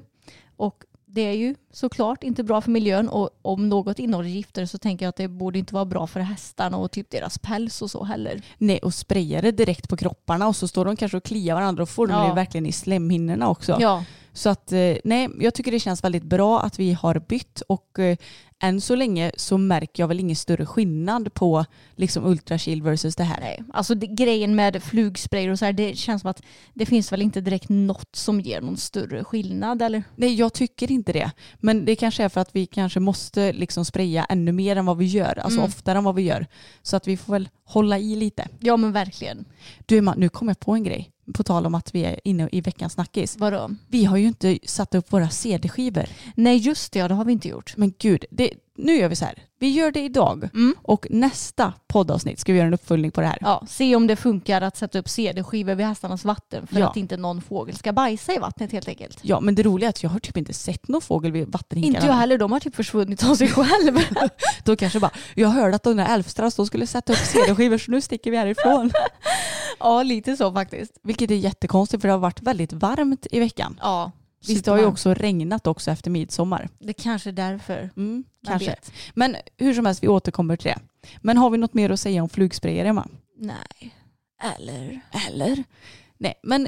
Och 0.55 0.83
det 1.05 1.21
är 1.21 1.33
ju 1.33 1.55
såklart 1.73 2.23
inte 2.23 2.43
bra 2.43 2.61
för 2.61 2.71
miljön. 2.71 3.09
Och 3.09 3.29
om 3.41 3.69
något 3.69 3.99
innehåller 3.99 4.29
gifter 4.29 4.65
så 4.65 4.77
tänker 4.77 5.05
jag 5.05 5.09
att 5.09 5.15
det 5.15 5.27
borde 5.27 5.59
inte 5.59 5.73
vara 5.73 5.85
bra 5.85 6.07
för 6.07 6.19
hästarna 6.19 6.77
och 6.77 6.91
typ 6.91 7.09
deras 7.09 7.37
päls 7.37 7.81
och 7.81 7.91
så 7.91 8.03
heller. 8.03 8.41
Nej, 8.57 8.79
och 8.79 8.93
spraya 8.93 9.41
det 9.41 9.51
direkt 9.51 9.89
på 9.89 9.97
kropparna 9.97 10.47
och 10.47 10.55
så 10.55 10.67
står 10.67 10.85
de 10.85 10.95
kanske 10.95 11.17
och 11.17 11.23
kliar 11.23 11.55
varandra 11.55 11.83
och 11.83 11.89
får 11.89 12.09
Ja. 12.11 12.27
det 12.27 12.33
verkligen 12.33 12.65
i 12.65 12.71
slemhinnorna 12.71 13.49
också. 13.49 13.77
Ja, 13.79 14.03
Så 14.37 14.49
att 14.49 14.71
eh, 14.71 14.95
nej, 15.03 15.29
jag 15.39 15.53
tycker 15.53 15.71
det 15.71 15.79
känns 15.79 16.03
väldigt 16.03 16.23
bra 16.23 16.61
att 16.61 16.79
vi 16.79 16.93
har 16.93 17.19
bytt 17.19 17.61
och 17.61 17.99
eh, 17.99 18.17
än 18.59 18.81
så 18.81 18.95
länge 18.95 19.31
så 19.37 19.57
märker 19.57 20.03
jag 20.03 20.07
väl 20.07 20.19
ingen 20.19 20.35
större 20.35 20.65
skillnad 20.65 21.33
på 21.33 21.65
liksom 21.95 22.25
Ultrashield 22.25 22.83
versus 22.83 23.15
det 23.15 23.23
här. 23.23 23.39
nej. 23.39 23.63
Alltså 23.73 23.95
det, 23.95 24.07
grejen 24.07 24.55
med 24.55 24.83
flugsprayer 24.83 25.49
och 25.49 25.59
så 25.59 25.65
här, 25.65 25.73
det 25.73 25.97
känns 25.97 26.21
som 26.21 26.31
att 26.31 26.41
det 26.73 26.85
finns 26.85 27.11
väl 27.11 27.21
inte 27.21 27.41
direkt 27.41 27.69
något 27.69 28.15
som 28.15 28.41
ger 28.41 28.61
någon 28.61 28.77
större 28.77 29.23
skillnad 29.23 29.81
eller? 29.81 30.03
Nej, 30.15 30.35
jag 30.35 30.53
tycker 30.53 30.91
inte 30.91 31.13
det. 31.13 31.31
Men 31.59 31.85
det 31.85 31.95
kanske 31.95 32.23
är 32.23 32.29
för 32.29 32.41
att 32.41 32.55
vi 32.55 32.65
kanske 32.65 32.99
måste 32.99 33.53
liksom 33.53 33.85
spraya 33.85 34.25
ännu 34.25 34.51
mer 34.51 34.75
än 34.75 34.85
vad 34.85 34.97
vi 34.97 35.05
gör. 35.05 35.39
Alltså 35.39 35.59
Mm. 35.59 35.67
oftare 35.69 35.97
än 35.97 36.03
vad 36.03 36.15
vi 36.15 36.21
gör. 36.21 36.45
Så 36.81 36.97
att 36.97 37.07
vi 37.07 37.17
får 37.17 37.33
väl 37.33 37.49
hålla 37.63 37.99
i 37.99 38.15
lite. 38.15 38.47
Ja 38.59 38.77
men 38.77 38.91
verkligen. 38.91 39.45
Du 39.85 40.01
nu 40.01 40.29
kom 40.29 40.47
jag 40.47 40.59
på 40.59 40.71
en 40.73 40.83
grej. 40.83 41.11
På 41.33 41.43
tal 41.43 41.65
om 41.65 41.75
att 41.75 41.95
vi 41.95 42.05
är 42.05 42.19
inne 42.23 42.49
i 42.51 42.61
veckans 42.61 42.93
snackis. 42.93 43.37
Vadå? 43.37 43.75
Vi 43.87 44.05
har 44.05 44.17
ju 44.17 44.27
inte 44.27 44.59
satt 44.63 44.95
upp 44.95 45.13
våra 45.13 45.29
CD-skivor. 45.29 46.05
Nej 46.35 46.57
just 46.57 46.93
det, 46.93 46.99
ja, 46.99 47.07
det 47.07 47.13
har 47.13 47.25
vi 47.25 47.31
inte 47.31 47.47
gjort. 47.47 47.73
Men 47.77 47.93
gud, 47.99 48.25
det, 48.29 48.53
nu 48.77 48.95
gör 48.95 49.09
vi 49.09 49.15
så 49.15 49.25
här. 49.25 49.43
Vi 49.59 49.69
gör 49.69 49.91
det 49.91 49.99
idag. 50.01 50.49
Mm. 50.53 50.75
Och 50.81 51.07
nästa 51.09 51.73
poddavsnitt 51.87 52.39
ska 52.39 52.51
vi 52.51 52.57
göra 52.57 52.67
en 52.67 52.73
uppföljning 52.73 53.11
på 53.11 53.21
det 53.21 53.27
här. 53.27 53.37
Ja, 53.41 53.63
se 53.67 53.95
om 53.95 54.07
det 54.07 54.15
funkar 54.15 54.61
att 54.61 54.77
sätta 54.77 54.99
upp 54.99 55.09
CD-skivor 55.09 55.75
vid 55.75 55.85
hästarnas 55.85 56.25
vatten 56.25 56.67
för 56.67 56.79
Ja. 56.79 56.89
att 56.89 56.97
inte 56.97 57.17
någon 57.17 57.41
fågel 57.41 57.75
ska 57.75 57.93
bajsa 57.93 58.33
i 58.33 58.37
vattnet 58.37 58.71
helt 58.71 58.87
enkelt. 58.87 59.19
Ja, 59.21 59.39
men 59.39 59.55
det 59.55 59.63
roliga 59.63 59.87
är 59.87 59.89
att 59.89 60.03
jag 60.03 60.09
har 60.09 60.19
typ 60.19 60.37
inte 60.37 60.53
sett 60.53 60.87
någon 60.87 61.01
fågel 61.01 61.31
vid 61.31 61.47
vattenhinkarna. 61.51 61.97
Inte 61.97 62.07
jag 62.07 62.13
heller, 62.19 62.37
de 62.37 62.51
har 62.51 62.59
typ 62.59 62.75
försvunnit 62.75 63.23
av 63.29 63.35
sig 63.35 63.47
själv. 63.47 63.99
Då 64.63 64.75
kanske 64.75 64.99
bara, 64.99 65.11
jag 65.35 65.49
hörde 65.49 65.75
att 65.75 65.83
de 65.83 65.97
där 65.97 66.13
Elfstras 66.15 66.55
de 66.55 66.65
skulle 66.65 66.87
sätta 66.87 67.13
upp 67.13 67.19
CD-skivor 67.19 67.77
så 67.77 67.91
nu 67.91 68.01
sticker 68.01 68.31
vi 68.31 68.37
härifrån. 68.37 68.91
ja, 69.79 70.03
lite 70.03 70.37
så 70.37 70.53
faktiskt. 70.53 70.91
Vilket 71.03 71.31
är 71.31 71.35
jättekonstigt 71.35 72.01
för 72.01 72.07
det 72.07 72.13
har 72.13 72.19
varit 72.19 72.41
väldigt 72.41 72.73
varmt 72.73 73.27
i 73.31 73.39
veckan. 73.39 73.79
Ja, 73.81 74.11
Visst 74.47 74.65
det 74.65 74.71
har 74.71 74.77
ju 74.79 74.85
också 74.85 75.13
regnat 75.13 75.67
också 75.67 75.91
efter 75.91 76.11
midsommar. 76.11 76.69
Det 76.79 76.93
kanske 76.93 77.29
är 77.29 77.33
därför. 77.33 77.89
Mm, 77.97 78.23
kanske. 78.47 78.69
vet. 78.69 78.91
Men 79.13 79.35
hur 79.57 79.73
som 79.73 79.85
helst, 79.85 80.03
vi 80.03 80.07
återkommer 80.07 80.55
till 80.55 80.71
det. 80.71 80.79
Men 81.21 81.37
har 81.37 81.49
vi 81.49 81.57
något 81.57 81.73
mer 81.73 81.89
att 81.89 81.99
säga 81.99 82.23
om 82.23 82.29
flugsprayer, 82.29 82.85
Emma? 82.85 83.07
Nej. 83.39 83.93
Eller? 84.57 84.99
Eller? 85.27 85.63
Nej, 86.17 86.33
men 86.43 86.67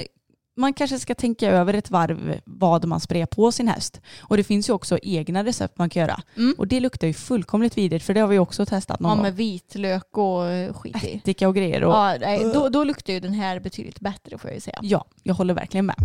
man 0.58 0.74
kanske 0.74 1.00
ska 1.00 1.16
tänka 1.16 1.50
över 1.50 1.74
ett 1.74 1.92
varv 1.92 2.40
vad 2.46 2.86
man 2.86 3.00
sprayar 3.00 3.26
på 3.26 3.52
sin 3.52 3.68
häst. 3.68 4.02
Och 4.20 4.38
det 4.38 4.44
finns 4.44 4.70
ju 4.70 4.74
också 4.74 5.00
egna 5.04 5.44
recept 5.44 5.78
man 5.78 5.90
kan 5.90 6.02
göra. 6.02 6.22
Mm. 6.38 6.56
Och 6.58 6.68
det 6.68 6.80
luktar 6.80 7.08
ju 7.08 7.14
fullkomligt 7.14 7.78
vidrigt 7.78 8.06
för 8.06 8.14
det 8.14 8.20
har 8.20 8.28
vi 8.28 8.40
också 8.40 8.66
testat 8.66 9.00
någon 9.00 9.10
Ja 9.10 9.16
gång. 9.16 9.24
med 9.24 9.36
vitlök 9.36 10.18
och 10.18 10.46
eh, 10.48 10.74
skit 10.74 11.04
i. 11.04 11.16
Ättika 11.16 11.48
och 11.48 11.56
grejer. 11.56 11.84
Och, 11.84 11.94
Ja, 11.94 12.18
då, 12.54 12.70
då 12.70 12.84
luktar 12.84 13.14
ju 13.14 13.20
den 13.20 13.34
här 13.34 13.60
betydligt 13.60 14.00
bättre 14.00 14.38
får 14.38 14.50
jag 14.50 14.56
ju 14.56 14.62
säga. 14.62 14.80
ja, 14.82 15.06
jag 15.24 15.34
håller 15.34 15.54
verkligen 15.54 15.86
med. 15.86 15.96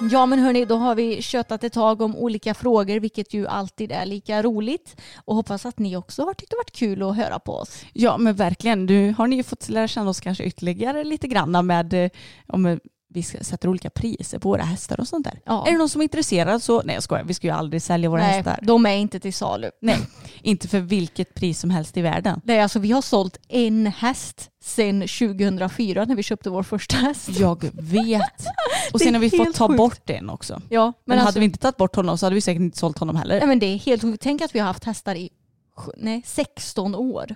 Ja 0.00 0.26
men 0.26 0.38
hörni, 0.38 0.64
då 0.64 0.76
har 0.76 0.94
vi 0.94 1.22
köttat 1.22 1.64
ett 1.64 1.72
tag 1.72 2.00
om 2.00 2.16
olika 2.16 2.54
frågor 2.54 3.00
vilket 3.00 3.34
ju 3.34 3.46
alltid 3.46 3.92
är 3.92 4.06
lika 4.06 4.42
roligt. 4.42 5.00
Och 5.24 5.34
hoppas 5.34 5.66
att 5.66 5.78
ni 5.78 5.96
också 5.96 6.24
har 6.24 6.34
tyckt 6.34 6.50
det 6.50 6.56
varit 6.56 6.76
kul 6.76 7.02
att 7.02 7.16
höra 7.16 7.38
på 7.38 7.52
oss. 7.52 7.84
Ja 7.92 8.18
men 8.18 8.34
verkligen. 8.34 8.86
Nu 8.86 9.12
har 9.12 9.26
ni 9.26 9.36
ju 9.36 9.42
fått 9.42 9.68
lära 9.68 9.88
känna 9.88 10.10
oss 10.10 10.20
kanske 10.20 10.44
ytterligare 10.44 11.04
lite 11.04 11.28
grann 11.28 11.66
med 11.66 11.94
eh, 11.94 12.10
om 12.46 12.66
eh, 12.66 12.78
vi 13.10 13.22
sätter 13.22 13.68
olika 13.68 13.90
priser 13.90 14.38
på 14.38 14.48
våra 14.48 14.62
hästar 14.62 15.00
och 15.00 15.08
sånt 15.08 15.24
där. 15.24 15.40
Ja. 15.46 15.66
Är 15.66 15.72
det 15.72 15.78
någon 15.78 15.88
som 15.88 16.00
är 16.00 16.02
intresserad 16.02 16.62
så, 16.62 16.82
nej 16.82 16.94
jag 16.94 17.02
skojar, 17.02 17.24
vi 17.24 17.34
ska 17.34 17.46
ju 17.46 17.52
aldrig 17.52 17.82
sälja 17.82 18.10
våra 18.10 18.20
Nej, 18.20 18.32
hästar. 18.32 18.58
de 18.62 18.86
är 18.86 18.96
inte 18.96 19.20
till 19.20 19.34
salu. 19.34 19.70
Nej, 19.82 19.98
inte 20.42 20.68
för 20.68 20.80
vilket 20.80 21.34
pris 21.34 21.60
som 21.60 21.70
helst 21.70 21.96
i 21.96 22.02
världen. 22.02 22.40
Nej, 22.44 22.60
alltså 22.60 22.78
vi 22.78 22.92
har 22.92 23.02
sålt 23.02 23.38
en 23.48 23.86
häst 23.86 24.50
sedan 24.64 25.00
2004 25.00 26.04
när 26.04 26.14
vi 26.16 26.22
köpte 26.22 26.50
vår 26.50 26.62
första 26.62 26.96
häst. 26.96 27.28
Jag 27.28 27.70
vet. 27.74 28.22
Och 28.92 29.00
sen 29.00 29.14
har 29.14 29.20
vi 29.20 29.30
fått 29.30 29.54
ta 29.54 29.68
sjukt. 29.68 29.78
bort 29.78 30.10
en 30.10 30.30
också. 30.30 30.62
Ja, 30.68 30.84
Men, 30.84 30.92
men, 31.06 31.18
hade 31.18 31.26
alltså, 31.26 31.40
vi 31.40 31.44
inte 31.44 31.58
tagit 31.58 31.76
bort 31.76 31.96
honom 31.96 32.18
så 32.18 32.26
hade 32.26 32.34
vi 32.34 32.40
säkert 32.40 32.60
inte 32.60 32.78
sålt 32.78 32.98
honom 32.98 33.16
heller. 33.16 33.38
nej, 33.38 33.46
men 33.48 33.58
det 33.58 33.66
är 33.66 33.76
helt 33.78 34.02
sjukt. 34.02 34.22
Tänk 34.22 34.42
att 34.42 34.54
vi 34.54 34.58
har 34.58 34.66
haft 34.66 34.84
hästar 34.84 35.14
i 35.14 35.30
nej, 35.96 36.22
16 36.26 36.94
år. 36.94 37.26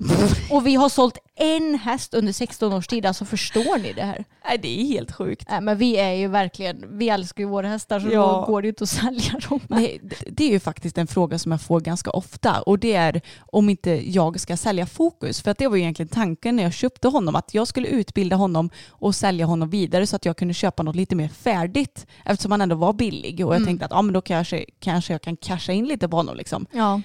Och 0.50 0.66
vi 0.66 0.74
har 0.74 0.88
sålt 0.88 1.18
en 1.36 1.74
häst 1.74 2.14
under 2.14 2.32
16 2.32 2.72
års 2.72 2.86
tid. 2.86 3.06
Alltså 3.06 3.24
förstår 3.24 3.78
ni 3.78 3.92
det 3.92 4.02
här? 4.02 4.24
Nej 4.48 4.58
det 4.62 4.80
är 4.80 4.84
helt 4.84 5.12
sjukt. 5.12 5.46
Nej, 5.50 5.60
men 5.60 5.78
vi 5.78 5.96
är 5.96 6.12
ju 6.12 6.28
verkligen, 6.28 6.98
vi 6.98 7.08
älskar 7.08 7.42
ju 7.44 7.48
våra 7.48 7.68
hästar 7.68 8.00
så 8.00 8.08
Ja. 8.10 8.20
då 8.46 8.52
går 8.52 8.62
det 8.62 8.66
ju 8.66 8.70
inte 8.70 8.84
att 8.84 8.90
sälja 8.90 9.32
dem. 9.48 9.60
Nej, 9.68 10.00
det- 10.26 10.44
är 10.44 10.48
ju 10.50 10.60
faktiskt 10.60 10.98
en 10.98 11.06
fråga 11.06 11.38
som 11.38 11.52
jag 11.52 11.60
får 11.60 11.80
ganska 11.80 12.10
ofta 12.10 12.60
och 12.62 12.78
det 12.78 12.94
är 12.94 13.20
om 13.40 13.68
inte 13.68 13.90
jag 14.10 14.40
ska 14.40 14.56
sälja 14.56 14.86
Fokus. 14.86 15.42
För 15.42 15.50
att 15.50 15.58
det 15.58 15.68
var 15.68 15.76
ju 15.76 15.82
egentligen 15.82 16.08
tanken 16.08 16.56
när 16.56 16.62
jag 16.62 16.72
köpte 16.72 17.08
honom 17.08 17.36
att 17.36 17.54
jag 17.54 17.68
skulle 17.68 17.88
utbilda 17.88 18.36
honom 18.36 18.70
och 18.90 19.14
sälja 19.14 19.46
honom 19.46 19.70
vidare 19.70 20.06
så 20.06 20.16
att 20.16 20.24
jag 20.24 20.36
kunde 20.36 20.54
köpa 20.54 20.82
något 20.82 20.96
lite 20.96 21.16
mer 21.16 21.28
färdigt 21.28 22.06
eftersom 22.24 22.50
han 22.52 22.60
ändå 22.60 22.76
var 22.76 22.92
billig 22.92 23.46
och 23.46 23.54
jag 23.54 23.64
tänkte 23.64 23.84
att 23.86 23.90
ja, 23.92 24.02
men 24.02 24.12
då 24.14 24.20
kanske, 24.20 24.64
kanske 24.80 25.12
jag 25.14 25.22
kan 25.22 25.36
casha 25.36 25.72
in 25.72 25.86
lite 25.86 26.08
på 26.08 26.16
honom 26.16 26.36
liksom. 26.36 26.66
Ja, 26.72 27.00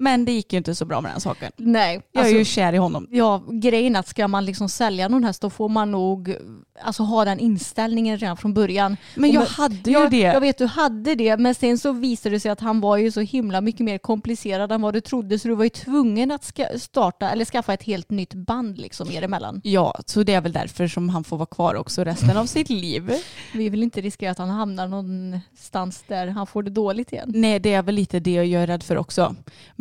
Men 0.00 0.24
det 0.24 0.32
gick 0.32 0.52
ju 0.52 0.56
inte 0.58 0.74
så 0.74 0.84
bra 0.84 1.00
med 1.00 1.12
den 1.12 1.20
saken. 1.20 1.52
nej. 1.56 2.02
Jag 2.12 2.20
är 2.20 2.24
Alltså, 2.24 2.38
ju 2.38 2.44
kär 2.44 2.72
i 2.72 2.76
honom. 2.76 3.06
Ja, 3.10 3.42
grejen 3.48 3.96
att 3.96 4.08
ska 4.08 4.28
man 4.28 4.44
liksom 4.44 4.68
sälja 4.68 5.08
någon 5.08 5.24
häst 5.24 5.42
då 5.42 5.50
får 5.50 5.68
man 5.68 5.90
nog 5.90 6.36
alltså, 6.82 7.02
ha 7.02 7.24
den 7.24 7.38
inställningen 7.38 8.18
redan 8.18 8.36
från 8.36 8.54
början. 8.54 8.96
Men 9.14 9.30
jag 9.32 9.40
men- 9.40 9.48
hade 9.48 9.90
ju 9.90 9.92
jag, 9.92 10.10
det. 10.10 10.18
Jag 10.20 10.40
vet 10.40 10.58
du 10.58 10.66
hade 10.66 11.14
det 11.14 11.36
men 11.36 11.54
sen 11.54 11.78
så 11.78 11.92
visade 11.92 12.34
det 12.36 12.40
sig 12.40 12.50
att 12.50 12.60
han 12.60 12.80
var 12.80 12.96
ju 12.96 13.10
så 13.12 13.20
himla 13.20 13.60
mycket 13.60 13.80
mer 13.80 13.98
komplicerad 13.98 14.72
än 14.72 14.82
vad 14.82 14.94
du 14.94 15.00
trodde 15.00 15.38
så 15.38 15.48
du 15.48 15.54
var 15.54 15.64
ju 15.64 15.70
tvungen 15.70 16.30
att 16.30 16.52
starta 16.76 17.30
eller 17.30 17.44
skaffa 17.44 17.74
ett 17.74 17.82
helt 17.82 18.10
nytt 18.10 18.34
band 18.34 18.78
liksom 18.78 19.10
er 19.10 19.22
emellan. 19.22 19.60
Ja, 19.64 19.94
så 20.06 20.22
det 20.22 20.34
är 20.34 20.40
väl 20.40 20.52
därför 20.52 20.86
som 20.88 21.08
han 21.08 21.24
får 21.24 21.36
vara 21.36 21.46
kvar 21.46 21.74
också 21.74 22.04
resten 22.04 22.36
av 22.36 22.46
sitt 22.46 22.70
liv. 22.70 23.10
Vi 23.54 23.68
vill 23.68 23.82
inte 23.82 24.00
riskera 24.00 24.30
att 24.30 24.38
han 24.38 24.50
hamnar 24.50 24.88
någonstans 24.88 26.04
där 26.08 26.26
han 26.26 26.46
får 26.46 26.62
det 26.62 26.70
dåligt 26.70 27.12
igen. 27.12 27.32
Nej, 27.34 27.58
det 27.60 27.72
är 27.72 27.82
väl 27.82 27.94
lite 27.94 28.20
det 28.20 28.30
jag 28.34 28.62
är 28.62 28.66
rädd 28.66 28.82
för 28.82 28.96
också. 28.98 29.34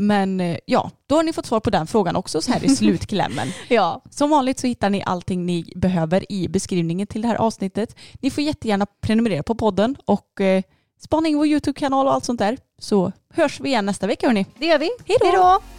Men 0.10 0.40
eh, 0.40 0.58
ja, 0.66 0.92
då 1.08 1.16
har 1.16 1.24
ni 1.24 1.34
fått 1.34 1.46
svar 1.46 1.60
på 1.60 1.70
den 1.70 1.88
frågan 1.88 2.16
också 2.16 2.42
så 2.42 2.52
här 2.52 2.66
i 2.66 2.70
slutklämmen. 2.76 3.48
Ja, 3.68 4.02
Som 4.10 4.30
vanligt 4.30 4.60
så 4.60 4.68
hittar 4.68 4.90
ni 4.90 5.04
allting 5.06 5.46
ni 5.46 5.74
behöver 5.76 6.32
i 6.32 6.48
beskrivningen 6.48 7.08
till 7.08 7.22
det 7.22 7.28
här 7.28 7.36
avsnittet. 7.36 7.96
Ni 8.22 8.32
får 8.32 8.44
jättegärna 8.44 8.86
prenumerera 9.02 9.44
på 9.44 9.56
podden 9.56 9.96
och 10.06 10.42
eh, 10.42 10.64
spana 11.02 11.28
in 11.28 11.38
vår 11.38 11.48
YouTube-kanal 11.48 12.08
och 12.08 12.14
allt 12.14 12.26
sånt 12.26 12.40
där. 12.40 12.58
Så 12.80 13.12
hörs 13.34 13.60
vi 13.60 13.70
igen 13.70 13.86
nästa 13.86 14.08
vecka 14.08 14.28
hörni. 14.28 14.46
det 14.58 14.66
gör 14.66 14.80
vi. 14.80 14.90
Hej 15.06 15.18
då! 15.20 15.26
Hej 15.26 15.36
då! 15.36 15.79